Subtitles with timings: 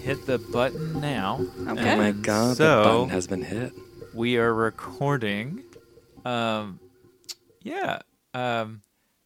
[0.00, 1.40] Hit the button now.
[1.68, 1.94] Okay.
[1.94, 3.72] Oh my god, so- the button has been hit.
[4.14, 5.62] We are recording.
[6.24, 6.78] Um,
[7.62, 8.00] yeah.
[8.34, 8.82] Um,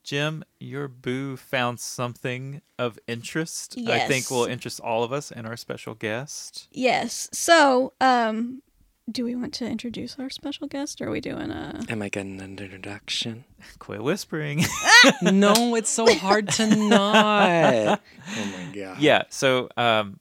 [0.06, 3.76] Jem, your boo found something of interest.
[3.88, 6.68] I think will interest all of us and our special guest.
[6.70, 7.28] Yes.
[7.32, 8.62] So, um,
[9.10, 11.80] do we want to introduce our special guest, or are we doing a?
[11.88, 13.44] Am I getting an introduction?
[13.80, 14.64] Quit whispering.
[15.22, 18.00] no, it's so hard to not.
[18.36, 19.00] oh my god.
[19.00, 19.22] yeah.
[19.28, 20.20] So, um,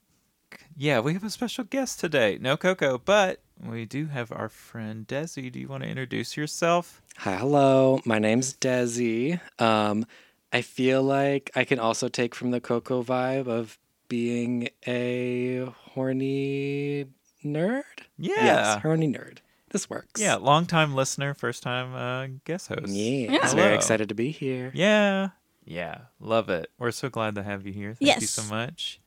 [0.75, 2.37] yeah, we have a special guest today.
[2.41, 5.51] No Coco, but we do have our friend Desi.
[5.51, 7.01] Do you want to introduce yourself?
[7.17, 7.99] Hi, hello.
[8.05, 9.39] My name's Desi.
[9.59, 10.05] Um,
[10.51, 17.05] I feel like I can also take from the Coco vibe of being a horny
[17.43, 17.83] nerd.
[18.17, 18.45] Yeah.
[18.45, 19.39] Yes, horny nerd.
[19.69, 20.21] This works.
[20.21, 22.87] Yeah, long time listener, first time uh, guest host.
[22.87, 23.31] Yeah.
[23.31, 23.39] Yeah.
[23.43, 23.75] I'm very Hello.
[23.75, 24.71] excited to be here.
[24.73, 25.29] Yeah.
[25.65, 25.97] Yeah.
[26.19, 26.69] Love it.
[26.77, 27.95] We're so glad to have you here.
[27.95, 29.01] Thank you so much.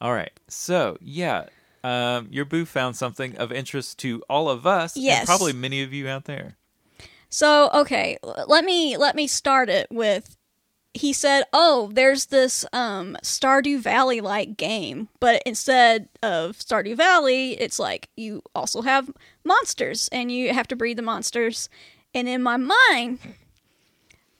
[0.00, 0.32] All right.
[0.46, 1.46] So, yeah.
[1.84, 5.20] Um, your boo found something of interest to all of us Yes.
[5.20, 6.56] and probably many of you out there.
[7.30, 10.36] So, okay, let me let me start it with.
[10.94, 17.52] He said, "Oh, there's this um, Stardew Valley like game, but instead of Stardew Valley,
[17.60, 19.10] it's like you also have
[19.44, 21.68] monsters, and you have to breed the monsters."
[22.14, 23.18] And in my mind,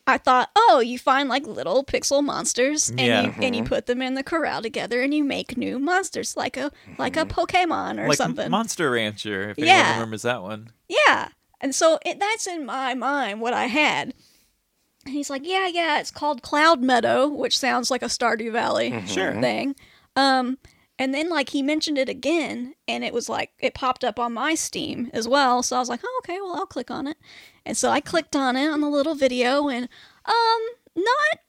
[0.08, 3.22] I thought, "Oh, you find like little pixel monsters, and Yeah.
[3.22, 3.68] you and you mhm.
[3.68, 7.24] put them in the corral together, and you make new monsters, like a like a
[7.24, 7.30] mhm.
[7.30, 9.74] Pokemon or like something." Monster Rancher, if Yeah.
[9.74, 10.70] anyone remembers that one.
[10.88, 11.28] Yeah.
[11.60, 14.14] And so it, that's in my mind what I had.
[15.04, 18.90] And he's like, yeah, yeah, it's called Cloud Meadow, which sounds like a Stardew Valley
[19.06, 19.32] Sure.
[19.32, 19.40] Mm-hmm.
[19.40, 19.76] thing.
[20.16, 20.58] Um,
[20.98, 24.34] and then like he mentioned it again, and it was like it popped up on
[24.34, 25.62] my Steam as well.
[25.62, 27.16] So I was like, oh, okay, well I'll click on it.
[27.64, 29.88] And so I clicked on it on the little video, and
[30.24, 30.60] um,
[30.96, 31.40] not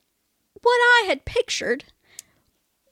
[0.61, 1.85] what I had pictured.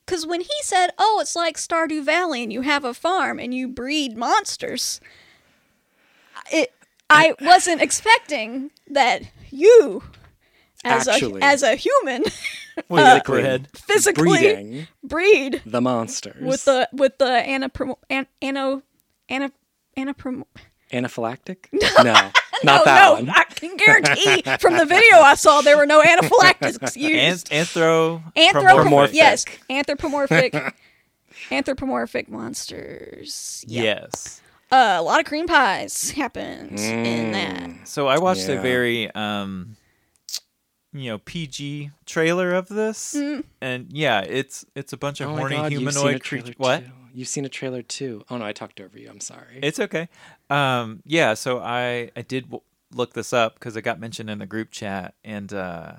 [0.06, 3.54] Because when he said, oh, it's like Stardew Valley, and you have a farm and
[3.54, 5.02] you breed monsters,
[6.52, 6.74] it
[7.10, 10.04] I wasn't expecting that you
[10.84, 11.42] as Actually.
[11.42, 12.24] a as a human
[12.88, 14.24] What Uh, is it, physically.
[14.40, 14.88] Breeding.
[15.04, 15.62] Breed.
[15.66, 16.42] The monsters.
[16.42, 18.82] with the with the anaprom an, ano
[19.30, 19.52] ana
[19.98, 20.44] anaprom
[20.92, 21.66] anaphylactic?
[22.04, 22.34] No, not
[22.64, 23.30] no that no one.
[23.30, 27.50] I can guarantee from the video I saw there were no anaphylactics used.
[27.52, 29.14] Anth- anthro anthropomorphic.
[29.16, 29.16] Anthropomorphic.
[29.16, 29.46] yes.
[29.70, 30.74] Anthropomorphic.
[31.52, 32.30] Anthropomorphic.
[32.30, 33.64] Monsters.
[33.68, 33.82] Yeah.
[33.84, 34.42] Yes.
[34.72, 37.88] uh, a lot of cream pies happens in that.
[37.88, 39.78] So I watched a very um
[41.00, 43.44] you know PG trailer of this Mm.
[43.62, 46.44] and yeah, it's it's a bunch of Oh horny God, you've seen a humanoid trailer
[46.44, 46.60] creatures.
[46.60, 46.86] What?
[46.86, 46.92] too.
[47.14, 48.24] You've seen a trailer too.
[48.30, 49.10] Oh no, I talked over you.
[49.10, 49.60] I'm sorry.
[49.64, 50.08] It's okay.
[50.50, 52.62] Um, yeah, so I I did w-
[52.94, 55.94] look this up because it got mentioned in the group chat, and uh,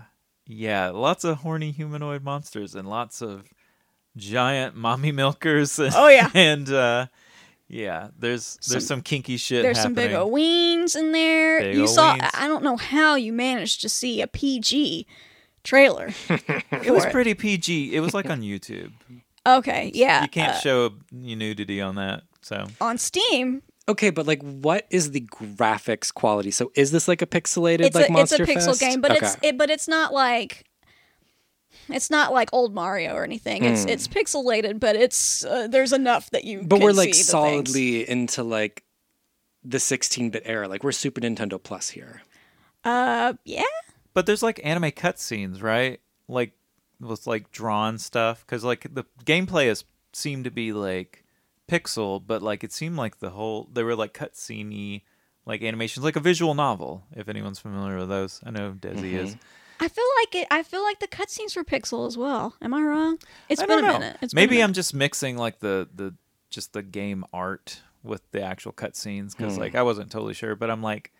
[0.46, 3.48] yeah, lots of horny humanoid monsters and lots of
[4.16, 5.78] giant mommy milkers.
[5.78, 6.30] And, Oh, yeah.
[6.34, 7.06] and uh,
[7.68, 9.62] yeah, there's there's Some- some, kinky shit.
[9.62, 10.32] There's some big happening.
[10.32, 11.60] o weens in there.
[11.60, 12.16] Big you saw.
[12.16, 12.30] weens.
[12.34, 15.06] I don't know how you managed to see a PG
[15.64, 16.10] trailer.
[16.70, 17.94] It was pretty PG.
[17.94, 18.92] It was like on YouTube.
[19.46, 20.22] Okay, yeah.
[20.22, 22.22] you can't uh, show nudity on that.
[22.40, 23.62] So on Steam.
[23.88, 26.50] Okay, but like, what is the graphics quality?
[26.50, 28.80] So, is this like a pixelated It's like a it's a pixel Fest?
[28.80, 29.26] game, but okay.
[29.26, 30.64] it's it, but it's not like.
[31.90, 33.64] It's not like old Mario or anything.
[33.64, 33.88] It's Hmm.
[33.90, 36.62] it's pixelated, but it's uh, there's enough that you.
[36.62, 37.26] but can we're like see things.
[37.28, 38.84] solidly into like
[39.64, 40.68] the 16-bit era.
[40.68, 42.22] Like we're Super Nintendo Plus here.
[42.84, 43.62] Uh, yeah.
[44.14, 46.00] But there's like anime cutscenes, right?
[46.28, 46.52] Like
[47.00, 51.24] with like drawn stuff, because like the gameplay is seemed to be like
[51.70, 55.02] pixel, but like it seemed like the whole they were like cutscene
[55.46, 57.04] like animations, like a visual novel.
[57.14, 59.36] If anyone's familiar with those, I know Desi is.
[59.80, 60.48] I feel like it.
[60.50, 62.54] I feel like the cutscenes were pixel as well.
[62.60, 63.18] Am I wrong?
[63.48, 64.16] It's I been a minute.
[64.20, 64.64] It's been a Maybe minute.
[64.64, 66.14] I'm just mixing like the the
[66.50, 69.60] just the game art with the actual cutscenes because hmm.
[69.60, 71.12] like I wasn't totally sure, but I'm like.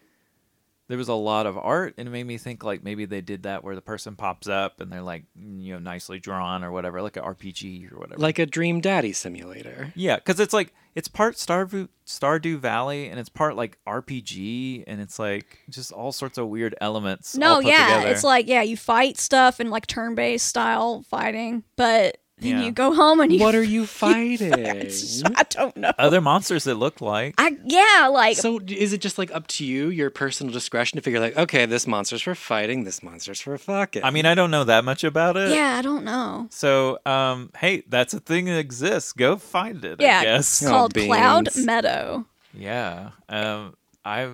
[0.88, 3.42] There was a lot of art, and it made me think like maybe they did
[3.42, 7.02] that where the person pops up and they're like, you know, nicely drawn or whatever,
[7.02, 8.18] like an RPG or whatever.
[8.18, 9.92] Like a Dream Daddy simulator.
[9.94, 15.00] Yeah, because it's like it's part Stardew Stardew Valley and it's part like RPG and
[15.00, 17.36] it's like just all sorts of weird elements.
[17.36, 18.08] No, yeah, together.
[18.08, 22.64] it's like yeah, you fight stuff in like turn-based style fighting, but then Yeah.
[22.64, 23.40] you go home and you.
[23.40, 24.52] What are you fighting?
[24.52, 25.92] It's- I don't know.
[25.98, 27.34] Other monsters that look like.
[27.38, 31.02] I yeah, like So is it just like up to you, your personal discretion to
[31.02, 34.04] figure like, okay, this monster's for fighting, this monster's for fucking.
[34.04, 35.50] I mean, I don't know that much about it.
[35.50, 36.46] yeah, I don't know.
[36.50, 39.12] So, um, hey, that's a thing that exists.
[39.12, 40.00] Go find it.
[40.00, 40.62] Yeah, I guess.
[40.62, 41.48] it's Oh, called Cloud.
[41.56, 42.24] Meadow.
[42.54, 43.10] Yeah.
[43.28, 43.74] Um,
[44.04, 44.30] I.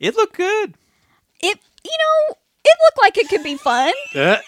[0.00, 0.74] It looked good.
[1.42, 2.34] It you know
[2.64, 3.92] it looked like it could be fun.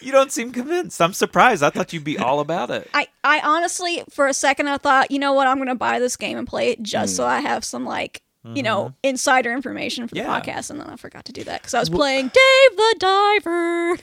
[0.00, 1.00] You don't seem convinced.
[1.00, 1.62] I'm surprised.
[1.62, 2.88] I thought you'd be all about it.
[2.94, 5.98] I, I honestly, for a second, I thought, you know what, I'm going to buy
[5.98, 10.06] this game and play it just so I have some, like, you know, insider information
[10.06, 10.30] for the Mm-hmm.
[10.30, 10.40] Yeah.
[10.40, 10.70] podcast.
[10.70, 13.96] And then I forgot to do that because I was playing Dave the Diver.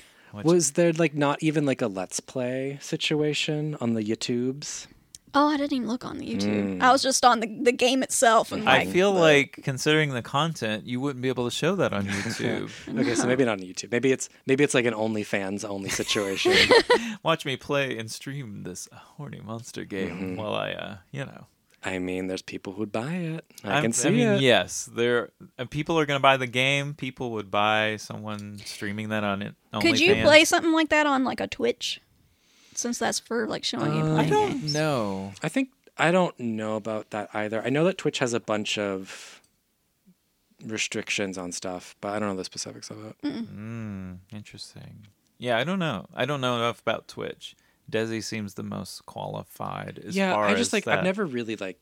[0.43, 4.87] was there like not even like a let's play situation on the YouTubes?
[5.35, 6.79] Oh, I didn't even look on the YouTube.
[6.81, 8.51] I was just on the, the game itself.
[8.51, 11.75] And I like, feel the- like, considering the content, you wouldn't be able to show
[11.75, 12.69] that on YouTube.
[12.99, 13.91] Okay, so maybe not on YouTube.
[13.91, 16.53] Maybe it's maybe it's like an OnlyFans only situation.
[17.23, 21.47] Watch me play and stream this horny monster game while I, uh, you know.
[21.85, 23.45] I mean, there's people who'd buy it.
[23.63, 24.41] I I'm- can see mean, it.
[24.41, 25.31] yes, there.
[25.59, 26.93] uh, People are going to buy the game.
[26.93, 29.55] People would buy someone streaming that on it.
[29.81, 30.23] Could you OnlyFans.
[30.23, 31.99] play something like that on, like, a Twitch?
[32.77, 34.73] Since that's for, like, showing you Uh, playing I don't games.
[34.73, 35.33] know.
[35.41, 37.61] I think I don't know about that either.
[37.63, 39.41] I know that Twitch has a bunch of
[40.65, 43.15] restrictions on stuff, but I don't know the specifics of it.
[43.21, 45.07] Mm, interesting.
[45.37, 46.07] Yeah, I don't know.
[46.15, 47.55] I don't know enough about Twitch.
[47.91, 50.99] Desi seems the most qualified as yeah, far I just as like that.
[50.99, 51.79] I've never really like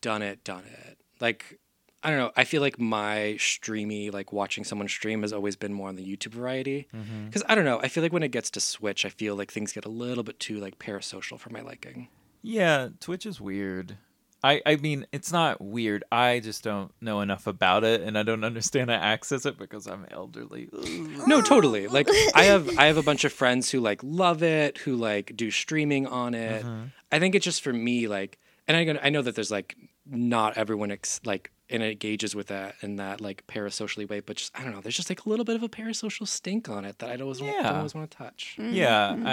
[0.00, 0.98] done it, done it.
[1.20, 1.58] Like
[2.04, 2.30] I don't know.
[2.36, 6.04] I feel like my streamy, like watching someone stream, has always been more on the
[6.04, 6.86] YouTube variety.
[6.94, 7.26] Mm-hmm.
[7.26, 7.80] Because I don't know.
[7.80, 10.22] I feel like when it gets to Twitch, I feel like things get a little
[10.22, 12.08] bit too like parasocial for my liking.
[12.42, 13.96] Yeah, Twitch is weird.
[14.44, 16.04] I, I mean, it's not weird.
[16.12, 19.56] I just don't know enough about it, and I don't understand how to access it
[19.56, 20.68] because I'm elderly.
[21.26, 21.86] No, totally.
[21.88, 25.34] Like I have I have a bunch of friends who like love it, who like
[25.34, 26.66] do streaming on it.
[27.10, 29.74] I think it's just for me like and I I know that there's like
[30.06, 34.36] not everyone ex- like and it engages with that in that like parasocially way, but
[34.36, 36.84] just I don't know, there's just like a little bit of a parasocial stink on
[36.84, 37.62] it that I don't always, want, Yeah.
[37.64, 38.56] don't always want to touch.
[38.58, 38.74] Mm-hmm.
[38.74, 39.26] Yeah, mm-hmm.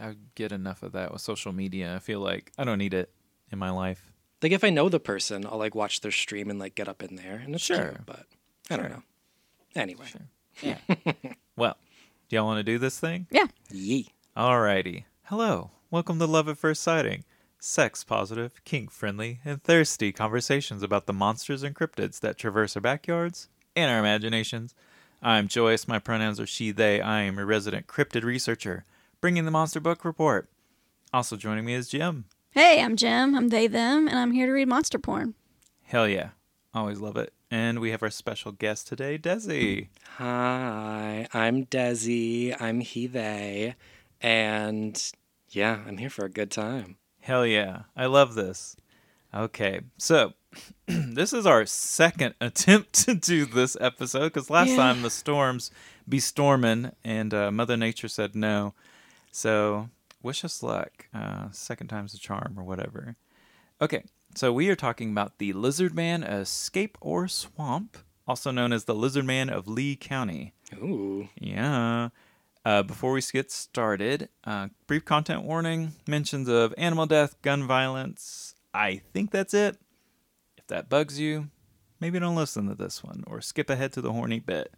[0.00, 1.94] I I get enough of that with social media.
[1.94, 3.10] I feel like I don't need it
[3.52, 4.10] in my life.
[4.42, 7.02] Like if I know the person, I'll like watch their stream and like get up
[7.02, 7.76] in there and it's Sure.
[7.90, 8.26] cute, but
[8.70, 9.02] I don't know.
[9.76, 10.06] Anyway.
[10.62, 10.78] Yeah.
[11.56, 11.76] well,
[12.28, 13.26] do y'all want to do this thing?
[13.30, 13.46] Yeah.
[13.70, 14.08] Yee.
[14.36, 15.04] Alrighty.
[15.24, 15.70] Hello.
[15.90, 17.24] Welcome to Love at First Sighting.
[17.66, 22.82] Sex positive, kink friendly, and thirsty conversations about the monsters and cryptids that traverse our
[22.82, 24.74] backyards and our imaginations.
[25.22, 25.88] I'm Joyce.
[25.88, 27.00] My pronouns are she, they.
[27.00, 28.84] I am a resident cryptid researcher,
[29.22, 30.46] bringing the Monster Book Report.
[31.10, 32.26] Also joining me is Jem.
[32.50, 33.34] Hey, I'm Jem.
[33.34, 35.32] I'm they, them, and I'm here to read monster porn.
[35.84, 36.32] Hell yeah.
[36.74, 37.32] Always love it.
[37.50, 39.88] And we have our special guest today, Desi.
[40.18, 42.60] Hi, I'm Desi.
[42.60, 43.74] I'm he, they.
[44.20, 45.02] And
[45.48, 46.98] yeah, I'm here for a good time.
[47.24, 47.84] Hell yeah.
[47.96, 48.76] I love this.
[49.34, 49.80] Okay.
[49.96, 50.34] So,
[50.86, 54.76] this is our second attempt to do this episode because last Yeah.
[54.76, 55.70] time the storms
[56.06, 58.74] be storming and uh, Mother Nature said no.
[59.32, 59.88] So,
[60.22, 61.08] wish us luck.
[61.14, 63.16] Uh, second time's a charm or whatever.
[63.80, 64.04] Okay.
[64.34, 67.96] So, we are talking about the Lizard Man Scape Ore Swamp,
[68.28, 70.52] also known as the Lizard Man of Lee County.
[70.74, 71.30] Ooh.
[71.40, 72.10] Yeah.
[72.64, 78.54] Uh, before we get started, uh, brief content warning mentions of animal death, gun violence.
[78.72, 79.76] I think that's it.
[80.56, 81.50] If that bugs you,
[82.00, 84.72] maybe don't listen to this one or skip ahead to the horny bit.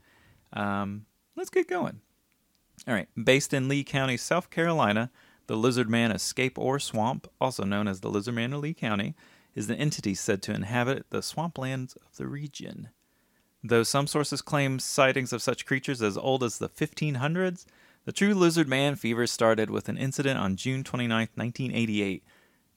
[0.53, 1.07] Um,
[1.37, 2.01] let's get going.
[2.89, 3.09] All right.
[3.23, 5.11] Based in Lee County, South Carolina,
[5.47, 9.15] the Lizard Man Scape Ore Swamp, also known as the Lizard Man of Lee County,
[9.55, 12.91] is the entity said to inhabit the swamplands of the region.
[13.69, 17.65] Though some sources claim sightings of such creatures as old as the 1500s,
[18.05, 22.23] the true lizard man fever started with an incident on June 29, 1988.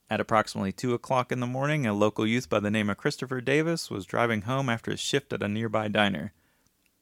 [0.09, 3.39] At approximately 2 o'clock in the morning, a local youth by the name of Christopher
[3.39, 6.33] Davis was driving home after his shift at a nearby diner.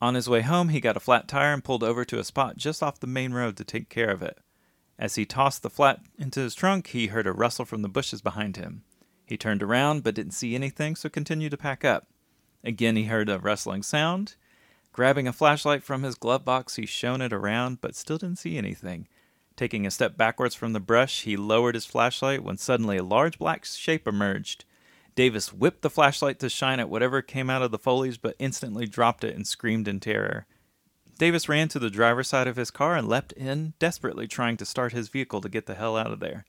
[0.02, 2.58] On his way home, he got a flat tire and pulled over to a spot
[2.58, 4.40] just off the main road to take care of it.
[5.00, 8.22] As he tossed the flat into his trunk, he heard a rustle from the bushes
[8.22, 8.84] behind him.
[9.26, 12.08] He turned around but didn't see anything, so continued to pack up.
[12.68, 14.36] Again, he heard a rustling sound.
[14.92, 18.58] Grabbing a flashlight from his glove box, he shone it around, but still didn't see
[18.58, 19.08] anything.
[19.56, 23.40] Taking a step backwards from the brush, he lowered his flashlight when suddenly a large
[23.40, 24.66] black shape emerged.
[25.16, 28.86] Davis whipped the flashlight to shine at whatever came out of the foliage, but instantly
[28.86, 30.46] dropped it and screamed in terror.
[31.18, 34.66] Davis ran to the driver's side of his car and leapt in, desperately trying to
[34.66, 36.44] start his vehicle to get the hell out of there.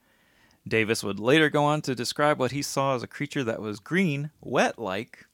[0.66, 3.78] Davis would later go on to describe what he saw as a creature that was
[3.78, 5.27] green, wet like,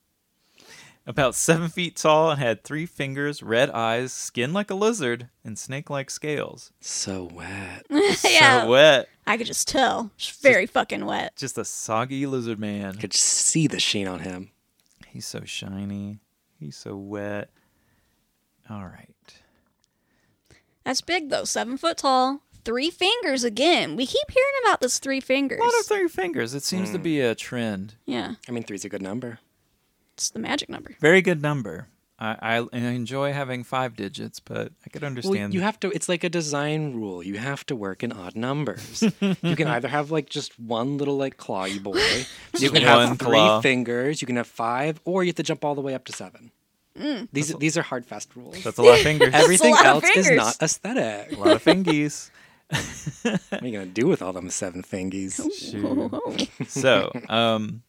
[1.06, 5.58] About seven feet tall and had three fingers, red eyes, skin like a lizard, and
[5.58, 6.73] snake like scales.
[6.80, 7.84] So wet.
[7.90, 9.08] yeah, So wet.
[9.26, 10.11] I could just tell.
[10.16, 11.37] Just very fucking wet.
[11.37, 12.94] Just a soggy lizard man.
[12.96, 14.52] Could see the sheen on him.
[15.06, 16.20] He's so shiny.
[16.58, 17.50] He's so wet.
[18.70, 19.11] All right.
[20.84, 21.44] That's big though.
[21.44, 22.40] Seven foot tall.
[22.64, 23.94] Three fingers again.
[23.94, 25.61] We keep hearing about this three fingers.
[25.61, 26.54] A lot of three fingers.
[26.54, 27.02] It seems to hmm.
[27.02, 27.96] be a trend.
[28.06, 29.38] yeah, I mean, three's a good number.
[30.14, 30.94] It's the magic number.
[31.00, 31.88] Very good number.
[32.18, 35.30] I, I, I enjoy having five digits, but I could understand.
[35.35, 35.54] Well, understand.
[35.54, 35.90] you have to.
[35.90, 37.23] It's like a design rule.
[37.25, 39.02] You have to work in odd numbers.
[39.21, 42.00] you can either have like just one little like clawy boy.
[42.59, 43.61] You can one have three claw.
[43.61, 44.23] fingers.
[44.23, 46.52] You can have five, or you have to jump all the way up to seven.
[47.33, 48.62] These these are hard fast rules.
[48.62, 49.35] That's a lot of fingers.
[49.35, 51.37] Everything lot of else is not aesthetic.
[51.37, 52.30] a lot of fingies.
[53.23, 55.42] what are you gonna do with all them seven fingies?
[55.52, 56.68] Shoot.
[56.71, 57.83] so, um,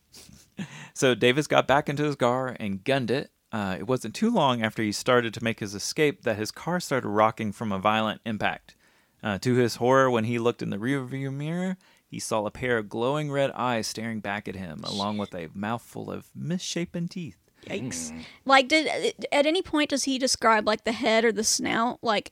[0.93, 3.31] so Davis got back into his car and gunned it.
[3.51, 6.79] Uh, it wasn't too long after he started to make his escape that his car
[6.79, 8.75] started rocking from a violent impact.
[9.23, 12.77] Uh, to his horror, when he looked in the rearview mirror, he saw a pair
[12.77, 17.37] of glowing red eyes staring back at him, along with a mouthful of misshapen teeth.
[17.65, 18.11] Yikes!
[18.45, 21.97] Like, did at any point does he describe like the head or the snout?
[22.03, 22.31] Like,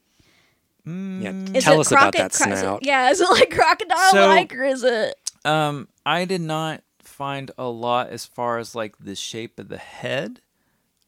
[0.86, 3.50] Yeah, is tell it us about croco- that cro- is it- yeah, is it like
[3.50, 5.15] crocodile So- like or is it?
[5.46, 9.77] Um, I did not find a lot as far as like the shape of the
[9.77, 10.41] head.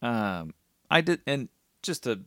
[0.02, 0.54] Um,
[0.90, 1.50] I did, and
[1.82, 2.22] just to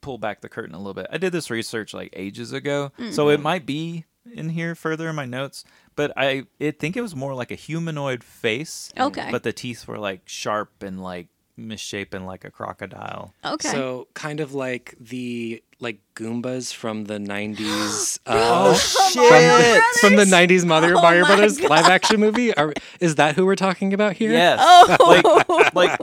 [0.00, 3.28] pull back the curtain a little bit, I did this research like ages ago, so
[3.28, 5.64] it might be in here further in my notes.
[5.96, 8.90] But I, I think it was more like a humanoid face.
[8.98, 9.28] Okay.
[9.30, 13.34] But the teeth were like sharp and like misshapen, like a crocodile.
[13.44, 13.68] Okay.
[13.68, 18.18] So kind of like the like Goombas from the '90s.
[18.26, 20.00] Uh, Oh, shit.
[20.00, 21.70] From the '90s Mother Oh Mario Brothers God.
[21.70, 22.54] live action movie.
[22.56, 24.32] Are, is that who we're talking about here?
[24.32, 24.58] Yes.
[24.62, 25.44] Oh.
[25.74, 26.00] Like, like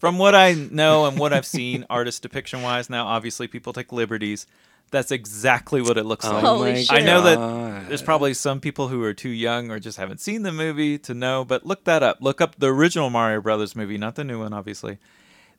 [0.00, 3.92] from what I know and what I've seen, artist depiction wise, now obviously people take
[3.92, 4.46] liberties.
[4.90, 6.42] That's exactly what it looks Oh like.
[6.44, 6.90] Holy shit.
[6.90, 10.42] I know that there's probably some people who are too young or just haven't seen
[10.42, 12.18] the movie to know, but look that up.
[12.20, 14.98] Look up the original Mario Brothers movie, not the new one, obviously.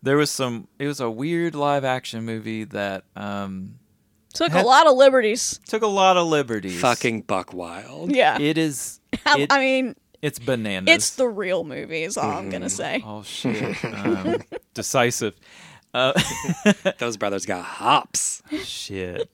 [0.03, 0.67] There was some.
[0.79, 3.75] It was a weird live action movie that um,
[4.33, 5.60] Took a Had- lot of liberties.
[5.67, 6.81] took a lot of liberties.
[6.81, 8.13] fucking buck wild.
[8.13, 8.38] Yeah.
[8.39, 9.00] It is.
[9.25, 10.93] I, it- I mean, it's bananas.
[10.93, 12.03] it's the real movie.
[12.03, 13.03] Is all I'm gonna say.
[13.05, 13.77] Oh shit!
[13.83, 14.37] Um,
[14.73, 15.35] decisive.
[15.93, 16.13] Uh,
[16.99, 18.41] Those brothers got hops.
[18.63, 19.29] shit.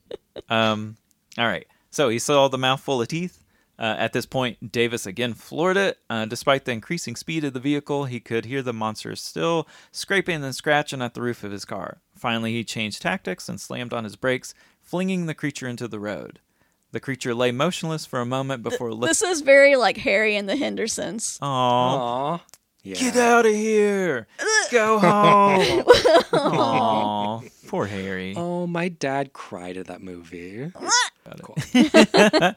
[0.50, 0.98] Um.
[1.38, 1.68] All right.
[1.92, 3.44] So he saw the mouthful of teeth.
[3.80, 6.00] Uh, at this point, Davis again floored it.
[6.10, 10.44] Uh, despite the increasing speed of the vehicle, he could hear the monster still scraping
[10.44, 12.00] and scratching at the roof of his car.
[12.16, 16.40] Finally, he changed tactics and slammed on his brakes, flinging the creature into the road.
[16.98, 19.10] The creature lay motionless for a moment before lifting.
[19.10, 21.38] This is very like Harry and the Hendersons.
[21.44, 21.46] Aww.
[21.46, 22.44] Aw.
[22.82, 22.96] Yeah.
[22.96, 24.26] Get out of here!
[24.72, 25.84] Go home!
[26.34, 28.34] Aw, poor Harry.
[28.36, 30.72] Oh, my dad cried at that movie.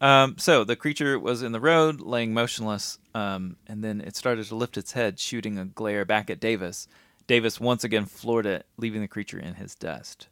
[0.00, 4.46] Um, so the creature was in the road, laying motionless, um, and then it started
[4.46, 6.88] to lift its head, shooting a glare back at Davis.
[7.28, 10.26] Davis once again floored it, leaving the creature in his dust.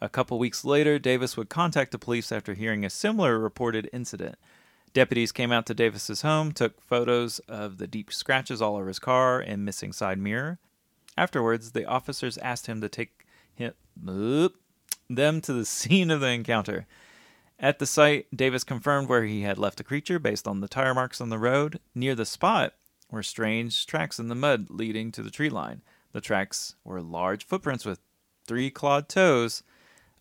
[0.00, 4.36] A couple weeks later, Davis would contact the police after hearing a similar reported incident.
[4.92, 8.98] Deputies came out to Davis's home, took photos of the deep scratches all over his
[8.98, 10.58] car and missing side mirror.
[11.16, 13.74] Afterwards, the officers asked him to take him,
[15.10, 16.86] them to the scene of the encounter.
[17.58, 20.94] At the site, Davis confirmed where he had left the creature based on the tire
[20.94, 21.80] marks on the road.
[21.92, 22.74] Near the spot
[23.10, 25.82] were strange tracks in the mud leading to the tree line.
[26.12, 27.98] The tracks were large footprints with
[28.46, 29.64] three clawed toes.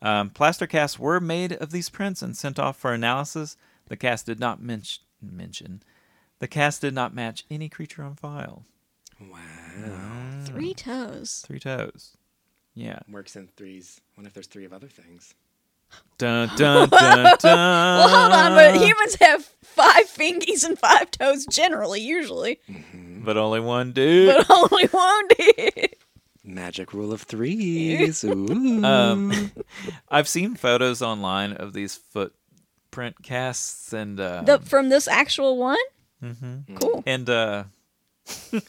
[0.02, 3.58] Um, plaster casts were made of these prints and sent off for analysis.
[3.88, 4.84] The cast did not men-
[5.22, 5.82] mention.
[6.40, 8.64] The cast did not match any creature on file.
[9.20, 10.44] Wow.
[10.46, 11.44] Three toes.
[11.48, 12.16] Three toes.
[12.76, 13.00] Yeah.
[13.10, 14.00] Works in threes.
[14.16, 15.34] What if there's three of other things?
[16.18, 17.40] Dun dun dun dun.
[17.42, 22.60] Well, hold on, but humans have five fingies and five toes generally, usually,
[23.24, 24.36] But only one dude.
[24.36, 25.96] but only one did.
[26.48, 28.24] Magic rule of threes.
[28.24, 28.84] Ooh.
[28.84, 29.52] Um,
[30.10, 35.78] I've seen photos online of these footprint casts and uh, The from this actual one.
[36.24, 36.76] Mm-hmm.
[36.76, 37.04] Cool.
[37.06, 37.64] and uh,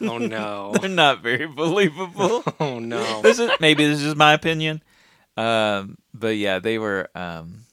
[0.02, 0.73] oh no.
[0.80, 2.42] they're not very believable.
[2.61, 3.23] Oh no.
[3.23, 4.82] this is maybe this is just my opinion,
[5.37, 7.64] um, but yeah, they were um,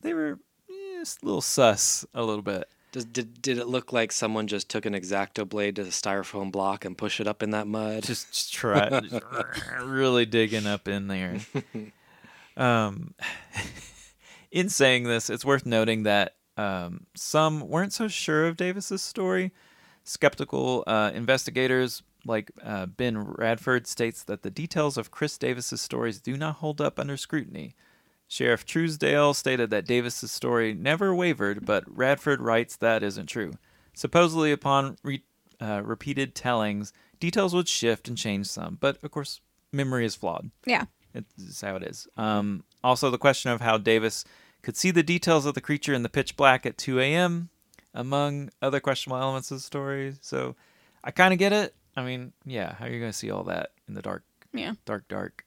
[0.00, 0.38] they were
[0.70, 2.68] eh, just a little sus a little bit.
[2.98, 6.50] Does, did, did it look like someone just took an exacto blade to a styrofoam
[6.50, 8.02] block and pushed it up in that mud?
[8.02, 9.22] Just, just try just
[9.84, 11.38] really digging up in there.
[12.56, 13.14] Um,
[14.50, 19.52] in saying this, it's worth noting that um, some weren't so sure of Davis's story.
[20.02, 26.20] Skeptical uh, investigators like uh, Ben Radford states that the details of Chris Davis's stories
[26.20, 27.76] do not hold up under scrutiny.
[28.28, 33.54] Sheriff Truesdale stated that Davis's story never wavered, but Radford writes that isn't true.
[33.94, 35.24] Supposedly, upon re-
[35.60, 39.40] uh, repeated tellings, details would shift and change some, but of course,
[39.72, 40.50] memory is flawed.
[40.66, 40.84] Yeah.
[41.14, 42.06] It's how it is.
[42.16, 44.24] Um, also, the question of how Davis
[44.62, 47.48] could see the details of the creature in the pitch black at 2 a.m.,
[47.94, 50.14] among other questionable elements of the story.
[50.20, 50.54] So
[51.02, 51.74] I kind of get it.
[51.96, 54.22] I mean, yeah, how are you going to see all that in the dark?
[54.52, 54.74] Yeah.
[54.84, 55.44] Dark, dark.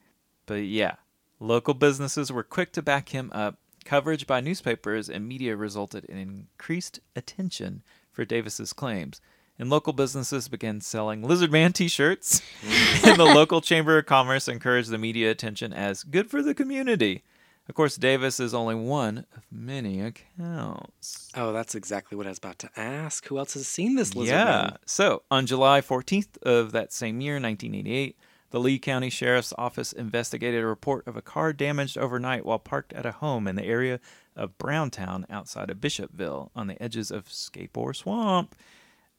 [0.48, 0.96] But yeah,
[1.42, 3.58] local businesses were quick to back him up.
[3.84, 7.82] Coverage by newspapers and media resulted in increased attention
[8.12, 9.20] for Davis's claims.
[9.58, 12.42] And local businesses began selling Lizard Man t shirts.
[13.04, 17.24] and the local Chamber of Commerce encouraged the media attention as good for the community.
[17.70, 21.32] Of course, Davis is only one of many accounts.
[21.36, 23.28] Oh, that's exactly what I was about to ask.
[23.28, 24.46] Who else has seen this lizard yeah.
[24.46, 24.78] man?
[24.86, 28.18] So on July 14th of that same year, 1988,
[28.52, 32.94] the Lee County Sheriff's Office investigated a report of a car damaged overnight while parked
[32.94, 34.00] at a home in the area
[34.36, 38.56] of Browntown outside of Bishopville on the edges of Scape Ore Swamp.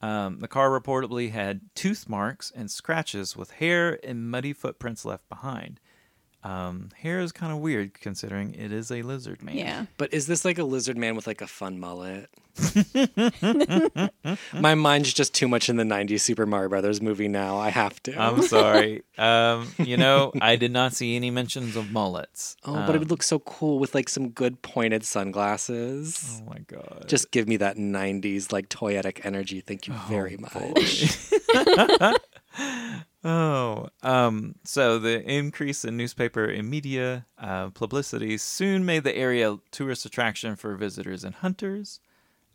[0.02, 5.28] Um, the car reportedly had tooth marks and scratches with hair and muddy footprints left
[5.28, 5.80] behind.
[6.44, 9.56] Um, hair is kind of weird considering it is a lizard man.
[9.56, 9.86] Yeah.
[9.96, 12.28] But is this like a lizard man with like a fun mullet?
[14.52, 17.56] My mind's just too much in the 90s Super Mario Brothers movie now.
[17.58, 18.20] I have to.
[18.20, 19.02] I'm sorry.
[19.18, 22.56] um, you know, I did not see any mentions of mullets.
[22.64, 26.40] oh, but it would look so cool with like some good pointed sunglasses.
[26.42, 27.04] Oh my god.
[27.08, 29.60] Just give me that 90s like toyetic energy.
[29.60, 32.16] Thank you very Oh, much.
[33.24, 39.52] Oh, um, so the increase in newspaper and media uh, publicity soon made the area
[39.52, 42.00] a tourist attraction for visitors and hunters.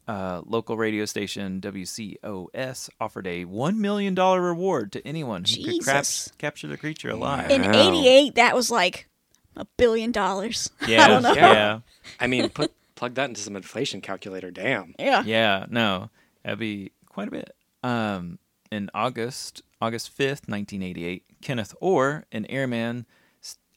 [0.08, 6.06] Uh, local radio station WCOS offered a $1 million reward to anyone who could crap-
[6.38, 7.50] capture the creature alive.
[7.52, 7.90] In Wow.
[7.94, 9.10] 88, that was like
[9.58, 10.70] a billion dollars.
[10.88, 11.34] yeah, I don't know.
[11.34, 11.80] yeah,
[12.20, 14.50] I mean, put plug that into some inflation calculator.
[14.52, 14.96] Damn.
[14.98, 15.24] Yeah.
[15.26, 16.10] yeah, no,
[16.44, 17.54] that'd be quite a bit.
[17.84, 18.40] Um,
[18.72, 23.06] in August, August 5th, 1988, Kenneth Orr, an airman,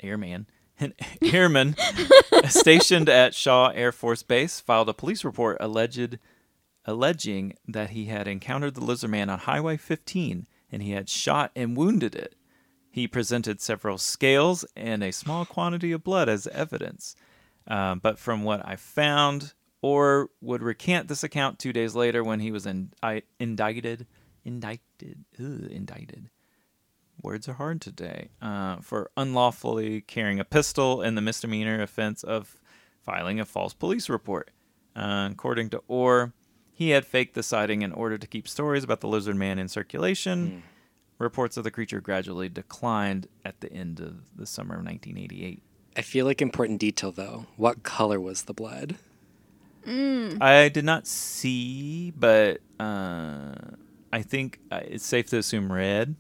[0.03, 0.47] airman,
[0.81, 1.77] an airman
[2.49, 6.19] stationed at Shaw Air Force Base, filed a police report alleged,
[6.87, 11.51] alleging that he had encountered the lizard man on Highway 15 and he had shot
[11.55, 12.35] and wounded it.
[12.91, 17.15] He presented several scales and a small quantity of blood as evidence.
[17.67, 22.41] Um, but from what I found, Orr would recant this account two days later when
[22.41, 24.07] he was in, I, indicted.
[24.45, 25.25] Indicted.
[25.39, 26.31] Ugh, indicted.
[27.23, 28.31] Words are hard today.
[28.41, 32.61] Uh, for unlawfully carrying a pistol and the misdemeanor offense of
[33.05, 34.51] filing a false police report.
[34.97, 36.33] Uh, according to Orr,
[36.73, 39.69] he had faked the sighting in order to keep stories about the lizard man in
[39.69, 40.63] circulation.
[41.19, 45.63] Reports of the creature gradually declined at the end of the summer of 1988.
[45.97, 47.47] I feel like important detail though.
[47.57, 48.97] What color was the blood?
[49.87, 53.55] I did not see, but uh,
[54.13, 56.17] I think uh, it's safe to assume red.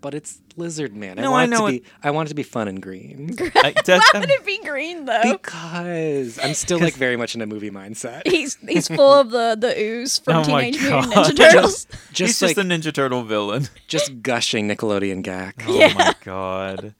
[0.00, 1.16] But it's lizard man.
[1.16, 1.88] No, I I want know it to it- be.
[2.04, 3.34] I want it to be fun and green.
[3.56, 5.32] I, that's- Why would it be green though?
[5.32, 8.22] because I'm still like very much in a movie mindset.
[8.26, 11.86] He's he's full of the the ooze from Oh Teenage Mutant Ninja Turtles.
[12.12, 13.68] Just he's like just a Ninja Turtle villain.
[13.88, 15.64] just gushing Nickelodeon gag.
[15.66, 15.92] Oh Yeah.
[15.94, 16.94] my god.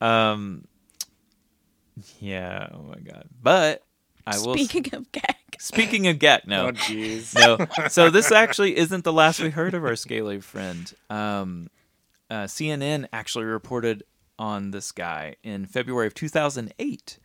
[0.00, 0.64] Um.
[2.18, 2.68] Yeah.
[2.72, 3.28] Oh my god.
[3.42, 3.82] But
[4.26, 4.54] I will.
[4.56, 6.66] Speaking of gag, speaking of Gak, no.
[6.68, 7.34] Oh jeez.
[7.34, 7.88] no.
[7.88, 10.92] So this actually isn't the last we heard of our scaly friend.
[11.10, 11.68] Um,
[12.30, 14.02] uh, CNN actually reported
[14.38, 17.18] on this guy in February of 2008.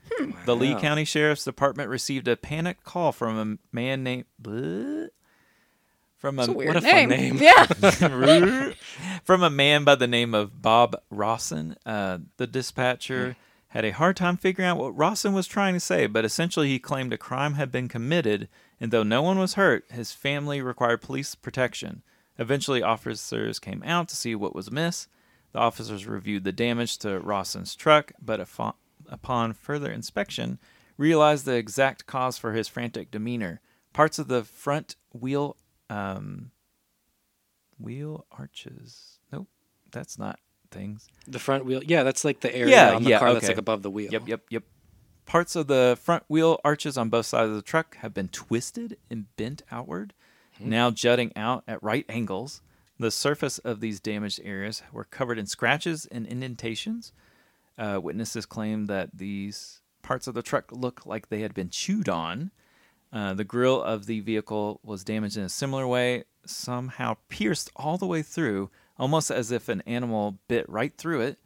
[0.46, 0.80] The Lee Wow.
[0.80, 5.08] County Sheriff's Department received a panic call from a man named Bleh?
[6.18, 7.38] from a a weird a fun name.
[7.38, 7.64] Yeah,
[9.24, 11.78] from a man by the name of Bob Rawson.
[11.86, 13.38] Uh, the dispatcher
[13.70, 16.80] had a hard time figuring out what Rawson was trying to say, but essentially he
[16.80, 21.02] claimed a crime had been committed, and though no one was hurt, his family required
[21.02, 22.02] police protection.
[22.40, 25.08] Eventually, officers came out to see what was amiss.
[25.52, 30.58] The officers reviewed the damage to Rawson's truck, but upon further inspection,
[30.98, 33.62] realized the exact cause for his frantic demeanor.
[33.94, 35.58] Parts of the front wheel
[35.90, 36.52] um,
[37.80, 39.20] wheel arches.
[39.32, 39.48] Nope,
[39.92, 40.40] that's not
[40.72, 41.08] things.
[41.28, 41.82] The front wheel.
[41.86, 44.12] Yeah, that's like the area Yeah, on the yeah, car that's like above the wheel.
[44.12, 44.64] Yep, yep, yep.
[45.26, 48.98] Parts of the front wheel arches on both sides of the truck have been twisted
[49.12, 50.14] and bent outward,
[50.60, 52.62] now jutting out at right angles.
[52.98, 57.14] The surface of these damaged areas were covered in scratches and indentations.
[57.78, 62.10] Uh, witnesses claim that these parts of the truck look like they had been chewed
[62.10, 62.52] on.
[63.14, 67.98] Uh, the grill of the vehicle was damaged in a similar way, somehow pierced all
[67.98, 71.40] the way through, almost as if an animal bit right through it.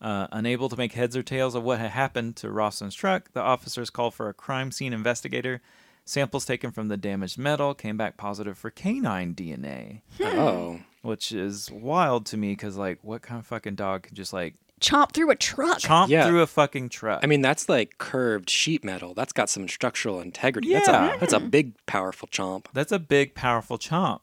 [0.00, 3.40] Uh, unable to make heads or tails of what had happened to Rawson's truck, the
[3.40, 5.60] officers called for a crime scene investigator.
[6.04, 10.24] Samples taken from the damaged metal came back positive for canine DNA, hmm.
[10.24, 10.80] um, Oh.
[11.02, 14.54] which is wild to me because, like, what kind of fucking dog could just, like,
[14.80, 15.80] Chomp through a truck.
[15.80, 16.26] chomp Yeah.
[16.28, 17.20] through a fucking truck?
[17.24, 19.12] I mean, that's like curved sheet metal.
[19.12, 20.72] That's got some structural integrity.
[20.72, 21.16] That's Yeah.
[21.16, 21.48] a that's a hmm.
[21.48, 22.66] big, powerful chomp.
[22.72, 24.20] That's a big, powerful chomp.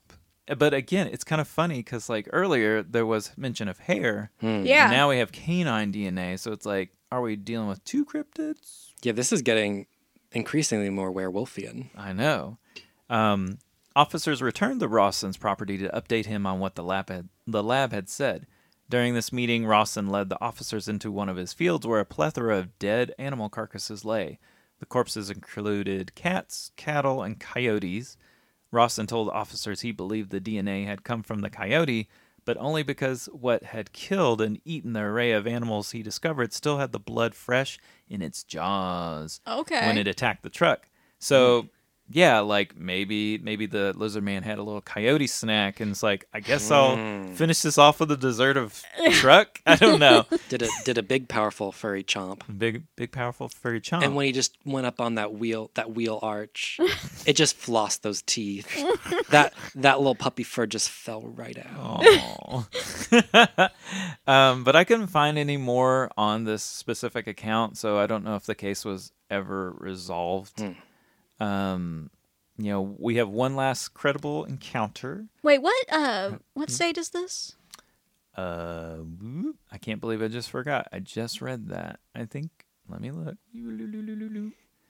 [0.57, 4.31] But again, it's kind of funny because, like, earlier there was mention of hair.
[4.41, 4.91] Yeah.
[4.91, 8.91] Now we have canine DNA, so it's like, are we dealing with two cryptids?
[9.01, 9.87] Yeah, this is getting
[10.31, 11.89] increasingly more werewolfian.
[11.97, 12.57] I know.
[13.09, 13.57] Um,
[13.95, 17.91] officers returned to Rawson's property to update him on what the lab had the lab
[17.91, 18.45] had said.
[18.87, 22.57] During this meeting, Rawson led the officers into one of his fields where a plethora
[22.57, 24.37] of dead animal carcasses lay.
[24.79, 28.17] The corpses included cats, cattle, and coyotes.
[28.71, 32.09] Rawson told officers he believed the DNA had come from the coyote,
[32.43, 36.77] but only because what had killed and eaten the array of animals he discovered still
[36.77, 39.85] had the blood fresh in its jaws Okay.
[39.85, 40.89] when it attacked the truck.
[41.19, 41.67] So hmm.
[42.09, 46.27] Yeah, like maybe maybe the lizard man had a little coyote snack and it's like,
[46.33, 46.95] I guess I'll
[47.33, 48.81] finish this off with a dessert of
[49.13, 49.59] truck.
[49.65, 50.25] I don't know.
[50.49, 52.41] Did a did a big, powerful furry chomp.
[52.57, 54.03] big big powerful furry chomp.
[54.03, 56.79] And when he just went up on that wheel, that wheel arch,
[57.25, 58.67] it just flossed those teeth.
[59.29, 62.03] that that little puppy fur just fell right out.
[64.27, 68.35] Um, but I couldn't find any more on this specific account, so I don't know
[68.35, 70.63] if the case was ever resolved.
[71.39, 72.09] Um,
[72.57, 75.25] you know, we have one last credible encounter.
[75.43, 75.85] Wait, what?
[75.91, 77.55] Uh, what state is this?
[78.37, 78.97] Uh,
[79.71, 80.87] I can't believe I just forgot.
[80.91, 81.99] I just read that.
[82.13, 82.51] I think.
[82.87, 83.35] Let me look.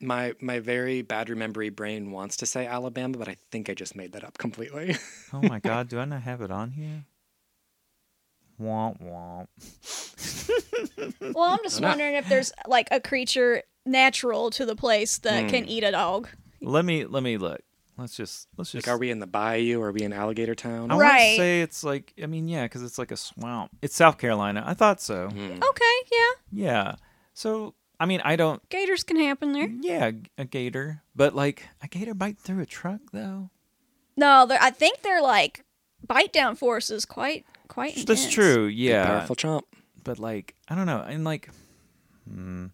[0.01, 3.95] My my very bad remembery brain wants to say Alabama, but I think I just
[3.95, 4.95] made that up completely.
[5.34, 7.05] Oh my God, do I not have it on here?
[8.62, 9.47] Womp womp.
[11.34, 15.49] Well, I'm just not- wondering if there's like a creature natural to the place that
[15.49, 16.29] can eat a dog.
[16.61, 17.61] Let me let me look.
[17.97, 18.85] Let's just let's just.
[18.87, 19.81] like, are we in the bayou?
[19.81, 20.91] Are we in Alligator Town?
[20.91, 21.37] I want to Right.
[21.37, 22.13] say it's like.
[22.21, 23.71] I mean, yeah, because it's like a swamp.
[23.81, 24.63] It's South Carolina.
[24.65, 25.27] I thought so.
[25.27, 26.95] Okay, yeah, Yeah.
[27.33, 28.67] So I mean, I don't.
[28.69, 29.67] gators can happen there.
[29.69, 33.49] Yeah, a gator, but like a gator bite through a truck though.
[34.17, 35.63] No, they're- I think they're like
[36.05, 38.05] bite down force is quite quite intense.
[38.07, 38.67] That's true.
[38.67, 39.05] Big, Yeah.
[39.05, 39.61] powerful chomp.
[40.03, 41.49] but like I don't know, and like,
[42.29, 42.67] hmm,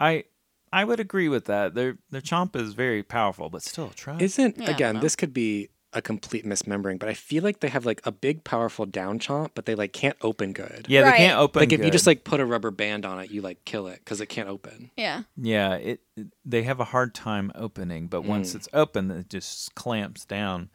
[0.00, 0.24] I
[0.72, 1.74] I would agree with that.
[1.74, 4.20] Their their chomp is very powerful, but still a truck.
[4.22, 5.00] Isn't Yeah, again?
[5.00, 8.44] This could be a complete mismembering, but I feel like they have like a big,
[8.44, 10.86] powerful down chomp, but they like can't open good.
[10.88, 11.10] yeah, Right.
[11.10, 11.58] they can't open.
[11.60, 13.98] Like if you just like put a rubber band on it, you like kill it
[14.04, 14.92] because it can't open.
[14.96, 15.24] Yeah.
[15.36, 16.00] yeah, it
[16.44, 20.70] they have a hard time opening, but once it's open, it just clamps down.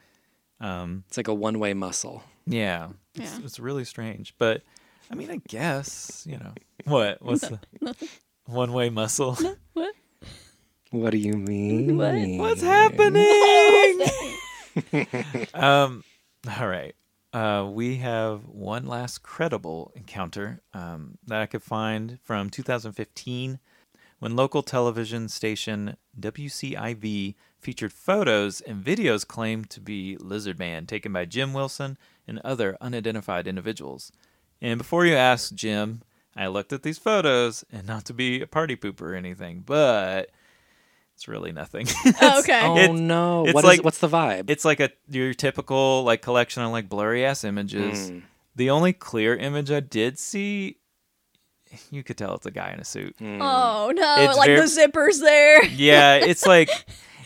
[0.59, 2.23] Um, It's like a one-way muscle.
[2.45, 3.45] yeah, it's, Yeah.
[3.45, 4.63] it's really strange, but
[5.09, 6.53] I mean, I guess you know
[6.85, 7.59] what what's the
[8.45, 9.37] one way muscle?
[9.73, 9.93] What?
[10.91, 11.97] What do you mean?
[12.37, 14.07] What's happening?
[15.53, 16.03] um,
[16.57, 16.95] all right.
[17.33, 23.59] Uh, we have one last credible encounter um, that I could find from 2015
[24.19, 31.11] when local television station WCIV featured photos and videos claimed to be Lizard Man taken
[31.11, 34.13] by Jim Wilson and other unidentified individuals.
[34.61, 36.03] And before you ask, Jem,
[36.35, 40.31] I looked at these photos and not to be a party pooper or anything, but
[41.15, 41.87] it's really nothing.
[42.21, 42.61] Oh, okay.
[42.63, 43.45] Oh no!
[43.45, 44.49] it's What is- like- what's the vibe?
[44.49, 48.11] it's like a your typical like collection of like blurry ass images.
[48.11, 48.23] Mm.
[48.55, 50.77] The only clear image I did see,
[51.91, 53.15] you could tell it's a guy in a suit.
[53.21, 54.15] Oh no!
[54.19, 55.63] It's like very- the zippers there.
[55.65, 56.69] Yeah, it's like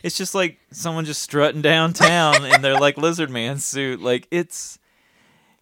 [0.02, 4.02] it's just like someone just strutting downtown in their like lizard man suit.
[4.02, 4.79] Like it's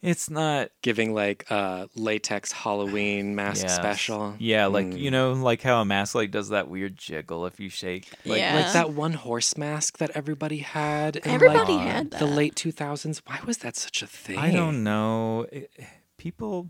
[0.01, 3.75] it's not Giving like a latex Halloween mask yes.
[3.75, 4.35] special.
[4.39, 4.99] Yeah, like Mm.
[4.99, 8.09] you know, like how a mask like does that weird jiggle if you shake.
[8.25, 8.55] Like, Yeah.
[8.55, 11.17] Like that one horse mask that everybody had.
[11.17, 13.21] In Everybody like, had the late two thousands.
[13.25, 14.37] Why was that such a thing?
[14.37, 15.45] I don't know.
[15.51, 15.71] It-
[16.17, 16.69] people,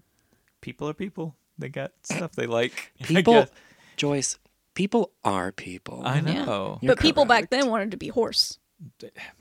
[0.61, 1.35] people are people.
[1.59, 2.93] They got stuff they like.
[3.03, 3.47] People.
[3.95, 4.37] Joyce.
[4.75, 6.03] People are people.
[6.05, 6.77] I know.
[6.81, 8.59] You're but people back then wanted to be horse.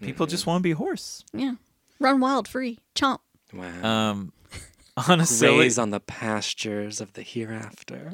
[0.00, 1.22] People just want to be horse.
[1.34, 1.56] Yeah.
[2.00, 3.18] Run wild, free, chomp.
[3.52, 4.10] Wow.
[4.10, 4.32] Um,
[5.08, 8.12] on a silly, Graze on the pastures of the hereafter.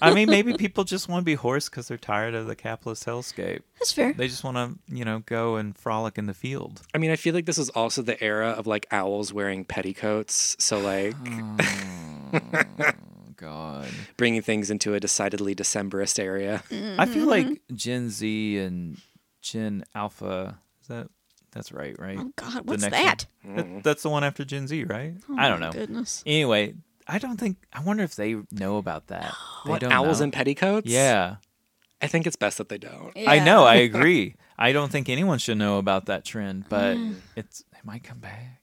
[0.00, 3.04] I mean, maybe people just want to be horse because they're tired of the capitalist
[3.04, 3.60] hellscape.
[3.78, 4.12] That's fair.
[4.14, 6.82] They just want to, you know, go and frolic in the field.
[6.94, 10.56] I mean, I feel like this is also the era of like owls wearing petticoats.
[10.58, 11.14] So like
[12.32, 12.92] Oh,
[13.36, 13.88] God.
[14.16, 16.62] bringing things into a decidedly Decemberist area.
[16.98, 18.98] I feel like Gen Z and
[19.42, 21.08] Gen Alpha is that
[21.52, 22.18] That's right, right?
[22.18, 23.26] Oh God, what's that?
[23.44, 25.14] That- That's the one after Gen Z, right?
[25.28, 25.70] Oh, I don't know.
[25.72, 26.22] Goodness.
[26.26, 26.74] Anyway,
[27.06, 27.58] I don't think.
[27.72, 29.34] I wonder if they know about that.
[29.64, 30.24] They What don't owls know.
[30.24, 30.88] in petticoats?
[30.90, 31.36] Yeah,
[32.00, 33.12] I think it's best that they don't.
[33.16, 33.64] I know.
[33.64, 34.34] I agree.
[34.58, 37.16] I don't think anyone should know about that trend, but Mm.
[37.36, 38.60] it's it might come back.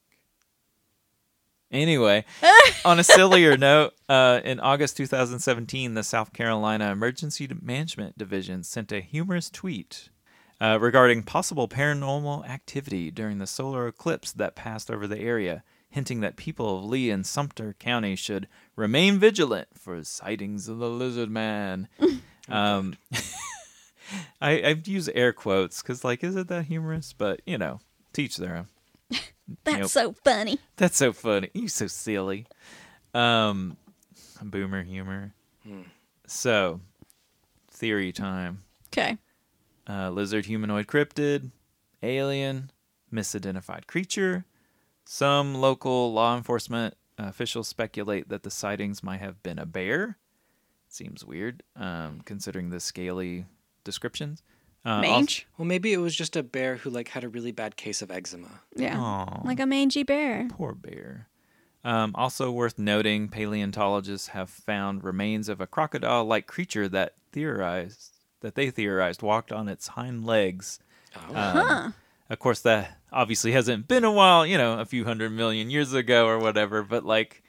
[1.72, 2.24] Anyway,
[2.84, 8.90] on a sillier note, uh, in August 2017, the South Carolina Emergency Management Division sent
[8.90, 10.08] a humorous tweet
[10.60, 16.20] uh, regarding possible paranormal activity during the solar eclipse that passed over the area, hinting
[16.20, 18.46] that people of Lee and Sumter County should
[18.76, 21.88] remain vigilant for sightings of the lizard man.
[22.48, 22.94] um,
[24.40, 27.12] I, I've used air quotes because, like, is it that humorous?
[27.12, 27.80] But you know,
[28.12, 28.66] teach their own.
[29.64, 29.86] That's Yep.
[29.88, 30.58] so funny.
[30.76, 31.50] That's so funny.
[31.54, 32.46] You so silly.
[33.14, 33.76] Um,
[34.42, 35.32] boomer humor.
[36.26, 36.80] So,
[37.70, 38.62] theory time.
[38.88, 39.18] Okay.
[39.90, 41.50] Uh, lizard humanoid cryptid,
[42.00, 42.70] alien,
[43.12, 44.44] misidentified creature.
[45.04, 50.16] Some local law enforcement officials speculate that the sightings might have been a bear.
[50.88, 53.46] Seems weird, um, considering the scaly
[53.82, 54.44] descriptions.
[54.84, 55.48] Uh, Mange.
[55.58, 58.12] Well, maybe it was just a bear who like had a really bad case of
[58.12, 58.60] eczema.
[58.76, 58.96] yeah.
[58.96, 59.42] Aw.
[59.44, 60.46] Like a mangy bear.
[60.50, 61.28] Poor bear.
[61.82, 68.54] Um, also worth noting, paleontologists have found remains of a crocodile-like creature that theorized that
[68.54, 70.78] they theorized walked on its hind legs.
[71.16, 71.28] Oh.
[71.28, 71.90] Um, Huh.
[72.28, 75.92] Of course, that obviously hasn't been a while, you know, a few hundred million years
[75.92, 76.84] ago or whatever.
[76.84, 77.42] But like,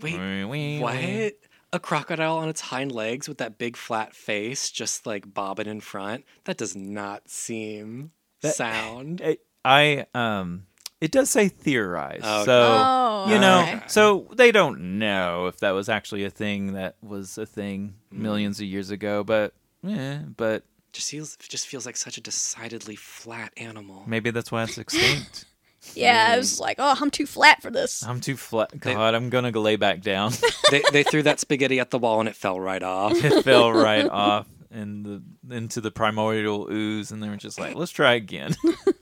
[0.00, 0.94] Wait, wee, wee, what?
[0.96, 1.32] wee.
[1.72, 5.80] A crocodile on its hind legs with that big flat face, just like bobbing in
[5.80, 6.24] front.
[6.44, 9.20] That does not seem That- sound.
[9.24, 10.66] I, I um,
[11.00, 12.44] it does say theorized, Okay.
[12.44, 13.80] so Oh, you know, okay.
[13.88, 18.60] so they don't know if that was actually a thing that was a thing millions
[18.60, 19.24] of years ago.
[19.24, 24.04] But yeah, but Just feels just feels like such a decidedly flat animal.
[24.06, 25.46] maybe that's why it's extinct.
[25.94, 26.60] Yeah, I was mm.
[26.60, 28.04] like, oh, I'm too flat for this.
[28.04, 28.70] I'm too flat.
[28.70, 30.32] They- God, I'm gonna lay back down.
[30.70, 33.12] they they threw that spaghetti at the wall and it fell right off.
[33.16, 37.74] it fell right off in the into the primordial ooze, and they were just like,
[37.74, 38.54] "Let's try again."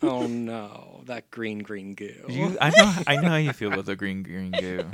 [0.03, 2.25] oh no, that green green goo.
[2.29, 4.87] You, I know, I know how you feel with the green green goo.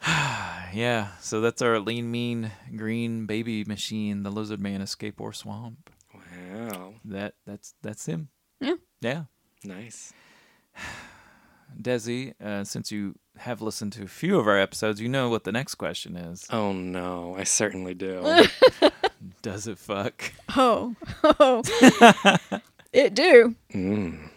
[0.06, 5.90] yeah, so that's our lean, mean green baby machine, the lizard man Scape Ore Swamp.
[6.14, 8.28] Wow, That that's that's him.
[8.60, 8.74] Yeah.
[9.00, 9.22] Yeah.
[9.64, 10.12] nice.
[11.80, 15.44] Desi, uh, since you have listened to a few of our episodes, you know what
[15.44, 16.46] the next question is.
[16.50, 18.46] Oh no, I certainly do.
[19.42, 20.32] Does it fuck?
[20.56, 21.62] Oh, oh.
[22.92, 23.54] it do.
[23.72, 24.30] mm.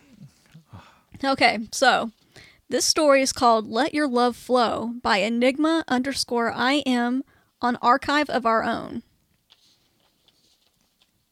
[1.23, 2.11] Okay, so
[2.71, 7.23] this story is called "Let Your Love Flow" by Enigma underscore I am
[7.61, 9.03] on Archive of Our Own.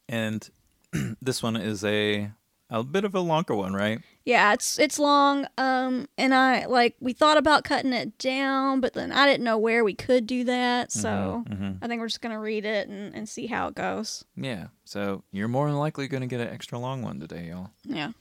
[0.08, 0.50] And
[1.22, 2.32] this one is a
[2.70, 4.00] a bit of a longer one, right?
[4.26, 5.48] Yeah, it's it's long.
[5.58, 9.58] Um, and I like we thought about cutting it down, but then I didn't know
[9.58, 10.92] where we could do that.
[10.92, 14.26] So hmm I think we're just gonna read it and, and see how it goes.
[14.36, 14.68] Yeah.
[14.86, 17.70] So you're more than likely going to get an extra long one today, y'all.
[17.86, 18.12] Yeah.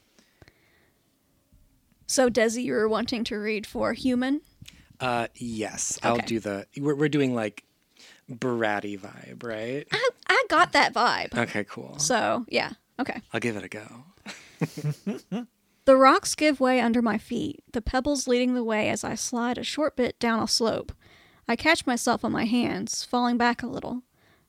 [2.08, 4.40] So Desi, you were wanting to read for human.
[4.98, 6.66] Uh, yes, I'll do the.
[6.76, 7.62] We're, we're doing like
[8.28, 9.86] bratty vibe, right?
[9.92, 11.36] I I got that vibe.
[11.36, 11.98] Okay, cool.
[11.98, 13.20] So yeah, okay.
[13.32, 15.46] I'll give it a go.
[15.84, 19.56] The rocks give way under my feet, the pebbles leading the way as I slide
[19.56, 20.92] a short bit down a slope.
[21.48, 24.02] I catch myself on my hands, falling back a little.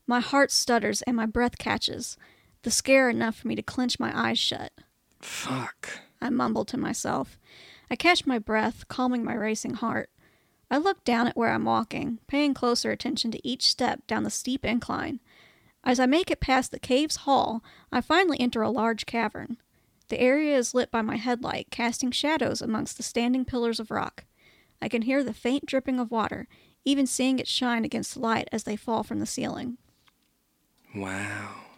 [0.05, 2.17] My heart stutters and my breath catches,
[2.63, 4.73] the scare enough for me to clench my eyes shut.
[5.21, 6.01] Fuck.
[6.21, 7.37] I mumble to myself.
[7.89, 10.09] I catch my breath, calming my racing heart.
[10.71, 14.29] I look down at where I'm walking, paying closer attention to each step down the
[14.29, 15.19] steep incline.
[15.83, 19.57] As I make it past the cave's hall, I finally enter a large cavern.
[20.09, 24.25] The area is lit by my headlight, casting shadows amongst the standing pillars of rock.
[24.81, 26.47] I can hear the faint dripping of water,
[26.85, 29.77] even seeing it shine against the light as they fall from the ceiling.
[30.95, 31.68] Wow.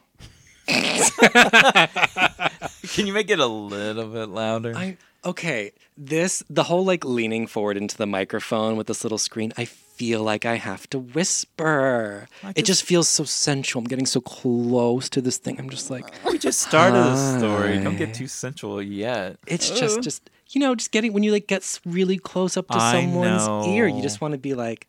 [2.94, 4.74] Can you make it a little bit louder?
[4.76, 5.72] I okay.
[5.98, 9.54] This the whole like leaning forward into the microphone with this little screen.
[9.58, 12.28] I feel like I have to whisper.
[12.44, 13.82] I It just feels so sensual.
[13.82, 15.60] I'm getting so close to this thing.
[15.60, 17.78] I'm just like we just started the story.
[17.80, 19.38] Don't get too sensual yet.
[19.48, 19.76] it's Ooh.
[19.76, 22.78] just just you know just getting when you like get s- really close up to
[22.78, 23.88] I someone's ear.
[23.88, 24.88] You just want to be like,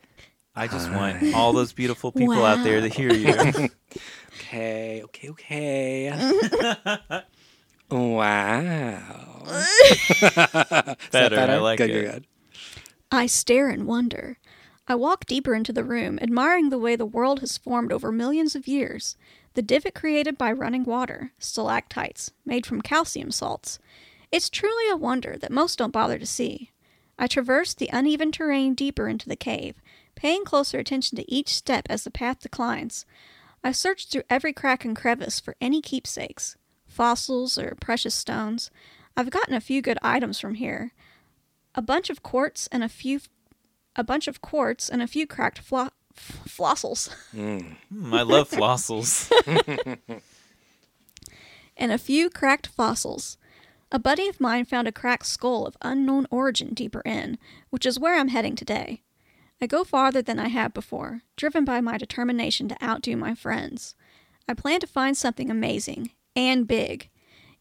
[0.57, 3.69] I just want all those beautiful people out there to hear you.
[4.37, 6.11] okay, okay, okay.
[7.91, 9.43] wow.
[9.47, 11.53] Is that better.
[11.53, 11.93] I like good, it.
[11.93, 12.27] good, good.
[13.11, 14.39] I stare in wonder.
[14.89, 18.57] I walk deeper into the room, admiring the way the world has formed over millions
[18.57, 19.17] of years.
[19.55, 23.79] The divot created by running water, stalactites, made from calcium salts.
[24.33, 26.71] It's truly a wonder that most don't bother to see.
[27.19, 29.77] I traverse the uneven terrain deeper into the cave,
[30.15, 33.05] paying closer attention to each step as the path declines.
[33.65, 38.71] I search through every crack and crevice for any keepsakes, fossils, or precious stones.
[39.17, 40.93] I've gotten a few good items from here.
[41.75, 43.21] A bunch of quartz and a few
[43.95, 47.77] a bunch of quartz and a few cracked flo- f- fossils Mm.
[47.91, 49.31] Hmm, I love fossils.
[51.77, 53.37] and a few cracked fossils.
[53.91, 57.39] A buddy of mine found a cracked skull of unknown origin deeper in,
[57.71, 59.03] which is where I'm heading today.
[59.63, 63.95] I go farther than I have before, driven by my determination to outdo my friends.
[64.49, 67.11] I plan to find something amazing and big.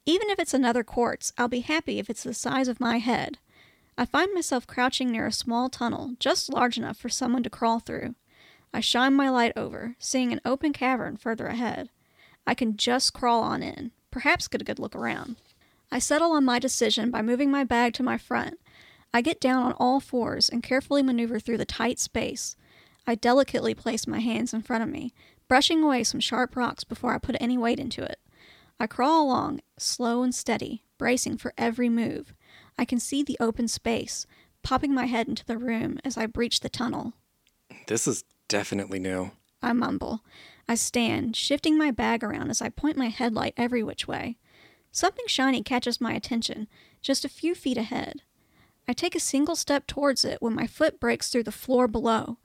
[0.08, 3.38] Even if it's another quartz, I'll be happy if it's the size of my head.
[4.00, 7.78] I find myself crouching near a small tunnel, just large enough for someone to crawl
[7.80, 8.16] through.
[8.74, 11.92] I shine my light over, seeing an open cavern further ahead.
[12.48, 15.36] I can just crawl on in, perhaps get a good look around.
[15.92, 18.58] I settle on my decision by moving my bag to my front.
[19.14, 22.56] I get down on all fours and carefully maneuver through the tight space.
[23.06, 25.14] I delicately place my hands in front of me,
[25.48, 28.20] brushing away some sharp rocks before I put any weight into it.
[28.80, 32.34] I crawl along, slow and steady, bracing for every move.
[32.78, 34.26] I can see the open space,
[34.64, 37.14] popping my head into the room as I breach the tunnel.
[37.88, 39.32] This is definitely new.
[39.62, 40.22] I mumble.
[40.68, 44.38] I stand, shifting my bag around as I point my headlight every which way.
[44.92, 46.68] Something shiny catches my attention,
[47.02, 48.22] just a few feet ahead.
[48.88, 52.38] I take a single step towards it when my foot breaks through the floor below.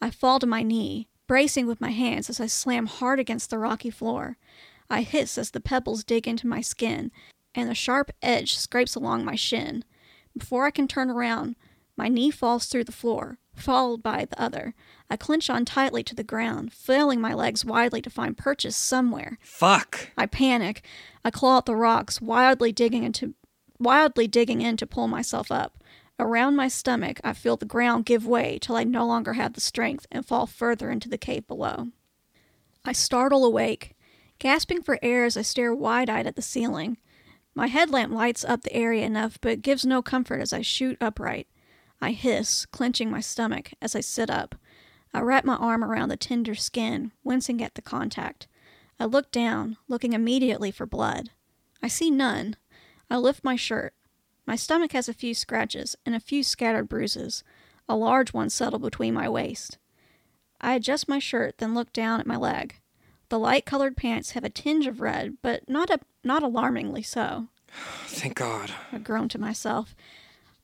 [0.00, 3.58] I fall to my knee, bracing with my hands as I slam hard against the
[3.58, 4.36] rocky floor.
[4.90, 7.10] I hiss as the pebbles dig into my skin,
[7.54, 9.84] and the sharp edge scrapes along my shin.
[10.36, 11.56] Before I can turn around,
[11.96, 14.74] my knee falls through the floor, followed by the other.
[15.08, 19.38] I clench on tightly to the ground, flailing my legs widely to find purchase somewhere.
[19.40, 20.10] Fuck.
[20.18, 20.84] I panic.
[21.24, 23.34] I claw at the rocks, wildly digging into
[23.78, 25.82] wildly digging in to pull myself up.
[26.18, 29.60] Around my stomach, I feel the ground give way till I no longer have the
[29.60, 31.88] strength and fall further into the cave below.
[32.84, 33.96] I startle awake,
[34.38, 36.98] gasping for air as I stare wide eyed at the ceiling.
[37.54, 41.48] My headlamp lights up the area enough, but gives no comfort as I shoot upright.
[42.00, 44.54] I hiss, clenching my stomach as I sit up.
[45.12, 48.46] I wrap my arm around the tender skin, wincing at the contact.
[49.00, 51.30] I look down, looking immediately for blood.
[51.82, 52.56] I see none.
[53.10, 53.94] I lift my shirt.
[54.46, 57.44] My stomach has a few scratches and a few scattered bruises.
[57.88, 59.78] A large one settled between my waist.
[60.60, 62.76] I adjust my shirt, then look down at my leg.
[63.28, 67.48] The light colored pants have a tinge of red, but not a, not alarmingly so.
[68.06, 68.72] Thank God.
[68.92, 69.94] I groan to myself.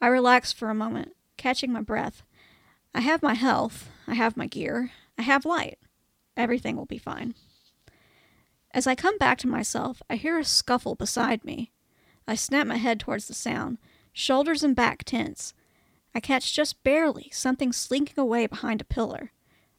[0.00, 2.22] I relax for a moment, catching my breath.
[2.94, 3.90] I have my health.
[4.07, 4.92] I have my gear.
[5.18, 5.79] I have light.
[6.37, 7.35] Everything will be fine.
[8.72, 11.72] As I come back to myself, I hear a scuffle beside me.
[12.26, 13.78] I snap my head towards the sound,
[14.12, 15.54] shoulders and back tense.
[16.14, 19.33] I catch just barely something slinking away behind a pillar.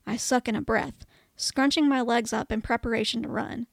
[0.06, 3.68] I suck in a breath, scrunching my legs up in preparation to run.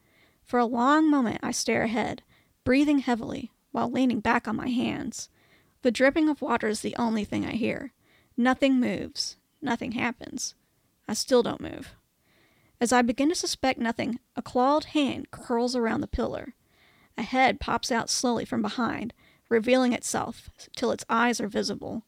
[0.44, 2.22] For a long moment, I stare ahead,
[2.64, 5.28] breathing heavily while leaning back on my hands.
[5.82, 7.92] The dripping of water is the only thing I hear.
[8.36, 9.36] Nothing moves.
[9.60, 10.54] Nothing happens.
[11.06, 11.94] I still don't move.
[12.80, 16.54] As I begin to suspect nothing, a clawed hand curls around the pillar.
[17.18, 19.12] A head pops out slowly from behind,
[19.48, 22.04] revealing itself till its eyes are visible.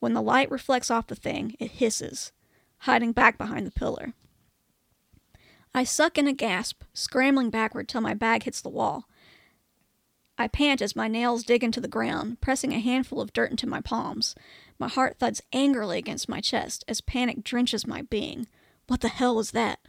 [0.00, 2.32] When the light reflects off the thing, it hisses,
[2.78, 4.14] hiding back behind the pillar.
[5.74, 9.04] I suck in a gasp, scrambling backward till my bag hits the wall.
[10.38, 13.66] I pant as my nails dig into the ground, pressing a handful of dirt into
[13.66, 14.34] my palms.
[14.78, 18.46] My heart thuds angrily against my chest as panic drenches my being.
[18.86, 19.80] What the hell was that?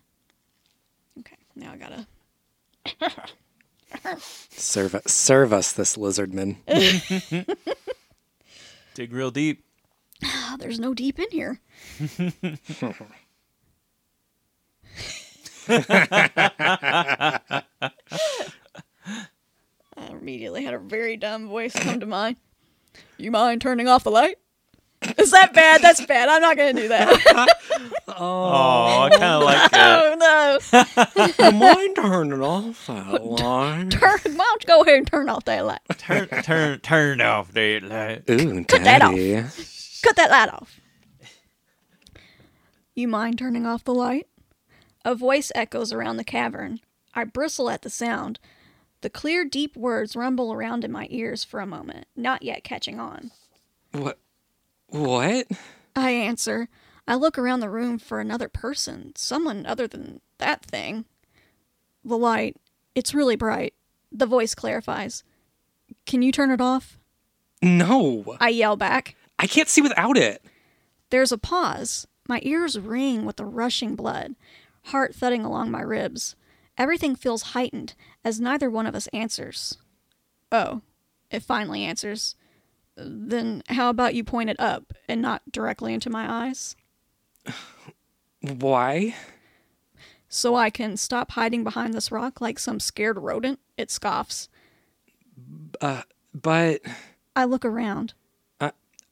[1.20, 3.28] Okay, now I gotta.
[4.52, 6.58] Serve, serve us this lizardman.
[8.94, 9.64] Dig real deep.
[10.24, 11.60] Oh, there's no deep in here.
[15.70, 17.62] I
[20.10, 22.38] immediately had a very dumb voice come to mind.
[23.18, 24.38] You mind turning off the light?
[25.18, 25.82] Is that bad?
[25.82, 26.28] That's bad.
[26.30, 27.56] I'm not going to do that.
[28.20, 29.78] Oh, I kind of like it.
[29.78, 30.16] oh,
[31.38, 31.46] no.
[31.46, 33.90] You mind turning off that line?
[33.92, 35.82] Turn, why don't you go ahead and turn off that light?
[36.00, 38.24] Turn, turn, turn off that light.
[38.32, 39.12] Ooh, Cut that off.
[39.14, 39.44] daddy.
[40.04, 40.80] Cut that light off.
[42.96, 44.26] You mind turning off the light?
[45.06, 46.80] A voice echoes around the cavern.
[47.14, 48.40] I bristle at the sound.
[49.02, 53.00] The clear, deep words rumble around in my ears for a moment, not yet catching
[53.00, 53.30] on.
[53.92, 54.18] What?
[54.90, 55.48] What?
[55.96, 56.70] I answer,
[57.08, 61.06] I look around the room for another person, someone other than that thing.
[62.04, 62.58] The light,
[62.96, 63.74] it's really bright.
[64.12, 65.24] The voice clarifies.
[66.06, 66.98] Can you turn it off?
[67.62, 69.16] No, I yell back.
[69.40, 70.44] I can't see without it.
[71.10, 72.08] There's a pause.
[72.28, 74.36] My ears ring with the rushing blood,
[74.86, 76.36] heart thudding along my ribs.
[76.78, 79.78] Everything feels heightened as neither one of us answers.
[80.52, 80.82] Oh,
[81.32, 82.36] it finally answers.
[82.98, 86.76] Then how about you point it up and not directly into my eyes?
[88.42, 89.16] Why?
[90.30, 93.60] So I can stop hiding behind this rock like some scared rodent?
[93.78, 94.50] It scoffs.
[95.80, 96.02] Uh,
[96.34, 96.82] but
[97.36, 98.14] I look around.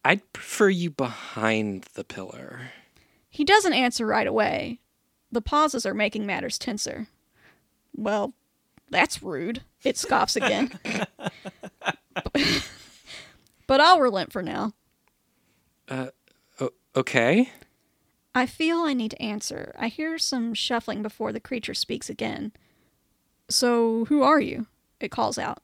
[0.06, 2.70] I'd prefer you behind the pillar.
[3.28, 4.80] He doesn't answer right away.
[5.32, 7.08] The pauses are making matters tenser.
[7.96, 8.34] Well,
[8.92, 9.64] that's rude.
[9.84, 10.80] It scoffs again.
[13.68, 14.74] but I'll relent for now.
[15.88, 16.08] Uh,
[16.60, 17.52] o- okay.
[18.34, 19.74] I feel I need to answer.
[19.78, 22.52] I hear some shuffling before the creature speaks again.
[23.50, 24.68] So, who are you?
[25.00, 25.60] It calls out.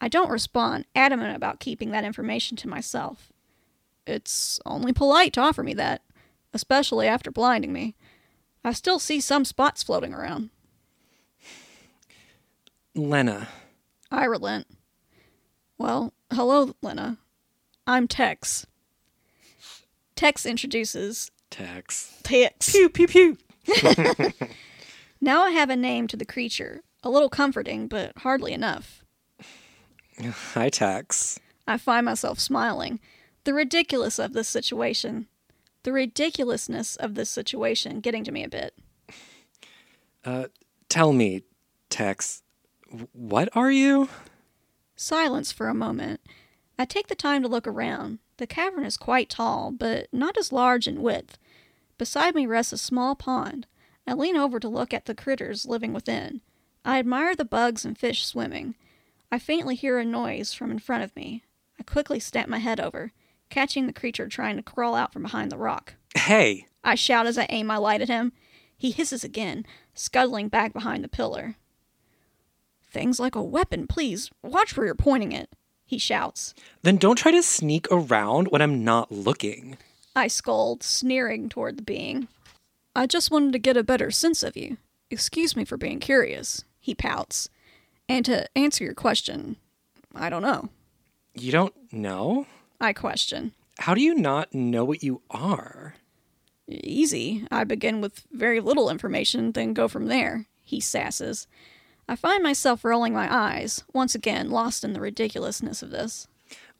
[0.00, 3.32] I don't respond, adamant about keeping that information to myself.
[4.06, 6.02] It's only polite to offer me that,
[6.54, 7.96] especially after blinding me.
[8.64, 10.50] I still see some spots floating around.
[12.94, 13.48] Lena.
[14.10, 14.66] I relent.
[15.78, 17.18] Well, hello, Lena.
[17.86, 18.66] I'm Tex.
[20.16, 22.18] Tex introduces Tex.
[22.22, 22.72] Tex.
[22.72, 23.38] Pew pew pew.
[25.20, 26.82] Now I have a name to the creature.
[27.02, 29.04] A little comforting, but hardly enough.
[30.20, 31.40] Hi, Tex.
[31.66, 33.00] I find myself smiling.
[33.44, 35.26] The ridiculous of this situation.
[35.82, 38.74] The ridiculousness of this situation getting to me a bit.
[40.24, 40.46] Uh,
[40.88, 41.42] tell me,
[41.88, 42.42] Tex,
[43.12, 44.08] what are you?
[45.00, 46.20] Silence for a moment.
[46.76, 48.18] I take the time to look around.
[48.38, 51.38] The cavern is quite tall, but not as large in width.
[51.98, 53.68] Beside me rests a small pond.
[54.08, 56.40] I lean over to look at the critters living within.
[56.84, 58.74] I admire the bugs and fish swimming.
[59.30, 61.44] I faintly hear a noise from in front of me.
[61.78, 63.12] I quickly stamp my head over,
[63.50, 65.94] catching the creature trying to crawl out from behind the rock.
[66.16, 68.32] Hey, I shout as I aim my light at him.
[68.76, 71.54] He hisses again, scuttling back behind the pillar.
[72.90, 74.30] Things like a weapon, please.
[74.42, 75.50] Watch where you're pointing it,
[75.84, 76.54] he shouts.
[76.82, 79.78] then don't try to sneak around when I'm not looking.
[80.16, 82.28] I scold, sneering toward the being.
[82.96, 84.78] I just wanted to get a better sense of you.
[85.10, 87.48] Excuse me for being curious, he pouts.
[88.08, 89.56] And to answer your question,
[90.14, 90.70] I don't know.
[91.34, 92.46] You don't know?
[92.80, 93.52] I question.
[93.78, 95.94] How do you not know what you are?
[96.66, 97.46] Easy.
[97.50, 101.46] I begin with very little information, then go from there, he sasses.
[102.08, 106.26] I find myself rolling my eyes, once again lost in the ridiculousness of this.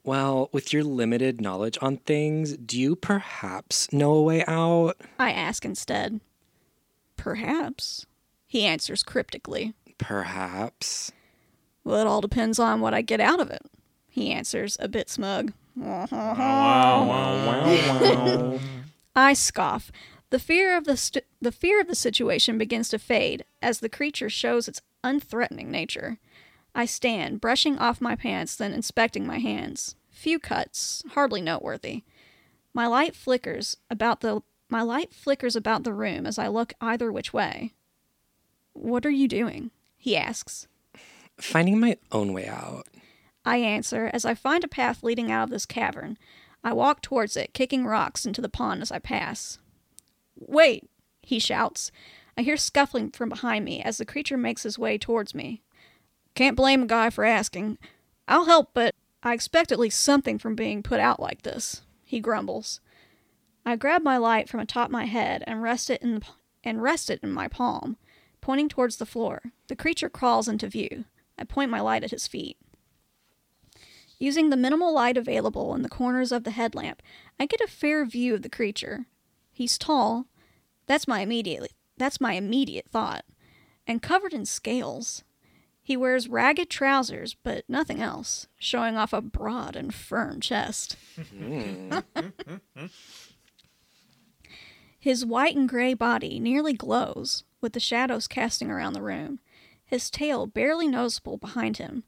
[0.03, 4.99] Well, with your limited knowledge on things, do you perhaps know a way out?
[5.19, 6.19] I ask instead.
[7.15, 8.07] Perhaps,
[8.47, 9.73] he answers cryptically.
[9.99, 11.11] Perhaps.
[11.83, 13.61] Well, it all depends on what I get out of it,
[14.07, 15.53] he answers, a bit smug.
[19.15, 19.91] I scoff.
[20.31, 23.89] The fear of the st- the fear of the situation begins to fade as the
[23.89, 26.19] creature shows its unthreatening nature.
[26.75, 29.95] I stand, brushing off my pants, then inspecting my hands.
[30.09, 32.03] Few cuts, hardly noteworthy.
[32.73, 34.41] My light flickers about the
[34.71, 37.73] my light flickers about the room as I look either which way.
[38.73, 39.71] What are you doing?
[39.97, 40.67] he asks.
[41.37, 42.87] Finding my own way out.
[43.43, 46.17] I answer as I find a path leading out of this cavern.
[46.63, 49.57] I walk towards it, kicking rocks into the pond as I pass.
[50.35, 50.89] Wait,
[51.21, 51.91] he shouts.
[52.39, 55.61] I hear scuffling from behind me as the creature makes his way towards me.
[56.35, 57.77] Can't blame a guy for asking.
[58.29, 62.21] I'll help, but I expect at least something from being put out like this, he
[62.21, 62.79] grumbles.
[63.65, 66.21] I grab my light from atop my head and rest it in the,
[66.63, 67.97] and rest it in my palm,
[68.39, 69.51] pointing towards the floor.
[69.67, 71.03] The creature crawls into view.
[71.37, 72.55] I point my light at his feet.
[74.17, 77.01] Using the minimal light available in the corners of the headlamp,
[77.37, 79.07] I get a fair view of the creature.
[79.51, 80.27] He's tall.
[80.85, 83.25] That's my immediate that's my immediate thought.
[83.85, 85.23] And covered in scales.
[85.81, 90.95] He wears ragged trousers, but nothing else, showing off a broad and firm chest.
[91.35, 91.99] Hmm.
[94.99, 99.39] His white and gray body nearly glows, with the shadows casting around the room.
[99.85, 102.03] His tail barely noticeable behind him.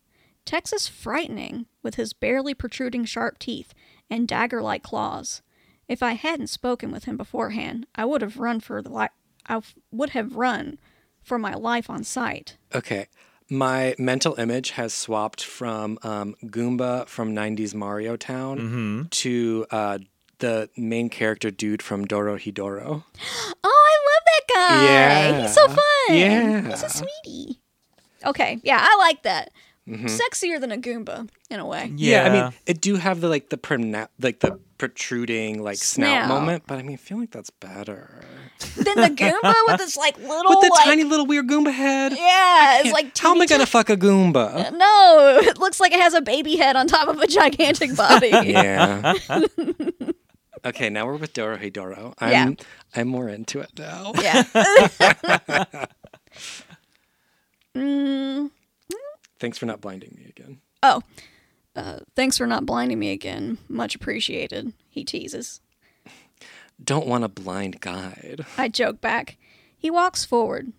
[0.46, 3.74] Tex is frightening, with his barely protruding sharp teeth
[4.10, 5.42] and dagger like claws.
[5.88, 9.08] If I hadn't spoken with him beforehand, I would have run for the li-
[9.48, 10.78] I f- would have run
[11.24, 12.58] for my life on sight.
[12.74, 13.08] Okay.
[13.50, 20.00] My mental image has swapped from um, Goomba from 90s Mario Town to uh,
[20.40, 23.04] the main character dude from Dorohedoro.
[23.64, 24.84] Oh, I love that guy.
[24.86, 25.42] Yeah.
[25.44, 26.18] He's so fun.
[26.18, 26.70] Yeah.
[26.70, 27.60] He's a sweetie.
[28.26, 29.52] Okay, yeah, I like that.
[29.90, 30.06] Mm-hmm.
[30.06, 31.92] Sexier than a Goomba in a way.
[31.96, 36.26] Yeah, I mean, it do have the like the prona- like the protruding like snout,
[36.26, 36.28] Snout.
[36.28, 38.22] moment, but I mean, I feel like that's better.
[38.76, 42.12] than the Goomba with this like little With the like, tiny little weird Goomba head.
[42.16, 44.72] yeah, it's like How am I gonna fuck a Goomba?
[44.72, 48.30] No, it looks like it has a baby head on top of a gigantic body.
[48.44, 49.14] Yeah.
[50.64, 52.14] okay, now we're with Dorohedoro.
[52.20, 52.52] I'm Yeah.
[52.96, 54.12] I'm more into it now.
[54.22, 54.44] Yeah.
[57.76, 58.52] mm,
[59.42, 60.62] Thanks for not blinding me again.
[60.84, 61.02] oh,
[61.76, 63.58] uh, thanks for not blinding me again.
[63.68, 64.74] Much appreciated.
[64.88, 65.62] He teases.
[66.84, 68.46] Don't want a blind guide.
[68.58, 69.38] I joke back.
[69.76, 70.74] He walks forward.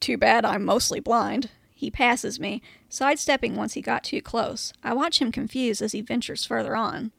[0.00, 1.50] Too bad I'm mostly blind.
[1.70, 4.72] He passes me, sidestepping once he got too close.
[4.82, 7.12] I watch him confused as he ventures further on.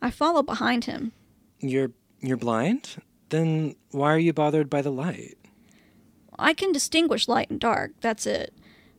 [0.00, 1.12] I follow behind him.
[1.60, 1.90] You're
[2.20, 2.96] you're blind?
[3.28, 5.36] Then why are you bothered by the light?
[6.38, 8.54] I can distinguish light and dark, that's it.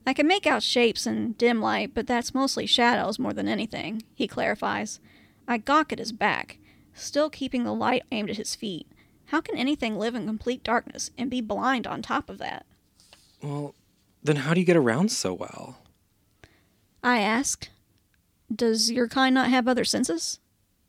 [0.06, 4.04] I can make out shapes in dim light, but that's mostly shadows more than anything,
[4.14, 4.99] he clarifies.
[5.47, 6.58] I gawk at his back,
[6.93, 8.88] still keeping the light aimed at his feet.
[9.28, 12.66] How can anything live in complete darkness and be blind on top of that?
[13.41, 13.76] Well,
[14.22, 15.80] then how do you get around so well?
[17.04, 17.70] I ask.
[18.54, 20.39] Does your kind not have other senses?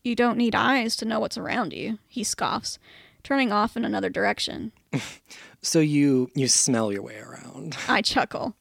[0.03, 2.79] You don't need eyes to know what's around you, he scoffs,
[3.23, 4.73] turning off in another direction.
[5.65, 7.75] So you you smell your way around.
[7.89, 8.55] I chuckle.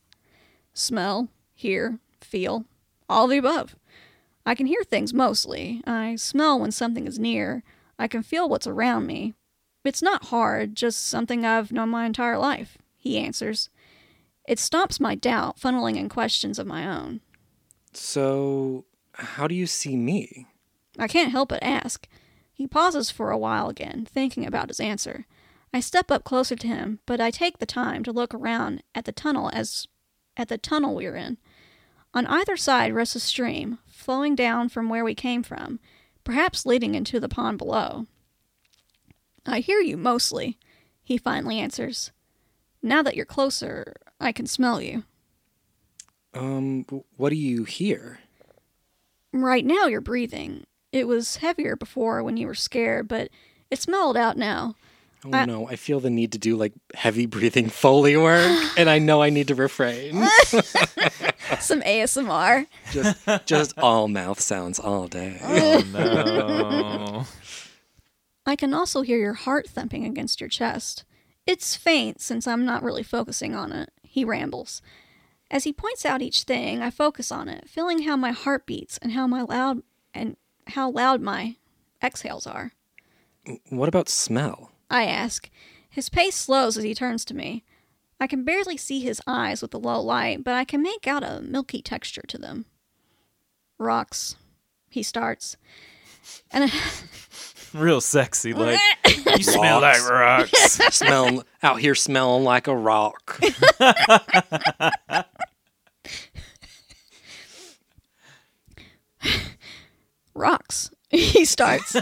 [0.74, 2.66] Smell, hear, feel,
[3.10, 3.76] all the above.
[4.46, 5.82] I can hear things mostly.
[5.86, 7.64] I smell when something is near.
[7.98, 9.34] I can feel what's around me.
[9.86, 13.70] It's not hard, just something I've known my entire life, he answers.
[14.48, 17.22] It stops my doubt, funneling in questions of my own.
[17.94, 20.48] So how do you see me?
[20.98, 22.08] I can't help but ask.
[22.54, 25.26] He pauses for a while again, thinking about his answer.
[25.74, 29.06] I step up closer to him, but I take the time to look around at
[29.06, 29.88] the tunnel as
[30.38, 31.38] at the tunnel we're in.
[32.14, 35.80] On either side rests a stream, flowing down from where we came from,
[36.24, 38.06] perhaps leading into the pond below.
[39.46, 40.58] I hear you mostly,
[41.04, 42.12] he finally answers.
[42.82, 45.04] Now that you're closer, I can smell you.
[46.34, 46.86] Um
[47.18, 48.20] what do you hear?
[49.32, 50.66] Right now you're breathing.
[50.92, 53.30] It was heavier before when you were scared, but
[53.72, 54.76] it's mellowed out now.
[55.26, 58.90] Oh I- no, I feel the need to do like heavy breathing foley work and
[58.90, 60.26] I know I need to refrain.
[61.60, 62.68] Some ASMR.
[62.92, 65.40] just just all mouth sounds all day.
[65.44, 67.26] Oh no.
[68.46, 71.06] I can also hear your heart thumping against your chest.
[71.46, 74.82] It's faint since I'm not really focusing on it, he rambles.
[75.50, 78.98] As he points out each thing, I focus on it, feeling how my heart beats
[79.02, 80.36] and how my loud and
[80.68, 81.56] how loud my
[82.04, 82.74] exhales are.
[83.70, 84.72] What about smell?
[84.94, 85.50] I ask.
[85.90, 87.64] His pace slows as he turns to me.
[88.20, 91.24] I can barely see his eyes with the low light, but I can make out
[91.24, 92.66] a milky texture to them.
[93.80, 94.36] Rocks,
[94.92, 95.58] he starts.
[96.52, 96.72] And
[97.74, 98.54] Real sexy.
[98.54, 98.80] Like
[99.36, 100.52] you smell like rocks.
[100.96, 103.40] Smell out here smelling like a rock.
[110.36, 111.96] rocks, he starts.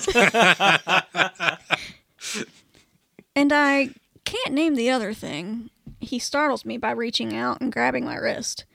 [3.36, 3.90] And I
[4.26, 5.70] can't name the other thing.
[6.00, 8.66] He startles me by reaching out and grabbing my wrist.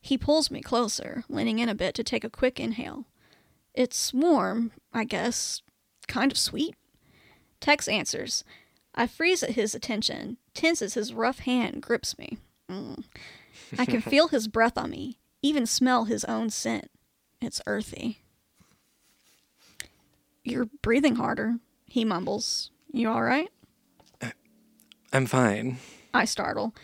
[0.00, 3.06] He pulls me closer, leaning in a bit to take a quick inhale.
[3.74, 5.62] It's warm, I guess,
[6.06, 6.76] kind of sweet.
[7.60, 8.44] Tex answers.
[8.94, 12.38] I freeze at his attention, tense as his rough hand grips me.
[12.70, 13.04] Mm.
[13.78, 16.90] I can feel his breath on me, even smell his own scent.
[17.40, 18.18] It's earthy.
[20.44, 21.56] You're breathing harder,
[21.86, 22.70] he mumbles.
[22.92, 23.48] You all right?
[25.14, 25.78] I'm fine.
[26.12, 26.74] I startle.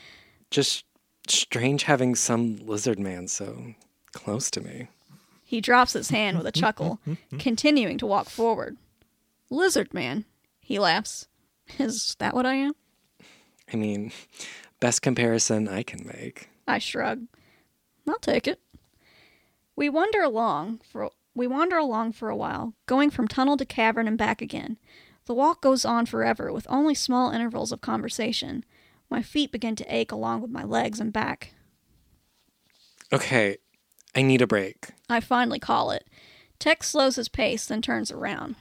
[0.52, 0.84] Just
[1.26, 3.74] strange having some lizard man so
[4.12, 4.86] close to me.
[5.44, 7.00] He drops his hand with a chuckle,
[7.40, 8.76] continuing to walk forward.
[9.50, 10.24] Lizard man,
[10.60, 11.26] he laughs.
[11.78, 12.72] Is that what I am?
[13.72, 14.12] I mean,
[14.78, 16.48] best comparison I can make.
[16.68, 17.26] I shrug.
[18.08, 18.60] I'll take it.
[19.74, 24.06] We wander along for we wander along for a while, going from tunnel to cavern
[24.06, 24.78] and back again.
[25.26, 28.64] The walk goes on forever with only small intervals of conversation.
[29.10, 31.54] My feet begin to ache along with my legs and back.
[33.12, 33.58] Okay,
[34.14, 34.88] I need a break.
[35.08, 36.04] I finally call it.
[36.58, 38.56] Tex slows his pace, then turns around.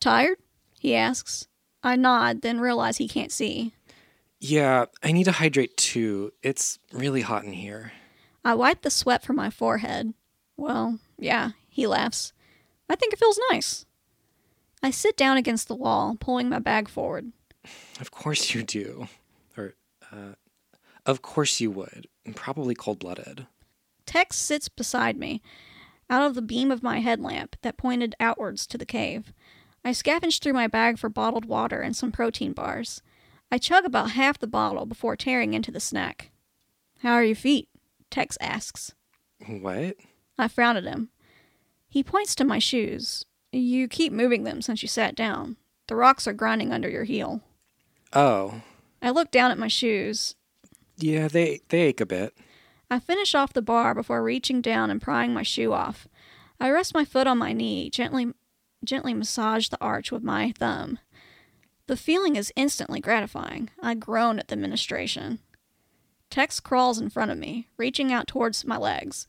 [0.00, 0.38] Tired?
[0.80, 1.48] he asks.
[1.82, 3.72] I nod, then realize he can't see.
[4.40, 6.32] Yeah, I need to hydrate too.
[6.42, 7.92] It's really hot in here.
[8.44, 10.14] I wipe the sweat from my forehead.
[10.56, 12.32] Well, yeah, he laughs.
[12.88, 13.84] I think it feels nice.
[14.82, 17.32] I sit down against the wall, pulling my bag forward.
[18.00, 19.08] Of course you do.
[19.56, 19.74] Or,
[20.12, 20.34] uh,
[21.04, 22.06] of course you would.
[22.34, 23.46] Probably cold blooded.
[24.06, 25.42] Tex sits beside me,
[26.08, 29.32] out of the beam of my headlamp that pointed outwards to the cave.
[29.84, 33.02] I scavenge through my bag for bottled water and some protein bars.
[33.50, 36.30] I chug about half the bottle before tearing into the snack.
[37.00, 37.68] How are your feet?
[38.10, 38.94] Tex asks.
[39.46, 39.96] What?
[40.38, 41.10] I frown at him.
[41.88, 43.24] He points to my shoes.
[43.52, 45.56] You keep moving them since you sat down.
[45.86, 47.40] The rocks are grinding under your heel.
[48.12, 48.62] Oh.
[49.00, 50.34] I look down at my shoes.
[50.96, 52.34] Yeah, they, they ache a bit.
[52.90, 56.08] I finish off the bar before reaching down and prying my shoe off.
[56.60, 58.32] I rest my foot on my knee, gently
[58.84, 60.98] gently massage the arch with my thumb.
[61.88, 63.70] The feeling is instantly gratifying.
[63.82, 65.40] I groan at the ministration.
[66.30, 69.26] Tex crawls in front of me, reaching out towards my legs.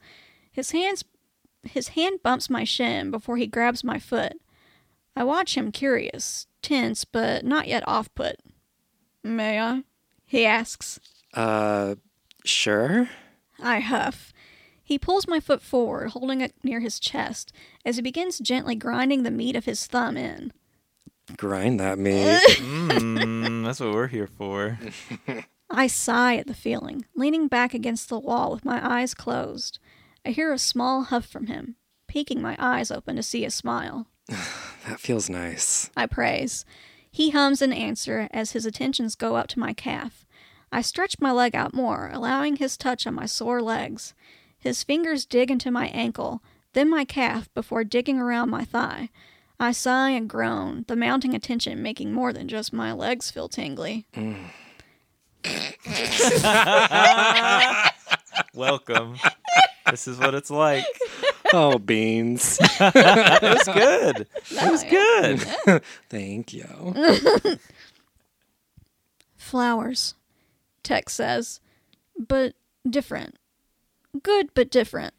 [0.52, 1.04] His hands
[1.62, 4.34] his hand bumps my shin before he grabs my foot.
[5.16, 8.36] I watch him curious, tense, but not yet off put.
[9.22, 9.82] May I?
[10.24, 11.00] He asks.
[11.34, 11.96] Uh,
[12.44, 13.10] sure.
[13.62, 14.32] I huff.
[14.82, 17.52] He pulls my foot forward, holding it near his chest,
[17.84, 20.52] as he begins gently grinding the meat of his thumb in.
[21.36, 22.40] Grind that meat.
[22.90, 24.78] Mm, that's what we're here for.
[25.70, 29.78] I sigh at the feeling, leaning back against the wall with my eyes closed.
[30.24, 34.06] I hear a small huff from him, peeking my eyes open to see a smile.
[34.28, 35.90] that feels nice.
[35.96, 36.64] I praise.
[37.10, 40.26] He hums in answer as his attentions go up to my calf.
[40.70, 44.14] I stretch my leg out more, allowing his touch on my sore legs.
[44.58, 46.42] His fingers dig into my ankle,
[46.74, 49.08] then my calf before digging around my thigh.
[49.58, 54.06] I sigh and groan, the mounting attention making more than just my legs feel tingly.
[54.14, 54.50] Mm.
[58.54, 59.16] Welcome.
[59.90, 60.84] this is what it's like.
[61.52, 62.58] Oh, beans.
[62.80, 64.28] It was good.
[64.52, 65.82] It was good.
[66.08, 67.58] Thank you.
[69.36, 70.14] Flowers,
[70.84, 71.58] Tex says,
[72.16, 72.54] but
[72.88, 73.36] different.
[74.22, 75.12] Good, but different.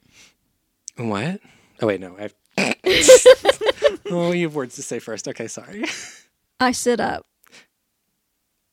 [0.96, 1.42] What?
[1.82, 2.16] Oh, wait, no.
[2.18, 2.34] I've.
[4.10, 5.28] oh, you have words to say first.
[5.28, 5.84] Okay, sorry.
[6.62, 7.26] I sit up.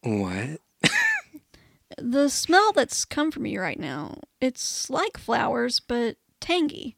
[0.03, 0.61] What?
[2.01, 6.96] The smell that's come from you right now, it's like flowers, but tangy.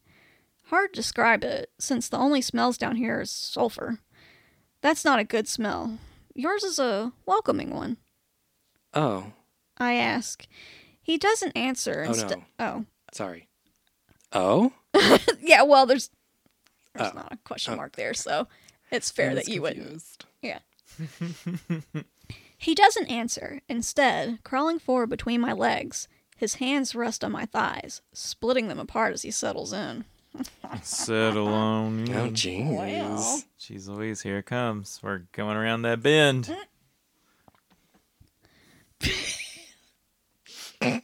[0.67, 3.99] Hard to describe it, since the only smells down here is sulfur.
[4.81, 5.97] That's not a good smell.
[6.33, 7.97] Yours is a welcoming one.
[8.93, 9.33] Oh,
[9.77, 10.47] I ask.
[11.01, 12.05] He doesn't answer.
[12.07, 12.85] Oh, insta- oh.
[13.13, 13.47] sorry.
[14.31, 14.71] Oh?
[15.41, 16.09] Yeah, well, there's
[16.93, 17.15] there's Oh.
[17.15, 17.77] not a question Oh.
[17.77, 18.47] mark there, so
[18.91, 20.03] it's fair that was you wouldn't.
[20.41, 20.59] Yeah.
[22.61, 23.61] he doesn't answer.
[23.67, 26.07] Instead, crawling forward between my legs,
[26.37, 30.05] his hands rest on my thighs, splitting them apart as he settles in.
[30.81, 32.07] Settle on.
[32.13, 32.33] Oh, in.
[32.33, 32.65] jeez.
[32.65, 33.39] Wow.
[33.59, 34.99] Jeez Louise, here it comes.
[35.03, 36.55] We're going around that bend.
[40.81, 40.81] Mm.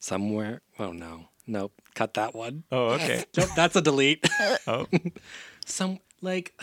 [0.00, 0.60] Somewhere.
[0.78, 1.28] Oh, no.
[1.46, 1.72] Nope.
[1.94, 2.64] Cut that one.
[2.72, 3.24] Oh, okay.
[3.36, 4.26] Nope, that's a delete.
[4.66, 4.86] Oh,
[5.66, 6.58] Some, like.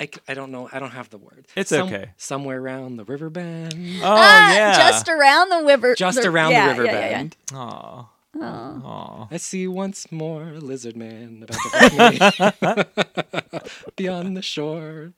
[0.00, 0.68] I, c- I don't know.
[0.72, 1.46] I don't have the word.
[1.54, 2.10] It's Some- okay.
[2.16, 3.74] Somewhere around the river bend.
[4.02, 4.76] oh Ah, yeah.
[4.76, 5.94] Just around the river.
[5.94, 7.16] Just the- around yeah, the river yeah, yeah, yeah.
[7.18, 7.36] bend.
[7.54, 8.08] Aw.
[8.36, 8.42] Oh.
[8.42, 9.28] Aw.
[9.30, 13.60] I see once more a lizard man about to bite me
[13.96, 15.12] beyond the shore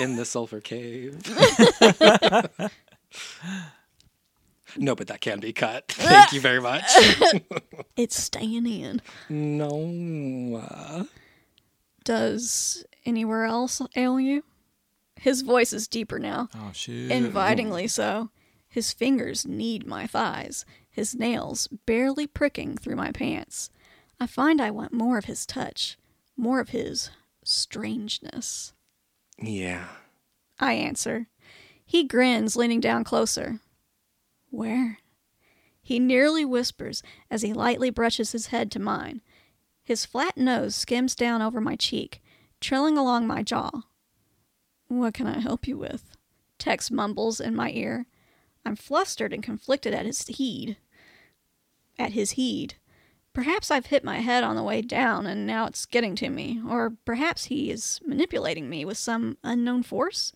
[0.00, 1.18] in the sulfur cave.
[4.76, 5.84] no, but that can be cut.
[5.92, 6.84] Thank you very much.
[7.96, 9.00] It's staying in.
[9.28, 10.56] no.
[10.68, 11.04] uh,
[12.04, 14.42] Does anywhere else ail you?
[15.18, 17.10] His voice is deeper now, Oh shit.
[17.10, 18.30] invitingly so.
[18.68, 23.70] His fingers knead my thighs, his nails barely pricking through my pants.
[24.20, 25.96] I find I want more of his touch,
[26.36, 27.08] more of his
[27.44, 28.72] strangeness.
[29.38, 29.88] yeah.
[30.58, 31.26] I answer.
[31.84, 33.60] He grins, leaning down closer.
[34.50, 34.98] Where?
[35.82, 39.20] He nearly whispers as he lightly brushes his head to mine.
[39.84, 42.22] His flat nose skims down over my cheek,
[42.60, 43.70] trailing along my jaw.
[44.88, 46.16] What can I help you with?
[46.58, 48.06] Tex mumbles in my ear.
[48.64, 50.76] I'm flustered and conflicted at his heed.
[51.98, 52.74] At his heed.
[53.32, 56.60] Perhaps I've hit my head on the way down and now it's getting to me,
[56.66, 60.32] or perhaps he is manipulating me with some unknown force.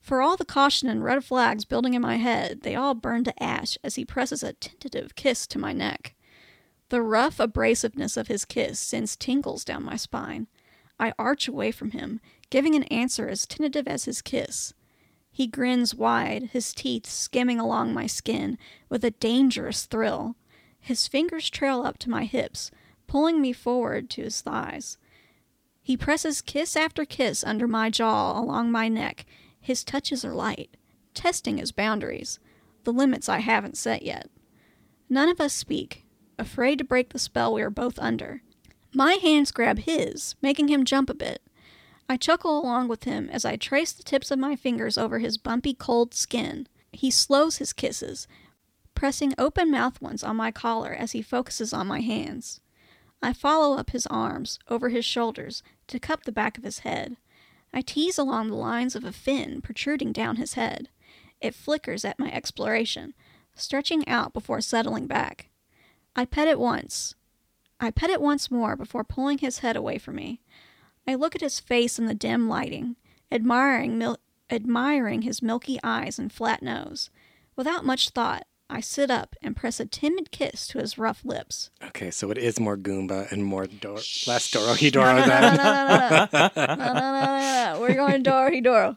[0.00, 3.42] For all the caution and red flags building in my head, they all burn to
[3.42, 6.14] ash as he presses a tentative kiss to my neck.
[6.90, 10.46] The rough abrasiveness of his kiss sends tingles down my spine.
[10.98, 12.20] I arch away from him,
[12.50, 14.72] giving an answer as tentative as his kiss.
[15.30, 18.56] He grins wide, his teeth skimming along my skin
[18.88, 20.36] with a dangerous thrill.
[20.80, 22.70] His fingers trail up to my hips,
[23.06, 24.96] pulling me forward to his thighs.
[25.82, 29.26] He presses kiss after kiss under my jaw along my neck.
[29.60, 30.76] His touches are light,
[31.12, 32.38] testing his boundaries,
[32.84, 34.30] the limits I haven't set yet.
[35.10, 36.06] None of us speak,
[36.38, 38.42] afraid to break the spell we are both under.
[38.96, 41.42] My hands grab his, making him jump a bit.
[42.08, 45.36] I chuckle along with him as I trace the tips of my fingers over his
[45.36, 46.66] bumpy, cold skin.
[46.92, 48.26] He slows his kisses,
[48.94, 52.62] pressing open mouthed ones on my collar as he focuses on my hands.
[53.22, 57.18] I follow up his arms, over his shoulders, to cup the back of his head.
[57.74, 60.88] I tease along the lines of a fin protruding down his head.
[61.42, 63.12] It flickers at my exploration,
[63.54, 65.50] stretching out before settling back.
[66.16, 67.14] I pet it once.
[67.80, 70.40] I pet it once more before pulling his head away from me.
[71.06, 72.96] I look at his face in the dim lighting,
[73.30, 74.18] admiring mil-
[74.50, 77.10] admiring his milky eyes and flat nose.
[77.54, 81.70] Without much thought, I sit up and press a timid kiss to his rough lips.
[81.84, 83.94] Okay, so it is more Goomba and more Dor-
[84.26, 85.42] less Dorohedoro No, no, no, then.
[85.42, 87.80] no, no, no, no, no, no, no, no.
[87.80, 88.96] We're going Doro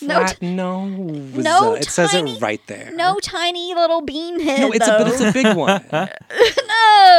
[0.00, 0.08] Doro.
[0.08, 1.34] No, Flat nose.
[1.44, 2.90] no it says it right there.
[2.94, 4.60] no tiny little bean head.
[4.60, 5.84] No, it's a, but it's a big one.
[5.92, 6.06] no.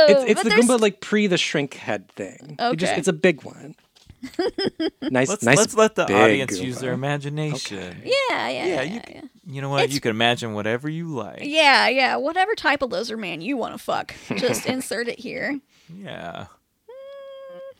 [0.09, 2.57] It's, it's but the there's- Goomba like pre the shrink head thing.
[2.59, 2.99] You just, Okay.
[2.99, 3.75] it's a big one.
[5.01, 5.57] nice, Let's nice.
[5.57, 8.01] let's let the big audience use their imagination.
[8.03, 9.83] Yeah, yeah, Yeah, yeah, you yeah, c- You know what?
[9.83, 11.39] It's- you can imagine whatever you like.
[11.43, 12.17] Yeah, yeah.
[12.17, 15.59] Whatever type of lizard man you want to fuck, just insert it here.
[15.93, 16.47] Yeah.
[16.89, 17.75] Mm.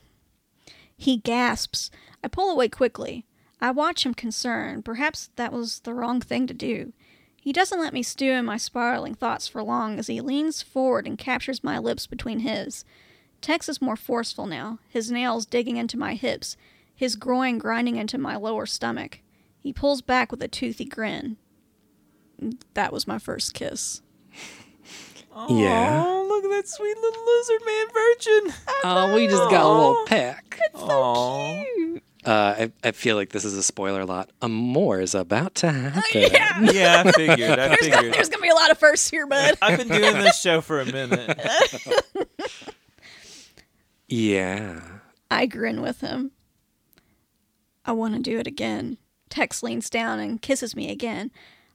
[0.96, 1.90] He gasps.
[2.24, 3.26] I pull away quickly.
[3.60, 4.84] I watch him concerned.
[4.84, 6.92] Perhaps that was the wrong thing to do.
[7.40, 11.06] He doesn't let me stew in my spiraling thoughts for long as he leans forward
[11.06, 12.84] and captures my lips between his.
[13.40, 16.56] Tex is more forceful now, his nails digging into my hips,
[16.94, 19.20] his groin grinding into my lower stomach.
[19.58, 21.38] He pulls back with a toothy grin.
[22.74, 24.02] That was my first kiss.
[25.48, 26.02] Yeah.
[26.04, 28.62] Oh, look at that sweet little lizard man virgin.
[28.84, 30.60] Oh, we just got a little peck.
[30.74, 31.64] Oh.
[32.24, 34.30] Uh, I, I feel like this is a spoiler lot.
[34.42, 36.02] A more is about to happen.
[36.32, 36.60] Yeah.
[36.60, 37.58] Yeah, I figured.
[37.58, 38.12] I There's, figured.
[38.14, 39.56] there's gonna be a lot of firsts here, bud.
[39.62, 41.38] I've been doing this show for a minute.
[44.08, 44.80] Yeah.
[45.30, 46.32] I grin with him.
[47.84, 48.98] I want to do it again.
[49.28, 51.30] Tex leans down and kisses me again.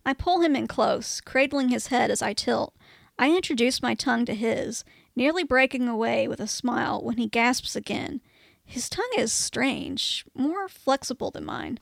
[0.05, 2.75] I pull him in close, cradling his head as I tilt.
[3.17, 4.83] I introduce my tongue to his,
[5.15, 8.19] nearly breaking away with a smile when he gasps again.
[8.65, 11.79] His tongue is strange, more flexible than mine.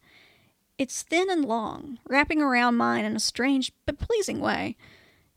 [0.78, 4.76] It's thin and long, wrapping around mine in a strange but pleasing way.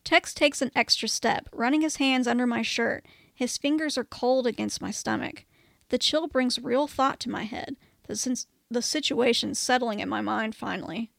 [0.04, 3.04] Tex takes an extra step, running his hands under my shirt.
[3.34, 5.44] His fingers are cold against my stomach.
[5.88, 7.76] The chill brings real thought to my head.
[8.06, 11.10] The, since the situation settling in my mind finally.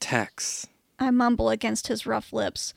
[0.00, 0.66] Tex.
[0.98, 2.74] I mumble against his rough lips.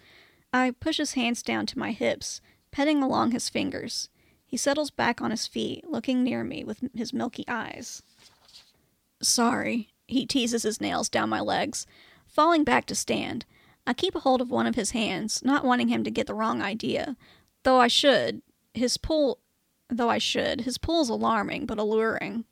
[0.53, 2.41] I push his hands down to my hips,
[2.71, 4.09] petting along his fingers.
[4.45, 8.03] He settles back on his feet, looking near me with his milky eyes.
[9.21, 11.85] Sorry, he teases his nails down my legs,
[12.27, 13.45] falling back to stand.
[13.87, 16.33] I keep a hold of one of his hands, not wanting him to get the
[16.33, 17.15] wrong idea.
[17.63, 18.41] Though I should,
[18.73, 19.39] his pull
[19.89, 22.45] though I should, his pull is alarming but alluring.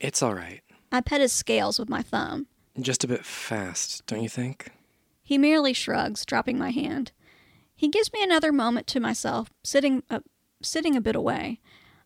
[0.00, 0.60] It's all right.
[0.92, 2.46] I pet his scales with my thumb.
[2.80, 4.70] Just a bit fast, don't you think?
[5.22, 7.12] He merely shrugs, dropping my hand.
[7.74, 10.20] He gives me another moment to myself, sitting uh,
[10.64, 11.60] sitting a bit away.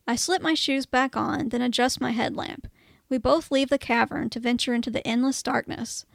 [0.07, 2.67] I slip my shoes back on, then adjust my headlamp.
[3.09, 6.05] We both leave the cavern to venture into the endless darkness.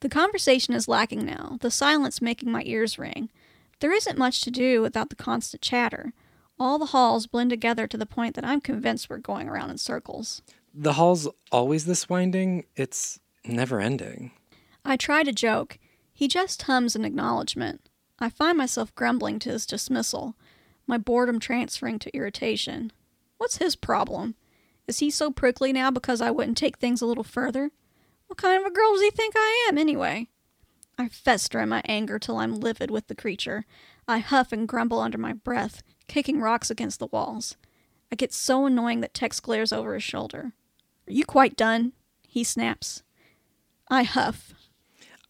[0.00, 3.28] The conversation is lacking now, the silence making my ears ring.
[3.80, 6.12] There isn't much to do without the constant chatter.
[6.58, 9.78] All the halls blend together to the point that I'm convinced we're going around in
[9.78, 10.42] circles.
[10.74, 12.64] The hall's always this winding.
[12.76, 14.32] It's never ending.
[14.84, 15.78] I try to joke.
[16.12, 17.88] He just hums an acknowledgement.
[18.18, 20.34] I find myself grumbling to his dismissal,
[20.90, 22.92] my boredom transferring to irritation.
[23.38, 24.34] What's his problem?
[24.86, 27.70] Is he so prickly now because I wouldn't take things a little further?
[28.26, 30.28] What kind of a girl does he think I am, anyway?
[30.98, 33.64] I fester in my anger till I'm livid with the creature.
[34.06, 37.56] I huff and grumble under my breath, kicking rocks against the walls.
[38.12, 40.52] I get so annoying that Tex glares over his shoulder.
[41.08, 41.92] Are you quite done?
[42.28, 43.02] He snaps.
[43.88, 44.52] I huff.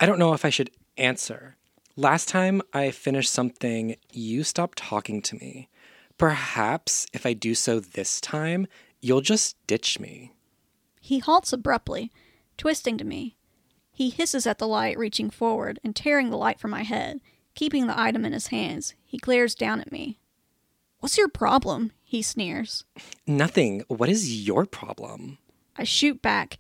[0.00, 1.56] I don't know if I should answer.
[2.00, 5.68] Last time I finished something, you stopped talking to me.
[6.16, 8.66] Perhaps if I do so this time,
[9.02, 10.32] you'll just ditch me.
[10.98, 12.10] He halts abruptly,
[12.56, 13.36] twisting to me.
[13.92, 17.20] He hisses at the light, reaching forward and tearing the light from my head.
[17.54, 20.18] Keeping the item in his hands, he glares down at me.
[21.00, 21.92] What's your problem?
[22.02, 22.82] He sneers.
[23.26, 23.84] Nothing.
[23.88, 25.36] What is your problem?
[25.76, 26.58] I shoot back.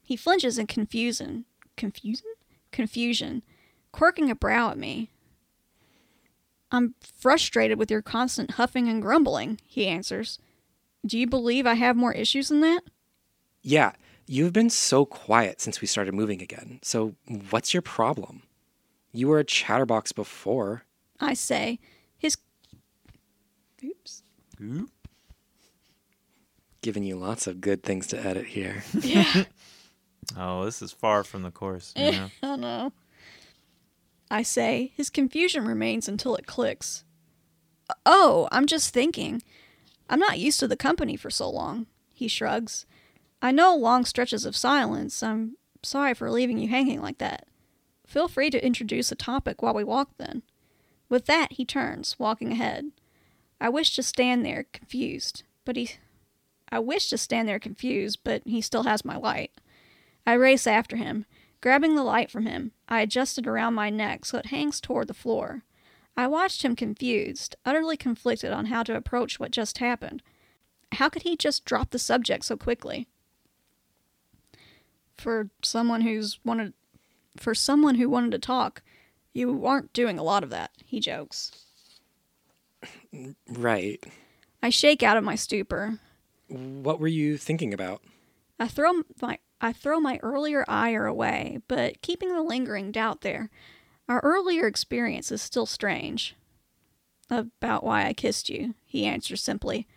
[0.00, 1.44] He flinches in confusion.
[1.76, 2.28] Confusion?
[2.70, 3.42] Confusion,
[3.96, 5.08] quirking a brow at me.
[6.70, 10.38] I'm frustrated with your constant huffing and grumbling, he answers.
[11.06, 12.82] Do you believe I have more issues than that?
[13.62, 13.92] Yeah,
[14.26, 16.80] you've been so quiet since we started moving again.
[16.82, 17.14] So,
[17.48, 18.42] what's your problem?
[19.12, 20.82] You were a chatterbox before.
[21.18, 21.78] I say.
[22.18, 22.36] His.
[23.82, 24.22] Oops.
[24.60, 24.90] Ooh.
[26.82, 28.84] Giving you lots of good things to edit here.
[29.00, 29.44] Yeah.
[30.36, 31.92] Oh, this is far from the course.
[31.94, 32.30] You know?
[32.42, 32.92] oh no.
[34.30, 37.04] I say, his confusion remains until it clicks.
[38.04, 39.42] Oh, I'm just thinking.
[40.08, 41.86] I'm not used to the company for so long.
[42.12, 42.86] He shrugs.
[43.42, 45.22] I know long stretches of silence.
[45.22, 47.46] I'm sorry for leaving you hanging like that.
[48.06, 50.42] Feel free to introduce a topic while we walk then.
[51.08, 52.90] With that, he turns, walking ahead.
[53.60, 55.90] I wish to stand there confused, but he.
[56.70, 59.52] I wish to stand there confused, but he still has my light.
[60.26, 61.26] I race after him.
[61.60, 65.08] Grabbing the light from him, I adjust it around my neck so it hangs toward
[65.08, 65.64] the floor.
[66.16, 70.22] I watched him confused, utterly conflicted on how to approach what just happened.
[70.92, 73.06] How could he just drop the subject so quickly?
[75.16, 76.74] For someone who's wanted
[77.36, 78.82] for someone who wanted to talk,
[79.34, 81.52] you aren't doing a lot of that, he jokes.
[83.50, 84.02] right.
[84.62, 85.98] I shake out of my stupor.
[86.48, 88.02] What were you thinking about?
[88.58, 93.50] I throw my I throw my earlier ire away, but keeping the lingering doubt there.
[94.08, 96.36] Our earlier experience is still strange.
[97.30, 99.88] About why I kissed you, he answers simply.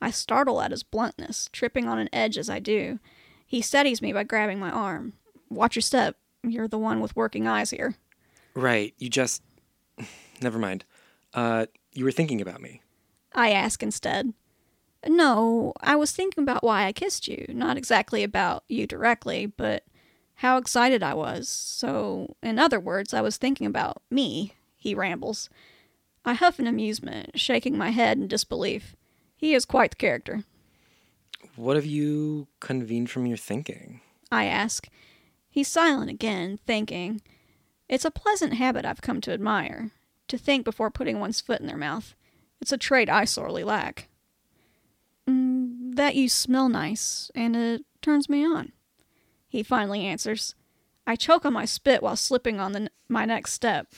[0.00, 3.00] I startle at his bluntness, tripping on an edge as I do.
[3.46, 5.12] He steadies me by grabbing my arm.
[5.50, 6.16] Watch your step.
[6.42, 7.96] You're the one with working eyes here.
[8.54, 8.94] Right.
[8.98, 9.42] You just.
[10.40, 10.84] Never mind.
[11.34, 12.80] Uh, you were thinking about me.
[13.34, 14.32] I ask instead.
[15.06, 17.46] No, I was thinking about why I kissed you.
[17.48, 19.84] Not exactly about you directly, but
[20.36, 21.48] how excited I was.
[21.48, 25.48] So, in other words, I was thinking about me, he rambles.
[26.24, 28.94] I huff in amusement, shaking my head in disbelief.
[29.36, 30.44] He is quite the character.
[31.56, 34.02] What have you convened from your thinking?
[34.30, 34.88] I ask.
[35.48, 37.22] He's silent again, thinking.
[37.88, 39.90] It's a pleasant habit I've come to admire,
[40.28, 42.14] to think before putting one's foot in their mouth.
[42.60, 44.08] It's a trait I sorely lack.
[45.96, 48.72] That you smell nice, and it turns me on.
[49.48, 50.54] He finally answers.
[51.06, 53.88] I choke on my spit while slipping on the, n- my next step.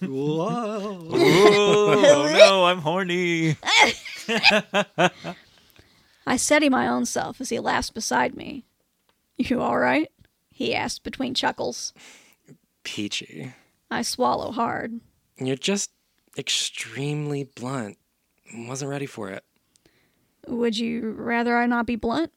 [0.00, 1.08] Whoa.
[1.12, 3.56] oh no, I'm horny.
[6.26, 8.66] I steady my own self as he laughs beside me.
[9.38, 10.10] You all right?
[10.50, 11.94] He asks between chuckles.
[12.84, 13.54] Peachy.
[13.90, 15.00] I swallow hard.
[15.38, 15.90] You're just
[16.36, 17.96] extremely blunt.
[18.54, 19.42] Wasn't ready for it.
[20.46, 22.32] Would you rather I not be blunt?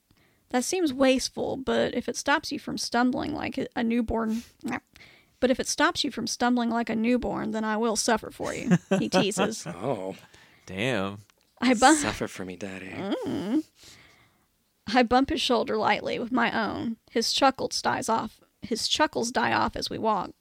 [0.50, 4.44] That seems wasteful, but if it stops you from stumbling like a- a newborn.
[5.40, 8.54] But if it stops you from stumbling like a newborn, then I will suffer for
[8.54, 9.66] you, he teases.
[9.76, 10.16] Oh.
[10.66, 11.18] Damn.
[11.60, 12.92] I bump, Suffer for me, Daddy.
[13.26, 13.64] Mm.
[14.94, 16.98] I bump his shoulder lightly with my own.
[17.12, 18.40] His chuckles dies off.
[18.62, 20.32] His chuckles die off as we walk.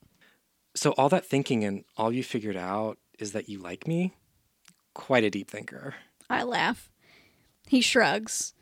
[0.74, 4.14] So, all that thinking and all you figured out is that you like me?
[4.94, 5.94] Quite a deep thinker.
[6.30, 6.90] I laugh.
[7.72, 8.52] He shrugs.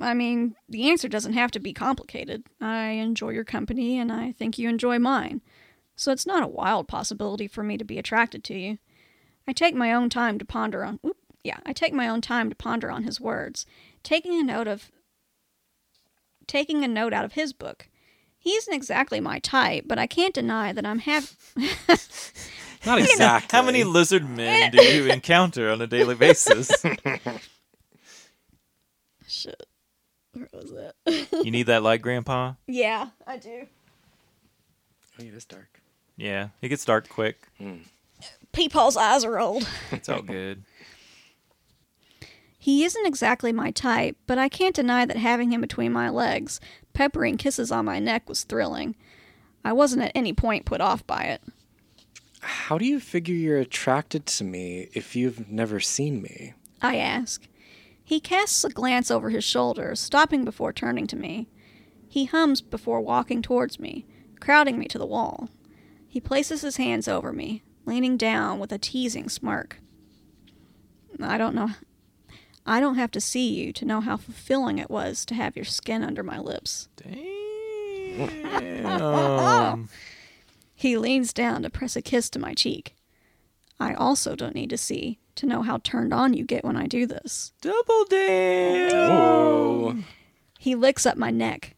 [0.00, 2.44] I mean, the answer doesn't have to be complicated.
[2.60, 5.40] I enjoy your company, and I think you enjoy mine.
[5.96, 8.78] So it's not a wild possibility for me to be attracted to you.
[9.48, 11.00] I take my own time to ponder on.
[11.04, 13.66] Oop, yeah, I take my own time to ponder on his words,
[14.04, 14.92] taking a note of.
[16.46, 17.88] Taking a note out of his book.
[18.38, 21.36] He isn't exactly my type, but I can't deny that I'm have.
[22.86, 23.56] Not exactly.
[23.58, 26.70] How many lizard men do you encounter on a daily basis?
[29.36, 29.66] Shit.
[30.32, 31.28] Where was that?
[31.44, 32.54] you need that light, Grandpa?
[32.66, 33.66] yeah, I do.
[35.18, 35.82] Oh, yeah, it's dark.
[36.16, 37.36] Yeah, it gets dark quick.
[37.58, 37.76] Hmm.
[38.52, 39.68] Peepaw's eyes are old.
[39.92, 40.64] It's all good.
[42.58, 46.58] He isn't exactly my type, but I can't deny that having him between my legs,
[46.94, 48.96] peppering kisses on my neck, was thrilling.
[49.64, 51.42] I wasn't at any point put off by it.
[52.40, 56.54] How do you figure you're attracted to me if you've never seen me?
[56.80, 57.46] I ask.
[58.06, 61.48] He casts a glance over his shoulder, stopping before turning to me.
[62.08, 64.06] He hums before walking towards me,
[64.38, 65.48] crowding me to the wall.
[66.06, 69.80] He places his hands over me, leaning down with a teasing smirk.
[71.20, 71.70] I don't know.
[72.64, 75.64] I don't have to see you to know how fulfilling it was to have your
[75.64, 76.88] skin under my lips.
[78.16, 79.88] Damn.
[80.78, 82.94] He leans down to press a kiss to my cheek.
[83.80, 86.86] I also don't need to see to know how turned on you get when I
[86.86, 87.52] do this.
[87.60, 88.90] Double down.
[88.94, 89.96] Oh.
[90.58, 91.76] He licks up my neck.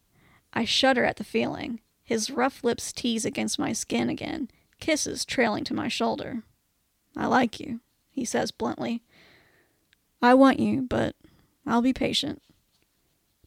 [0.53, 1.81] I shudder at the feeling.
[2.03, 4.51] His rough lips tease against my skin again,
[4.81, 6.43] kisses trailing to my shoulder.
[7.17, 7.81] I like you,
[8.11, 9.03] he says bluntly.
[10.23, 11.15] I want you, but
[11.67, 12.43] I'll be patient.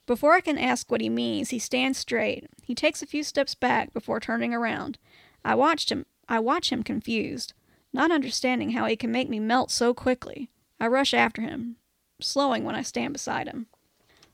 [0.06, 2.48] Before I can ask what he means, he stands straight.
[2.64, 4.98] He takes a few steps back before turning around.
[5.44, 7.54] I watched him I watch him confused,
[7.94, 10.50] not understanding how he can make me melt so quickly.
[10.80, 11.76] I rush after him,
[12.20, 13.68] slowing when I stand beside him.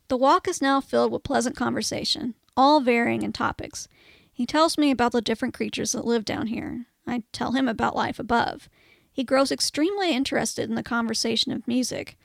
[0.08, 3.88] The walk is now filled with pleasant conversation, all varying in topics.
[4.32, 6.86] He tells me about the different creatures that live down here.
[7.06, 8.70] I tell him about life above.
[9.12, 12.18] He grows extremely interested in the conversation of music.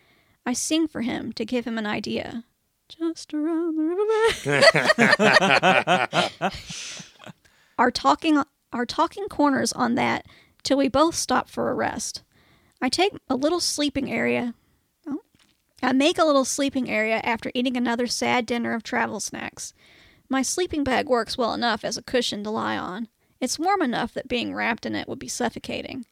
[0.44, 2.44] I sing for him to give him an idea.
[2.88, 3.84] Just around the
[6.10, 6.50] river.
[7.78, 10.26] our talking our talking corners on that
[10.62, 12.22] till we both stop for a rest.
[12.80, 14.54] I take a little sleeping area.
[15.06, 15.20] Oh,
[15.82, 19.72] I make a little sleeping area after eating another sad dinner of travel snacks.
[20.28, 23.08] My sleeping bag works well enough as a cushion to lie on.
[23.40, 26.06] It's warm enough that being wrapped in it would be suffocating.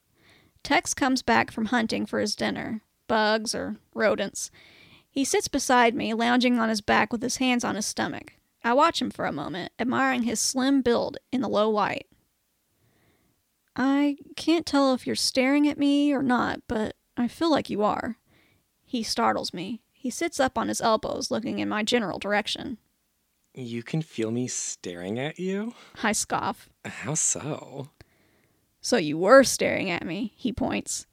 [0.63, 4.51] Tex comes back from hunting for his dinner bugs or rodents.
[5.11, 8.35] He sits beside me, lounging on his back with his hands on his stomach.
[8.63, 12.07] I watch him for a moment, admiring his slim build in the low light.
[13.83, 17.83] I can't tell if you're staring at me or not, but I feel like you
[17.83, 18.19] are.
[18.85, 19.81] He startles me.
[19.91, 22.77] He sits up on his elbows, looking in my general direction.
[23.55, 25.73] You can feel me staring at you?
[26.03, 26.69] I scoff.
[26.85, 27.89] How so?
[28.83, 31.07] So you were staring at me, he points.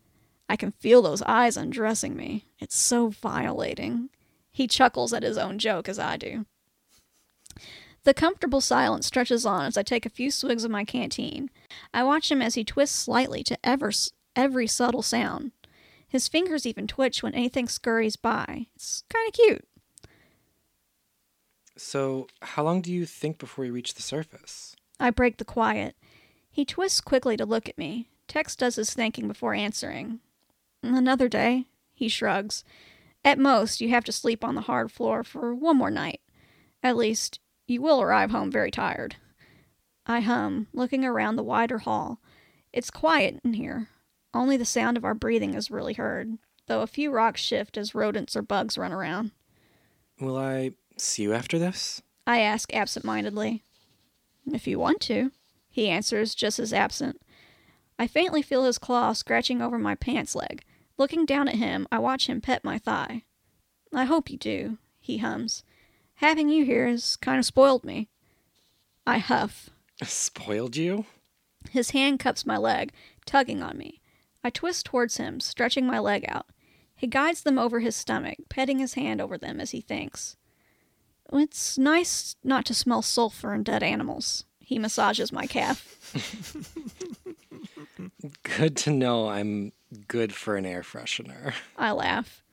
[0.50, 2.50] I can feel those eyes undressing me.
[2.60, 4.10] It's so violating.
[4.52, 6.46] He chuckles at his own joke as I do.
[8.08, 11.50] The comfortable silence stretches on as I take a few swigs of my canteen.
[11.94, 13.92] I watch him as he twists slightly to ever,
[14.34, 15.52] every subtle sound.
[16.08, 18.68] His fingers even twitch when anything scurries by.
[18.78, 19.68] It's kind of cute.
[21.76, 24.78] So, how long do you think before we reach the surface?
[25.02, 25.98] I break the quiet.
[26.50, 28.08] He twists quickly to look at me.
[28.30, 30.22] Tex does his thinking before answering.
[30.82, 32.64] Another day, he shrugs.
[33.26, 36.22] At most, you have to sleep on the hard floor for one more night.
[36.82, 39.18] At least, you will arrive home very tired.
[40.06, 42.20] I hum, looking around the wider hall.
[42.72, 43.90] It's quiet in here.
[44.34, 46.38] Only the sound of our breathing is really heard,
[46.68, 49.32] though a few rocks shift as rodents or bugs run around.
[50.20, 52.02] Will I see you after this?
[52.26, 53.64] I ask absent mindedly.
[54.52, 55.32] If you want to,
[55.70, 57.22] he answers, just as absent.
[58.00, 60.64] I faintly feel his claw scratching over my pants leg.
[60.98, 63.24] Looking down at him, I watch him pet my thigh.
[63.94, 65.64] I hope you do, he hums.
[66.18, 68.10] Having you here has kind of spoiled me.
[69.06, 69.70] I huff.
[70.04, 71.06] Spoiled you?
[71.70, 72.92] His hand cups my leg,
[73.26, 74.02] tugging on me.
[74.44, 76.48] I twist towards him, stretching my leg out.
[76.96, 80.36] He guides them over his stomach, petting his hand over them as he thinks.
[81.32, 84.46] It's nice not to smell sulfur and dead animals.
[84.60, 86.16] He massages my calf.
[88.44, 89.72] Good to know I'm
[90.08, 91.54] good for an air freshener.
[91.78, 92.44] I laugh.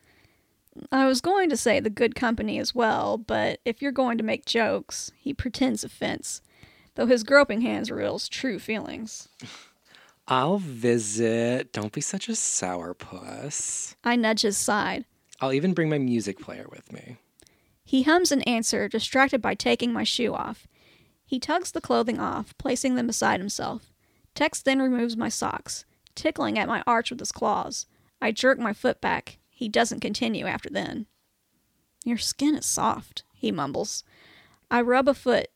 [0.91, 4.25] I was going to say the good company as well, but if you're going to
[4.25, 6.43] make jokes, he pretends offense,
[6.95, 9.29] though his groping hands reveals true feelings.
[10.29, 11.72] I'll visit.
[11.72, 13.95] Don't be such a sourpuss.
[14.05, 15.05] I nudge his side.
[15.41, 17.18] I'll even bring my music player with me.
[17.85, 20.66] He hums an answer, distracted by taking my shoe off.
[21.27, 23.93] He tugs the clothing off, placing them beside himself.
[24.35, 27.87] Tex then removes my socks, tickling at my arch with his claws.
[28.20, 29.39] I jerk my foot back.
[29.55, 31.07] He doesn't continue after then.
[32.05, 34.05] Your skin is soft, he mumbles.
[34.71, 35.47] I rub a foot.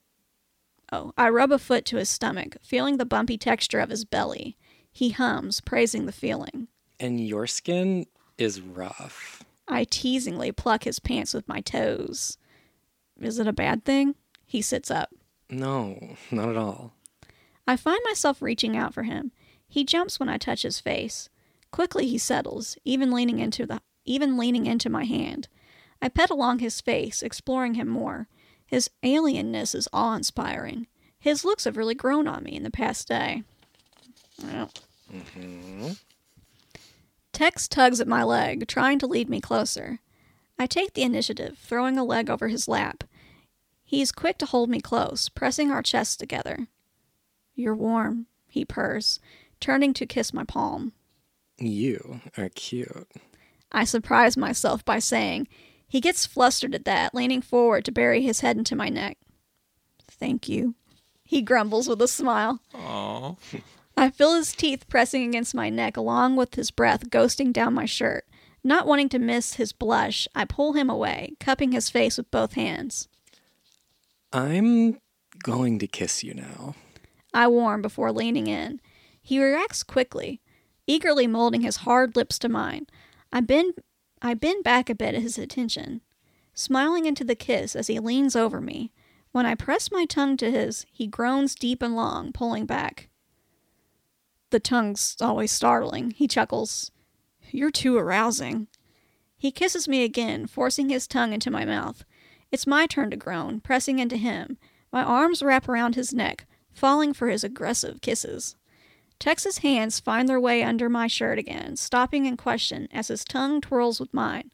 [0.90, 4.57] Oh, I rub a foot to his stomach, feeling the bumpy texture of his belly.
[4.90, 6.68] He hums, praising the feeling.
[6.99, 8.07] And your skin
[8.38, 9.44] is rough.
[9.66, 12.38] I teasingly pluck his pants with my toes.
[13.20, 14.14] Is it a bad thing?
[14.46, 15.11] He sits up.
[15.51, 16.94] No, not at all.
[17.66, 19.32] I find myself reaching out for him.
[19.68, 21.28] He jumps when I touch his face.
[21.70, 25.48] Quickly he settles, even leaning into the even leaning into my hand.
[26.00, 28.28] I pet along his face, exploring him more.
[28.66, 30.86] His alienness is awe-inspiring.
[31.18, 33.42] His looks have really grown on me in the past day.
[35.12, 35.92] Mm-hmm.
[37.32, 40.00] Tex tugs at my leg, trying to lead me closer.
[40.59, 43.04] I take the initiative, throwing a leg over his lap.
[43.84, 46.66] He is quick to hold me close, pressing our chests together.
[47.54, 49.18] You're warm, he purrs,
[49.61, 50.92] turning to kiss my palm.
[51.59, 53.09] You are cute.
[53.72, 55.48] I surprise myself by saying.
[55.86, 59.18] He gets flustered at that, leaning forward to bury his head into my neck.
[60.10, 60.74] Thank you,
[61.24, 62.60] he grumbles with a smile.
[62.74, 63.36] Aww.
[63.96, 67.84] I feel his teeth pressing against my neck, along with his breath ghosting down my
[67.84, 68.24] shirt.
[68.64, 72.52] Not wanting to miss his blush, I pull him away, cupping his face with both
[72.54, 73.08] hands.
[74.32, 74.98] I'm
[75.42, 76.74] going to kiss you now.
[77.32, 78.80] I warn before leaning in.
[79.22, 80.40] He reacts quickly.
[80.86, 82.86] eagerly molding his hard lips to mine.
[83.32, 83.74] I bend,
[84.22, 86.00] I bend back a bit at his attention,
[86.54, 88.92] smiling into the kiss as he leans over me.
[89.32, 93.08] When I press my tongue to his, he groans deep and long, pulling back.
[94.50, 96.12] The tongue's always startling.
[96.12, 96.90] He chuckles.
[97.50, 98.68] You're too arousing.
[99.36, 102.04] He kisses me again, forcing his tongue into my mouth.
[102.50, 104.56] It's my turn to groan, pressing into him.
[104.90, 108.56] My arms wrap around his neck, falling for his aggressive kisses.
[109.18, 113.60] Tex's hands find their way under my shirt again, stopping in question as his tongue
[113.60, 114.52] twirls with mine.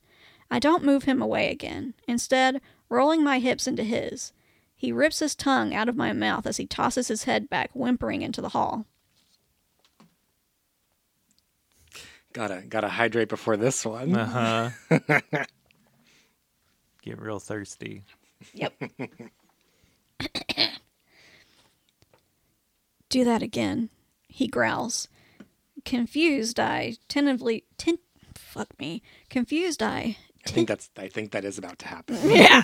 [0.50, 4.32] I don't move him away again, instead, rolling my hips into his.
[4.76, 8.22] He rips his tongue out of my mouth as he tosses his head back, whimpering
[8.22, 8.86] into the hall.
[12.32, 14.16] Gotta gotta hydrate before this one.
[14.16, 15.20] Uh huh.
[17.02, 18.02] Get real thirsty.
[18.54, 18.72] Yep.
[23.08, 23.90] Do that again,
[24.34, 25.06] he growls.
[25.84, 27.62] Confused, I tentatively.
[27.78, 28.00] Ten-
[28.34, 29.00] fuck me.
[29.30, 30.16] Confused, I.
[30.44, 32.18] I think that's I think that is about to happen.
[32.24, 32.62] Yeah.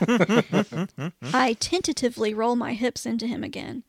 [1.33, 3.85] I tentatively roll my hips into him again.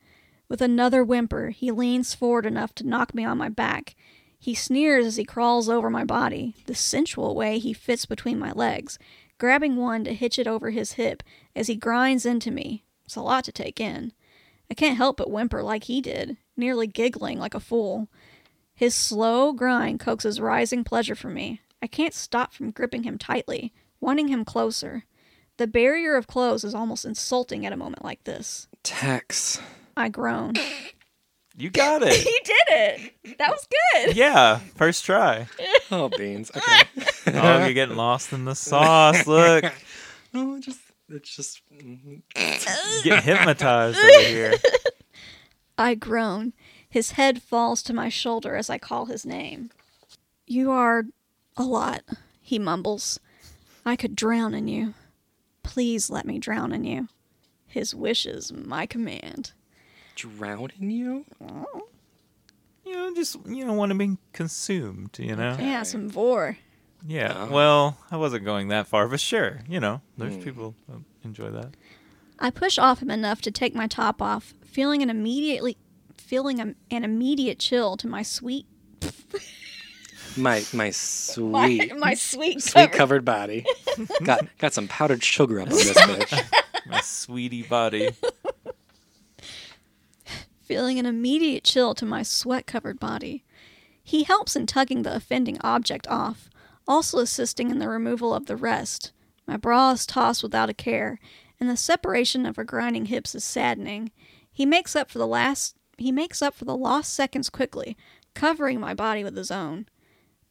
[0.48, 3.96] With another whimper, he leans forward enough to knock me on my back.
[4.38, 8.52] He sneers as he crawls over my body, the sensual way he fits between my
[8.52, 8.96] legs,
[9.38, 11.24] grabbing one to hitch it over his hip
[11.56, 12.84] as he grinds into me.
[13.06, 14.12] It's a lot to take in.
[14.70, 18.08] I can't help but whimper like he did, nearly giggling like a fool.
[18.74, 21.60] His slow grind coaxes rising pleasure from me.
[21.82, 25.04] I can't stop from gripping him tightly, wanting him closer.
[25.58, 28.68] The barrier of clothes is almost insulting at a moment like this.
[28.82, 29.60] Tex.
[29.96, 30.54] I groan.
[31.54, 32.14] You got it.
[32.14, 33.36] he did it!
[33.38, 34.16] That was good!
[34.16, 35.46] yeah, first try.
[35.90, 36.50] Oh beans.
[36.56, 37.38] Okay.
[37.38, 39.26] Oh, you're getting lost in the sauce.
[39.26, 39.70] Look,
[40.32, 42.22] no, just it's just mhm.
[43.04, 44.54] get hypnotized over here.
[45.78, 46.52] I groan.
[46.88, 49.70] His head falls to my shoulder as I call his name.
[50.46, 51.04] You are
[51.56, 52.02] a lot,
[52.40, 53.20] he mumbles.
[53.84, 54.94] I could drown in you.
[55.62, 57.08] Please let me drown in you.
[57.66, 59.52] His wishes, my command.
[60.14, 61.24] drown in you.
[61.42, 61.64] Mm.
[62.84, 65.16] You know, just you know, want to be consumed.
[65.18, 65.56] You know.
[65.58, 66.58] Yeah, some vor.
[67.06, 67.34] Yeah.
[67.36, 67.52] Oh.
[67.52, 69.60] Well, I wasn't going that far, but sure.
[69.68, 70.42] You know, there's hmm.
[70.42, 71.70] people who enjoy that.
[72.38, 75.76] I push off him enough to take my top off, feeling an immediately
[76.16, 78.66] feeling a, an immediate chill to my sweet
[80.36, 83.66] My my sweet my, my sweet sweet cover- covered body.
[84.24, 86.62] got got some powdered sugar up on this bitch.
[86.86, 88.10] My sweetie body.
[90.62, 93.44] feeling an immediate chill to my sweat covered body.
[94.02, 96.48] He helps in tugging the offending object off,
[96.88, 99.12] also assisting in the removal of the rest.
[99.46, 101.20] My bra is tossed without a care,
[101.60, 104.10] and the separation of her grinding hips is saddening.
[104.62, 107.96] He makes up for the last he makes up for the lost seconds quickly,
[108.32, 109.86] covering my body with his own.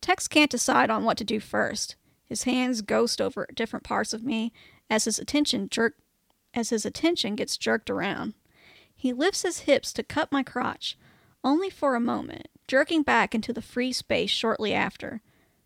[0.01, 1.95] Tex can't decide on what to do first.
[2.26, 4.51] His hands ghost over different parts of me
[4.89, 5.93] as his attention jerk
[6.53, 8.34] as his attention gets jerked around.
[8.93, 10.97] He lifts his hips to cut my crotch,
[11.41, 15.22] only for a moment, jerking back into the free space shortly after.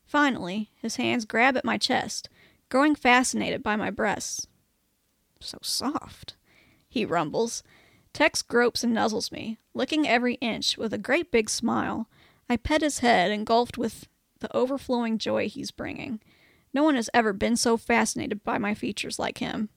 [0.05, 2.29] Finally, his hands grab at my chest,
[2.69, 4.45] growing fascinated by my breasts.
[5.39, 6.35] So soft,
[6.87, 7.63] he rumbles.
[8.15, 12.07] Tex gropes and nuzzles me, licking every inch with a great big smile.
[12.49, 14.07] I pet his head, engulfed with
[14.39, 16.21] the overflowing joy he's bringing.
[16.73, 19.67] No one has ever been so fascinated by my features like him.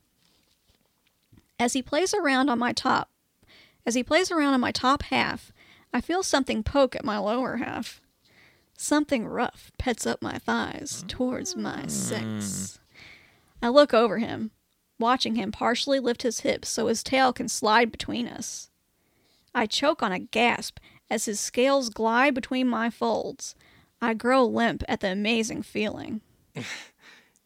[1.58, 3.10] As he plays around on my top,
[3.84, 5.50] as he plays around on my top half,
[5.92, 8.00] I feel something poke at my lower half.
[8.76, 12.78] Something rough pets up my thighs towards my sex.
[13.60, 14.52] I look over him,
[14.98, 18.70] watching him partially lift his hips so his tail can slide between us.
[19.54, 20.78] I choke on a gasp
[21.10, 23.54] as his scales glide between my folds.
[24.00, 26.20] I grow limp at the amazing feeling.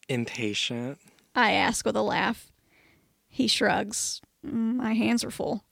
[0.08, 0.98] Impatient.
[1.34, 2.50] I ask with a laugh.
[3.28, 4.20] He shrugs.
[4.44, 5.64] "Mm, My hands are full.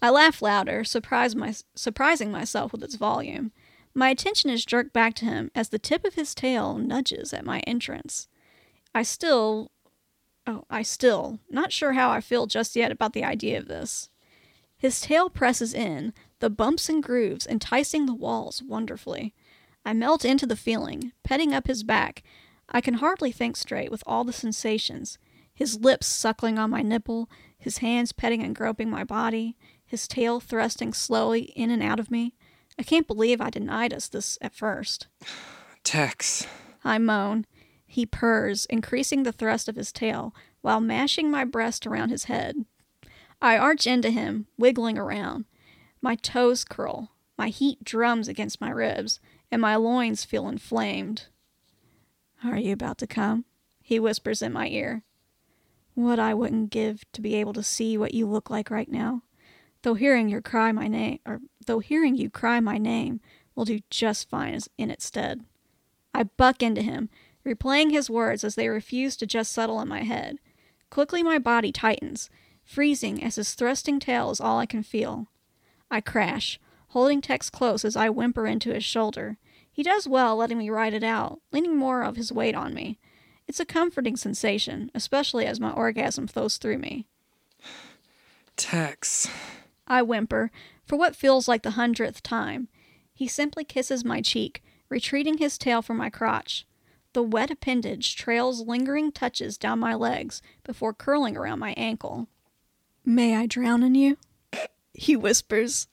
[0.00, 3.52] I laugh louder, surprise my, surprising myself with its volume.
[3.94, 7.44] My attention is jerked back to him as the tip of his tail nudges at
[7.44, 8.28] my entrance.
[8.94, 9.70] I still.
[10.48, 11.40] Oh, I still.
[11.50, 14.08] Not sure how I feel just yet about the idea of this.
[14.78, 19.34] His tail presses in, the bumps and grooves enticing the walls wonderfully.
[19.84, 22.22] I melt into the feeling, petting up his back.
[22.66, 25.18] I can hardly think straight with all the sensations
[25.52, 30.40] his lips suckling on my nipple, his hands petting and groping my body, his tail
[30.40, 32.32] thrusting slowly in and out of me.
[32.78, 35.08] I can't believe I denied us this at first.
[35.84, 36.46] Tex.
[36.84, 37.44] I moan.
[37.90, 42.66] He purrs, increasing the thrust of his tail while mashing my breast around his head.
[43.40, 45.46] I arch into him, wiggling around.
[46.02, 47.12] My toes curl.
[47.38, 49.20] My heat drums against my ribs,
[49.50, 51.26] and my loins feel inflamed.
[52.44, 53.46] Are you about to come?
[53.80, 55.02] He whispers in my ear.
[55.94, 59.22] What I wouldn't give to be able to see what you look like right now.
[59.82, 63.20] Though hearing your cry my name or though hearing you cry my name
[63.54, 65.44] will do just fine in its stead.
[66.12, 67.08] I buck into him,
[67.48, 70.38] replaying his words as they refuse to just settle in my head.
[70.90, 72.28] Quickly my body tightens,
[72.64, 75.28] freezing as his thrusting tail is all I can feel.
[75.90, 79.38] I crash, holding Tex close as I whimper into his shoulder.
[79.70, 82.98] He does well letting me ride it out, leaning more of his weight on me.
[83.46, 87.06] It's a comforting sensation, especially as my orgasm flows through me.
[88.56, 89.30] Tex.
[89.86, 90.50] I whimper,
[90.84, 92.68] for what feels like the hundredth time.
[93.14, 96.66] He simply kisses my cheek, retreating his tail from my crotch.
[97.14, 102.28] The wet appendage trails lingering touches down my legs before curling around my ankle.
[103.04, 104.18] May I drown in you?
[104.92, 105.88] He whispers.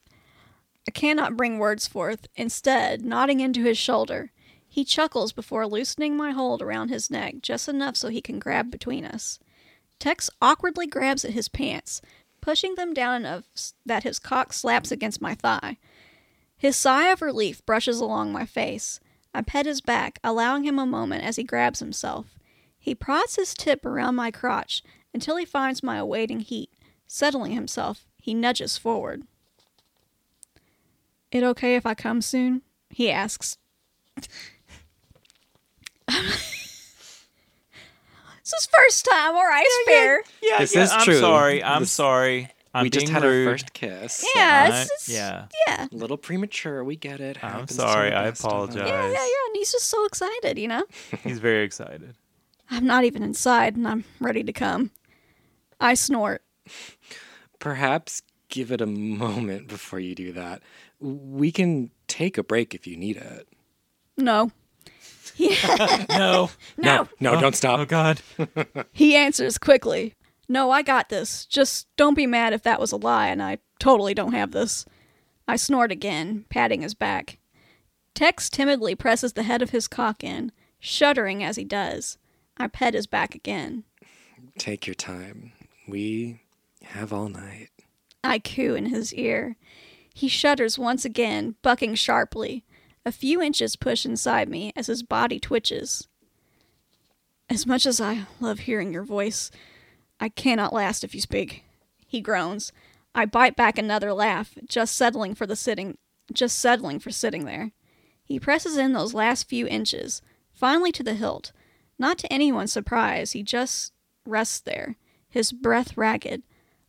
[0.88, 4.32] I cannot bring words forth, instead, nodding into his shoulder.
[4.68, 8.70] He chuckles before loosening my hold around his neck just enough so he can grab
[8.70, 9.40] between us.
[10.00, 12.02] Tex awkwardly grabs at his pants,
[12.42, 13.46] pushing them down enough
[13.86, 15.78] that his cock slaps against my thigh.
[16.58, 19.00] His sigh of relief brushes along my face.
[19.36, 22.28] I pet his back, allowing him a moment as he grabs himself.
[22.80, 24.84] He prods his tip around my crotch
[25.14, 26.70] until he finds my awaiting heat.
[27.08, 29.24] Settling himself, he nudges forward.
[31.32, 32.62] It okay if I come soon?
[32.90, 33.58] He asks.
[36.08, 40.24] this is first time, all right, it's fair.
[40.42, 41.20] Yeah, This yeah, is I'm true.
[41.20, 41.64] sorry.
[41.64, 42.50] I'm This- sorry.
[42.76, 43.48] I'm we just had rude.
[43.48, 44.26] our first kiss.
[44.36, 45.46] Yeah, I- it's, it's, yeah.
[45.68, 45.88] yeah.
[45.92, 46.84] A little premature.
[46.84, 47.38] We get it.
[47.44, 48.52] I'm Happens sorry, I best of us.
[48.54, 48.90] apologize.
[48.90, 49.46] Yeah, yeah, yeah.
[49.48, 50.84] And he's just so excited, you know?
[51.24, 52.16] He's very excited.
[52.70, 54.92] I'm not even inside and I'm ready to come.
[55.80, 56.42] I snort.
[57.60, 60.62] Perhaps give it a moment before you do that.
[61.00, 63.48] We can take a break if you need it.
[64.18, 64.52] No.
[65.36, 65.50] He,
[66.10, 66.50] No.
[66.78, 67.10] no.
[67.20, 67.80] no, don't stop.
[67.80, 68.22] Oh God.
[68.94, 70.14] He answers quickly.
[70.48, 71.46] No, I got this.
[71.46, 74.86] Just don't be mad if that was a lie and I totally don't have this.
[75.48, 77.40] I snort again, patting his back.
[78.14, 82.18] Tex timidly presses the head of his cock in, shuddering as he does.
[82.58, 83.84] I pet his back again.
[84.58, 85.52] Take your time.
[85.88, 86.42] We
[86.84, 87.70] have all night.
[88.24, 89.58] I coo in his ear.
[90.14, 92.64] He shudders once again, bucking sharply.
[93.06, 96.08] A few inches push inside me as his body twitches.
[97.50, 99.52] As much as I love hearing your voice,
[100.20, 101.64] I cannot last if you speak.
[102.08, 102.72] He groans.
[103.14, 105.98] I bite back another laugh, just settling for the sitting
[106.34, 107.72] just settling for sitting there.
[108.24, 110.22] He presses in those last few inches,
[110.52, 111.52] finally to the hilt.
[112.00, 113.94] Not to anyone's surprise, he just
[114.26, 114.96] rests there,
[115.30, 116.44] his breath ragged.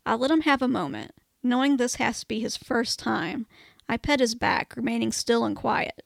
[0.04, 1.12] I let him have a moment,
[1.42, 3.46] knowing this has to be his first time.
[3.88, 6.02] I pet his back, remaining still and quiet.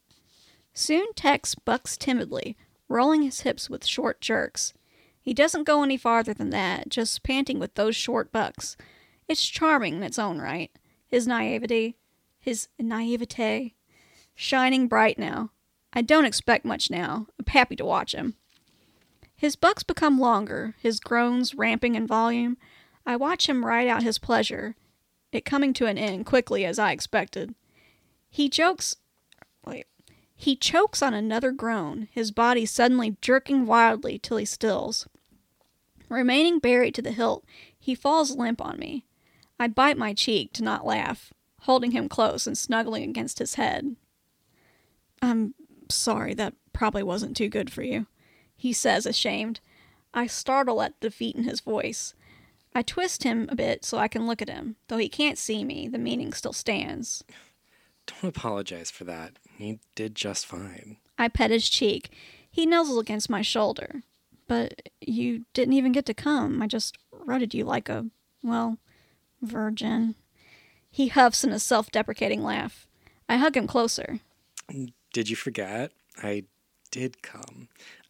[0.75, 2.57] Soon Tex bucks timidly,
[2.89, 4.75] rolling his hips with short jerks.
[5.31, 8.77] He doesn't go any farther than that, just panting with those short bucks.
[9.29, 10.73] It's charming in its own right.
[11.07, 11.95] His naivety,
[12.41, 13.77] his naivete,
[14.35, 15.53] shining bright now.
[15.93, 17.29] I don't expect much now.
[17.39, 18.35] I'm happy to watch him.
[19.37, 22.57] His bucks become longer, his groans ramping in volume.
[23.07, 24.75] I watch him ride out his pleasure,
[25.31, 27.55] it coming to an end quickly as I expected.
[28.29, 28.97] He jokes.
[29.65, 29.87] Wait.
[30.35, 35.07] He chokes on another groan, his body suddenly jerking wildly till he stills.
[36.11, 37.45] Remaining buried to the hilt,
[37.79, 39.07] he falls limp on me.
[39.59, 41.33] I bite my cheek to not laugh,
[41.63, 43.97] holding him close and snuggling against his head.
[45.23, 45.55] I'm
[45.89, 48.07] sorry, that probably wasn't too good for you,
[48.57, 49.61] he says, ashamed.
[50.13, 52.15] I startle at the defeat in his voice.
[52.75, 54.77] I twist him a bit so I can look at him.
[54.89, 57.23] Though he can't see me, the meaning still stands.
[58.07, 59.39] Don't apologize for that.
[59.57, 60.97] He did just fine.
[61.19, 62.11] I pet his cheek.
[62.51, 64.03] He nuzzles against my shoulder.
[64.51, 66.61] But you didn't even get to come.
[66.61, 68.07] I just rutted you like a,
[68.43, 68.79] well,
[69.41, 70.17] virgin.
[70.91, 72.89] He huffs in a self deprecating laugh.
[73.29, 74.19] I hug him closer.
[75.13, 75.93] Did you forget?
[76.21, 76.47] I
[76.91, 77.69] did come.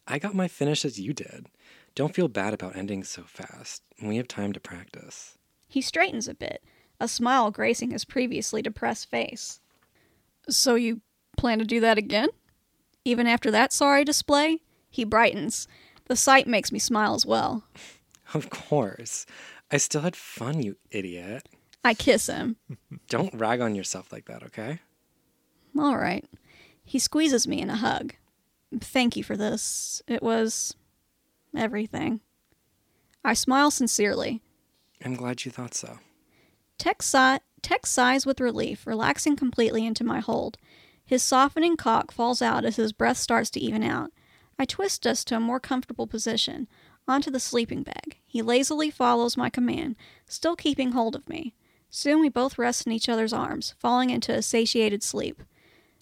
[0.08, 1.44] I got my finish as you did.
[1.94, 3.82] Don't feel bad about ending so fast.
[4.02, 5.36] We have time to practice.
[5.68, 6.64] He straightens a bit,
[6.98, 9.60] a smile gracing his previously depressed face.
[10.48, 11.02] So you
[11.36, 12.30] plan to do that again?
[13.04, 14.62] Even after that sorry display?
[14.88, 15.68] He brightens.
[16.10, 17.62] The sight makes me smile as well.
[18.34, 19.26] Of course.
[19.72, 21.48] I still had fun, you idiot.
[21.84, 22.56] I kiss him.
[23.08, 24.80] Don't rag on yourself like that, okay?
[25.78, 26.24] All right.
[26.84, 28.14] He squeezes me in a hug.
[28.80, 30.00] Thank you for this.
[30.08, 30.74] It was
[31.56, 32.20] everything.
[33.24, 34.42] I smile sincerely.
[35.04, 35.98] I'm glad you thought so.
[36.78, 40.56] Tex, si- Tex sighs with relief, relaxing completely into my hold.
[41.04, 44.10] His softening cock falls out as his breath starts to even out.
[44.60, 46.68] I twist us to a more comfortable position,
[47.08, 48.18] onto the sleeping bag.
[48.26, 49.96] He lazily follows my command,
[50.28, 51.54] still keeping hold of me.
[51.88, 55.42] Soon we both rest in each other's arms, falling into a satiated sleep.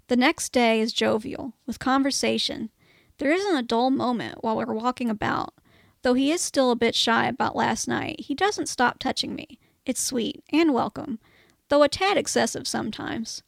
[0.09, 2.71] The next day is jovial, with conversation.
[3.19, 5.55] There isn't a dull moment while we're walking about.
[6.03, 9.61] Though he is still a bit shy about last night, he doesn't stop touching me.
[9.87, 11.21] It's sweet and welcome,
[11.69, 13.45] though a tad excessive sometimes.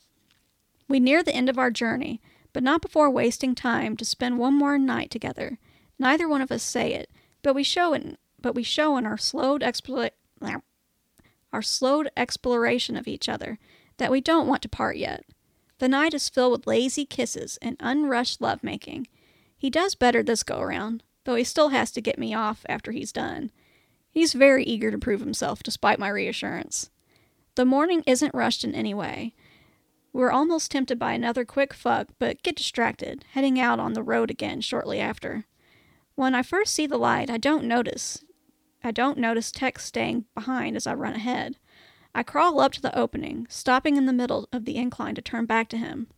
[0.86, 2.20] We near the end of our journey,
[2.52, 5.59] but not before wasting time to spend one more night together.
[5.98, 7.10] Neither one of us say it,
[7.43, 10.10] but we show in but we show in our slowed explo-
[11.52, 13.59] our slowed exploration of each other
[13.98, 15.24] that we don't want to part yet.
[15.78, 19.09] The night is filled with lazy kisses and unrushed lovemaking.
[19.56, 22.93] He does better this go around, though he still has to get me off after
[22.93, 23.51] he's done.
[24.10, 26.90] He's very eager to prove himself despite my reassurance.
[27.56, 29.35] The morning isn't rushed in any way.
[30.12, 34.30] We're almost tempted by another quick fuck, but get distracted, heading out on the road
[34.30, 35.44] again shortly after.
[36.16, 38.24] When I first see the light, I don't notice.
[38.82, 41.58] I don't notice Tex staying behind as I run ahead.
[42.14, 45.46] I crawl up to the opening, stopping in the middle of the incline to turn
[45.46, 46.08] back to him.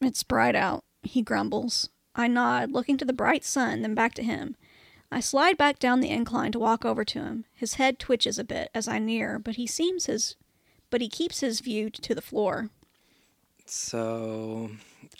[0.00, 1.90] It's bright out, he grumbles.
[2.14, 4.56] I nod, looking to the bright sun, then back to him.
[5.12, 7.44] I slide back down the incline to walk over to him.
[7.52, 10.36] His head twitches a bit as I near, but he seems his
[10.88, 12.70] but he keeps his view to the floor.
[13.70, 14.70] So,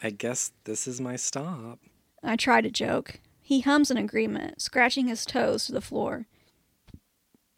[0.02, 1.78] I guess this is my stop.
[2.22, 3.20] I try to joke.
[3.40, 6.26] He hums in agreement, scratching his toes to the floor.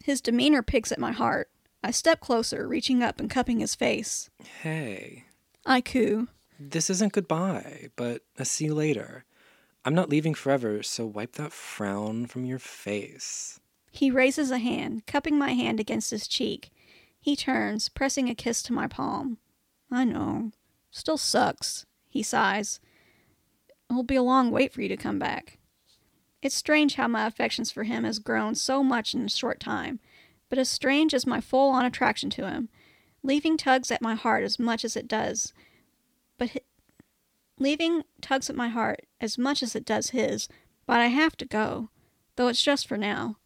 [0.04, 1.48] His demeanor picks at my heart.
[1.82, 4.28] I step closer, reaching up and cupping his face.
[4.60, 5.24] Hey,
[5.64, 6.28] I coo.
[6.60, 9.24] this isn't goodbye, but a see you later.
[9.86, 13.58] I'm not leaving forever, so wipe that frown from your face.
[13.90, 16.70] He raises a hand, cupping my hand against his cheek.
[17.18, 19.38] He turns, pressing a kiss to my palm.
[19.90, 20.52] I know.
[20.92, 21.86] Still sucks.
[22.08, 22.78] He sighs.
[23.90, 25.58] It'll be a long wait for you to come back.
[26.42, 30.00] It's strange how my affections for him has grown so much in a short time,
[30.48, 32.68] but as strange as my full on attraction to him.
[33.22, 35.54] Leaving tugs at my heart as much as it does,
[36.36, 36.60] but hi-
[37.58, 40.48] leaving tugs at my heart as much as it does his,
[40.84, 41.88] but I have to go,
[42.36, 43.36] though it's just for now.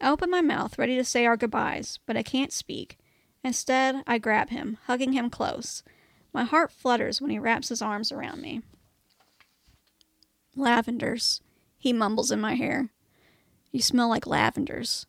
[0.00, 2.98] I open my mouth, ready to say our goodbyes, but I can't speak.
[3.42, 5.82] Instead, I grab him, hugging him close.
[6.36, 8.60] My heart flutters when he wraps his arms around me.
[10.54, 11.40] Lavenders,
[11.78, 12.90] he mumbles in my hair.
[13.72, 15.06] You smell like lavenders.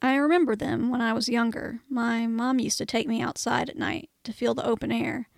[0.00, 1.80] I remember them when I was younger.
[1.90, 5.28] My mom used to take me outside at night to feel the open air.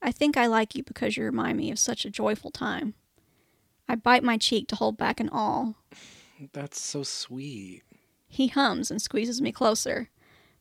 [0.00, 2.94] I think I like you because you remind me of such a joyful time.
[3.86, 5.74] I bite my cheek to hold back an awe.
[6.54, 7.82] That's so sweet.
[8.26, 10.08] He hums and squeezes me closer.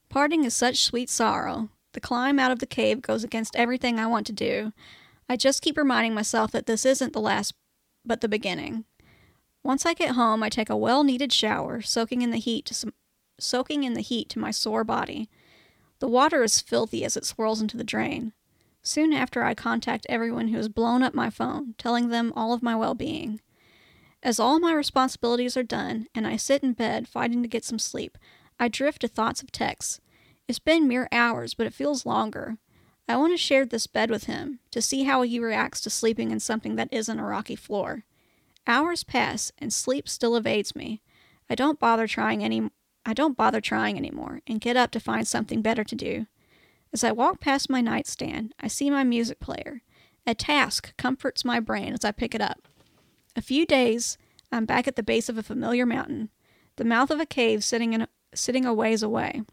[0.10, 1.70] Parting is such sweet sorrow.
[1.98, 4.72] The climb out of the cave goes against everything I want to do.
[5.28, 7.56] I just keep reminding myself that this isn't the last,
[8.06, 8.86] but the beginning.
[9.64, 12.94] Once I get home, I take a well-needed shower, soaking in the heat to some,
[13.40, 15.28] soaking in the heat to my sore body.
[15.98, 18.34] The water is filthy as it swirls into the drain.
[18.84, 22.62] Soon after, I contact everyone who has blown up my phone, telling them all of
[22.62, 23.42] my well-being.
[24.22, 27.80] As all my responsibilities are done, and I sit in bed fighting to get some
[27.80, 28.20] sleep,
[28.60, 30.00] I drift to thoughts of Tex.
[30.48, 32.58] It's been mere hours, but it feels longer.
[33.10, 36.32] I want to share this bed with him, to see how he reacts to sleeping
[36.32, 38.04] in something that isn't a rocky floor.
[38.66, 41.02] Hours pass, and sleep still evades me.
[41.50, 42.70] I don't bother trying any
[43.06, 46.28] I don't bother trying anymore, and get up to find something better to do.
[46.92, 49.82] As I walk past my nightstand, I see my music player.
[50.26, 52.68] A task comforts my brain as I pick it up.
[53.38, 54.18] A few days,
[54.52, 56.30] I'm back at the base of a familiar mountain,
[56.76, 59.44] the mouth of a cave sitting in a, sitting a ways away.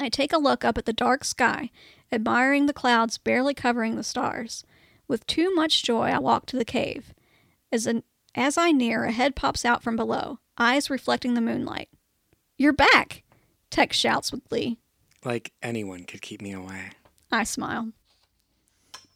[0.00, 1.70] I take a look up at the dark sky,
[2.10, 4.64] admiring the clouds barely covering the stars.
[5.06, 7.14] With too much joy, I walk to the cave.
[7.70, 8.02] As, an,
[8.34, 11.88] as I near, a head pops out from below, eyes reflecting the moonlight.
[12.56, 13.22] You're back!
[13.70, 14.78] Tex shouts with glee.
[15.24, 16.90] Like anyone could keep me away.
[17.32, 17.92] I smile.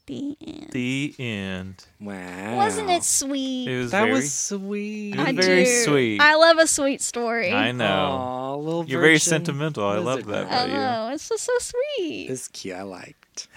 [0.09, 0.68] The end.
[0.72, 1.85] The end.
[2.01, 2.56] Wow.
[2.56, 3.68] Wasn't it sweet?
[3.68, 4.12] It was That very.
[4.14, 5.14] was sweet.
[5.14, 5.85] It was I very do.
[5.85, 6.18] sweet.
[6.20, 7.52] I love a sweet story.
[7.52, 7.85] I know.
[7.85, 9.85] Aw, little You're very sentimental.
[9.86, 10.52] I love that man.
[10.52, 10.74] I about you.
[10.74, 11.10] know.
[11.12, 12.30] It's just so sweet.
[12.30, 12.74] It's cute.
[12.74, 13.48] I liked.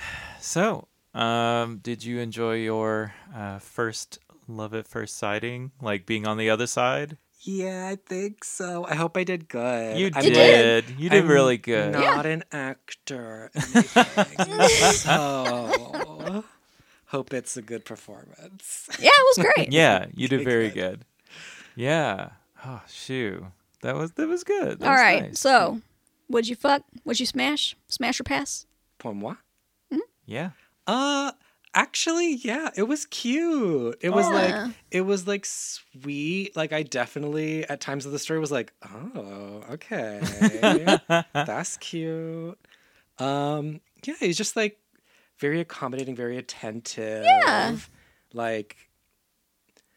[0.42, 4.20] So, um, did you enjoy your uh, first
[4.50, 7.16] love at first sighting, like being on the other side?
[7.44, 8.86] Yeah, I think so.
[8.88, 9.98] I hope I did good.
[9.98, 10.86] You I'm did.
[11.00, 11.94] You did I'm really good.
[11.94, 13.50] Not an actor.
[13.56, 13.62] or
[16.28, 16.44] anything,
[17.08, 18.90] hope it's a good performance.
[19.00, 19.72] Yeah, it was great.
[19.74, 21.00] Yeah, you did very good.
[21.00, 21.06] good.
[21.76, 22.30] Yeah.
[22.66, 23.48] Oh, shoo.
[23.82, 24.80] That was that was good.
[24.80, 25.22] That All was right.
[25.24, 25.40] nice.
[25.40, 25.82] So,
[26.30, 26.84] would you fuck?
[27.06, 27.76] Would you smash?
[27.88, 28.66] Smash or pass?
[29.00, 29.36] Pour moi?
[30.26, 30.52] yeah.
[30.88, 31.32] Uh,
[31.74, 33.98] Actually, yeah, it was cute.
[34.02, 34.34] It was Yeah.
[34.66, 36.54] like it was like sweet.
[36.54, 40.20] Like I definitely at times of the story was like, "Oh, okay.
[41.34, 42.60] That's cute."
[43.20, 44.80] Um yeah, he's just like
[45.42, 47.26] very accommodating, very attentive.
[47.26, 47.76] Yeah.
[48.34, 48.78] Like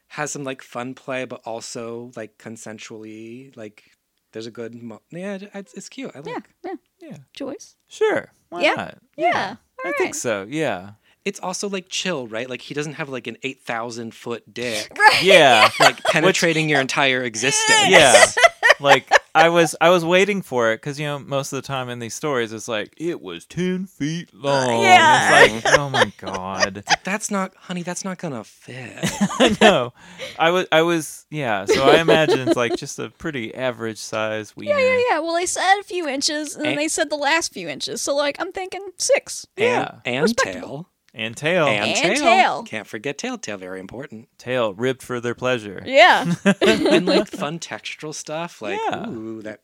[0.09, 3.85] has some like fun play but also like consensually like
[4.33, 6.11] there's a good mo- yeah, it's, it's cute.
[6.15, 7.09] I like Yeah, yeah.
[7.11, 7.16] Yeah.
[7.35, 7.77] Choice.
[7.89, 8.33] Sure.
[8.49, 8.75] Why Yeah.
[8.75, 8.99] not?
[9.16, 9.57] Yeah.
[9.85, 10.47] I All think so.
[10.49, 10.93] Yeah.
[11.25, 12.49] it's also like chill, right?
[12.51, 15.23] Like he doesn't have like an 8,000 foot dick Right.
[15.23, 15.69] Yeah.
[15.79, 17.87] like penetrating your entire existence.
[17.89, 18.25] yeah.
[18.81, 21.89] Like I was, I was waiting for it because you know most of the time
[21.89, 24.83] in these stories it's like it was ten feet uh, long.
[24.83, 25.45] yeah.
[25.47, 26.85] It's like oh my god.
[27.05, 28.99] That's not, honey, that's not gonna fit.
[29.39, 29.93] I know.
[30.39, 31.65] I was, I was, yeah.
[31.67, 34.75] So I imagine it's like just a pretty average size wiener.
[34.79, 35.19] Yeah, yeah, yeah.
[35.21, 38.01] Well, they said a few inches, and And- they said the last few inches.
[38.03, 39.47] So, like, I'm thinking six.
[39.57, 39.97] Yeah.
[40.05, 40.69] And, and Respectable.
[40.69, 40.89] tail.
[41.16, 42.24] And tail, And, And tail.
[42.24, 42.62] tail.
[42.65, 43.39] Can't forget tail.
[43.39, 44.28] Tail, very important.
[44.36, 45.81] tail ribbed for their pleasure.
[45.86, 46.35] Yeah.
[46.61, 48.61] and like fun textural stuff.
[48.61, 49.09] Like, Yeah.
[49.09, 49.61] ooh, that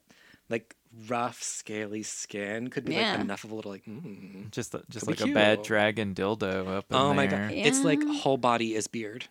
[0.49, 0.77] like
[1.09, 3.13] rough, scaly skin could be Yeah.
[3.13, 4.49] like enough of a little like, mm.
[4.53, 7.49] Just, a- just like be a bad dragon dildo up in Oh my there.
[7.49, 7.53] god.
[7.57, 9.27] It's like whole body is beard.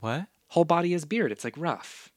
[0.00, 0.26] What?
[0.48, 1.32] Whole body is beard.
[1.32, 2.12] It's like rough.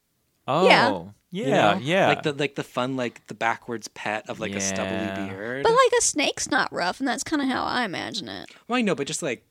[0.48, 0.90] Oh, Yeah.
[1.32, 1.80] yeah, you know?
[1.84, 2.08] yeah.
[2.08, 4.60] Like the like the fun like the backwards pet of like a Yeah.
[4.60, 5.64] stubbly beard.
[5.64, 8.50] but, like, a snake's not rough, and that's kind of how I imagine it.
[8.68, 9.44] well, I know, but just like,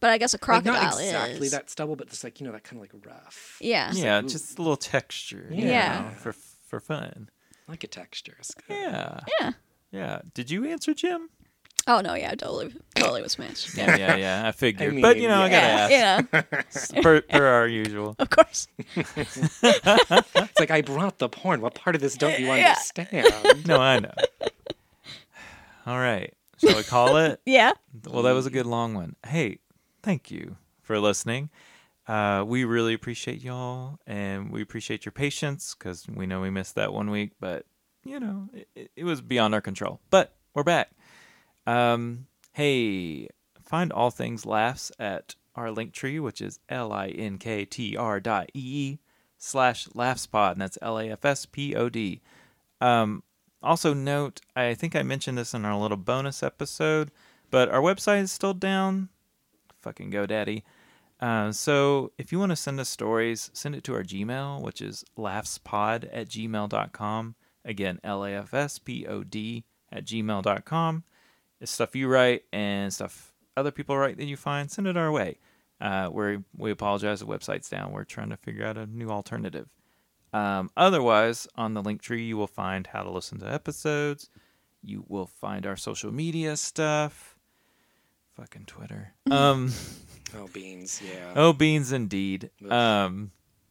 [0.00, 1.52] But I guess a like crocodile not exactly is.
[1.52, 3.58] that stubble, but just like you know that kind of like rough.
[3.60, 3.90] Yeah.
[3.92, 4.28] yeah, ooh.
[4.28, 5.48] just a little texture.
[5.50, 6.10] you Yeah.
[6.10, 7.30] for for fun.
[7.66, 8.36] Like a texture.
[8.38, 8.76] It's good.
[8.76, 9.52] Yeah, Yeah.
[9.90, 10.20] yeah.
[10.34, 11.28] Did you answer, Jem?
[11.90, 13.74] Oh, no, yeah, totally, totally was smashed.
[13.74, 13.96] Yeah.
[13.96, 14.48] Yeah, yeah, yeah.
[14.48, 18.14] I figured, I but you know, I gotta Yeah, ask yeah, per, per our usual.
[18.18, 18.68] of course.
[19.00, 21.60] It's like I brought the porn.
[21.60, 22.74] What part of this don't you Yeah.
[22.98, 23.66] understand?
[23.66, 24.12] No, I know.
[25.86, 27.40] All right, shall we call it?
[27.46, 27.72] Yeah.
[28.06, 29.16] Well, that was a good long one.
[29.26, 29.60] Hey,
[30.02, 31.48] thank you for listening.
[32.06, 36.74] Uh, we really appreciate y'all, and we appreciate your patience because we know we missed
[36.74, 37.64] that one week, but
[38.04, 40.00] you know it, it was beyond our control.
[40.10, 40.90] But we're back.
[41.68, 43.28] Um, hey,
[43.60, 47.94] find all things LAFS at our link tree, which is l i n k t
[47.94, 48.98] r dot e
[49.36, 52.22] slash lafspod, and that's l a f s p o d.
[52.80, 53.22] Um,
[53.62, 57.10] also note, I think I mentioned this in our little bonus episode,
[57.50, 59.10] but our website is still down.
[59.82, 60.62] Fucking GoDaddy.
[61.20, 64.80] Uh, so if you want to send us stories, send it to our Gmail, which
[64.80, 67.34] is lafspod at gmail.com.
[67.62, 71.04] Again, L A F S P O D at gmail.com.
[71.60, 75.10] It's stuff you write and stuff other people write that you find, send it our
[75.10, 75.38] way.
[75.80, 77.92] Uh, we we apologize, the website's down.
[77.92, 79.68] We're trying to figure out a new alternative.
[80.32, 84.28] Um, otherwise, on the link tree, you will find how to listen to episodes.
[84.82, 87.36] You will find our social media stuff.
[88.36, 89.14] Fucking Twitter.
[89.30, 89.72] Um,
[90.36, 91.00] Oh, beans.
[91.02, 91.32] Yeah.
[91.36, 92.50] oh, beans indeed.
[92.68, 93.30] Um,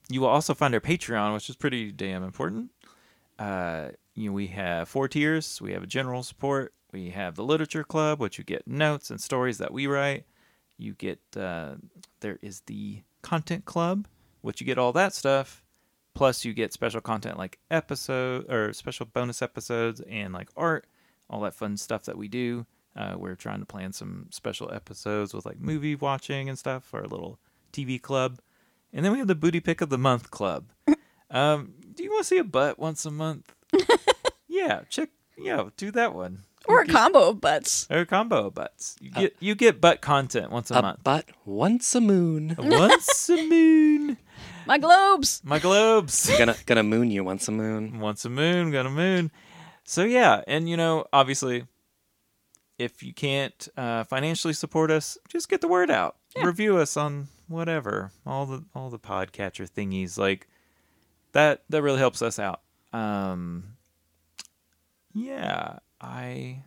[0.09, 2.72] you will also find our Patreon, which is pretty damn important.
[3.38, 5.61] Uh, you know, we have four tiers.
[5.61, 6.73] We have a general support.
[6.91, 10.26] We have the literature club, which you get notes and stories that we write.
[10.77, 11.76] You get uh,
[12.22, 14.07] there is the content club,
[14.41, 15.64] which you get all that stuff.
[16.14, 20.88] Plus, you get special content like episode or special bonus episodes and like art,
[21.30, 22.65] all that fun stuff that we do.
[22.95, 27.01] Uh, we're trying to plan some special episodes with like movie watching and stuff for
[27.01, 27.38] our little
[27.72, 28.39] TV club.
[28.91, 30.72] And then we have the booty pick of the month club.
[31.30, 33.53] um, do you want to see a butt once a month?
[34.47, 35.09] yeah, check.
[35.38, 36.45] Yeah, do that one.
[36.68, 37.88] Or a combo of butts.
[37.89, 38.95] Or a combo of butts.
[38.99, 41.03] You get you get butt content once a, a month.
[41.03, 42.56] butt once a moon.
[42.57, 44.18] Once a moon.
[44.68, 45.41] My globes.
[45.45, 46.30] My globes.
[46.38, 47.99] gonna gonna moon you once a moon.
[47.99, 49.31] once a moon, gonna moon.
[49.85, 51.65] So yeah, and you know, obviously,
[52.77, 56.18] if you can't uh, financially support us, just get the word out.
[56.44, 60.48] Review us on whatever all the all the podcatcher thingies like
[61.31, 61.64] that.
[61.69, 62.61] That really helps us out.
[62.91, 63.77] Um,
[65.14, 66.64] yeah, I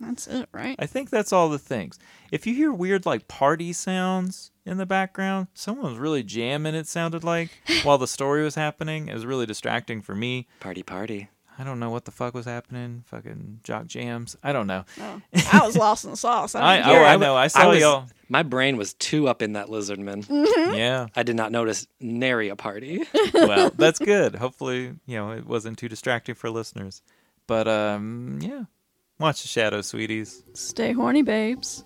[0.00, 0.76] That's it, right?
[0.78, 1.98] I think that's all the things.
[2.30, 6.74] If you hear weird like party sounds in the background, someone was really jamming.
[6.74, 7.50] It sounded like
[7.82, 9.08] while the story was happening.
[9.08, 10.46] It was really distracting for me.
[10.60, 11.28] Party party.
[11.56, 13.04] I don't know what the fuck was happening.
[13.06, 14.36] Fucking jock jams.
[14.42, 14.84] I don't know.
[15.00, 15.22] Oh,
[15.52, 16.54] I was lost in the sauce.
[16.54, 17.36] I, I, oh, hear I know.
[17.36, 18.06] I saw was, y'all.
[18.28, 20.24] My brain was too up in that lizard man.
[20.24, 20.74] Mm-hmm.
[20.74, 21.06] Yeah.
[21.16, 23.04] I did not notice nary a party.
[23.32, 24.34] Well, that's good.
[24.34, 27.02] Hopefully, you know, it wasn't too distracting for listeners.
[27.46, 28.64] But um, yeah.
[29.18, 30.42] Watch the shadow, sweeties.
[30.54, 31.84] Stay horny, babes.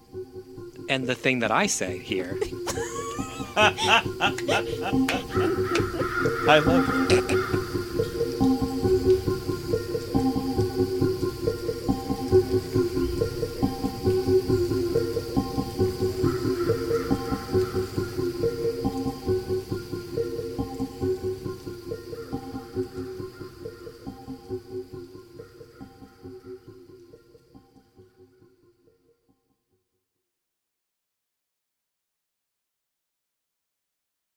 [0.89, 2.39] and the thing that I say here
[3.56, 4.32] I
[6.64, 7.44] love it.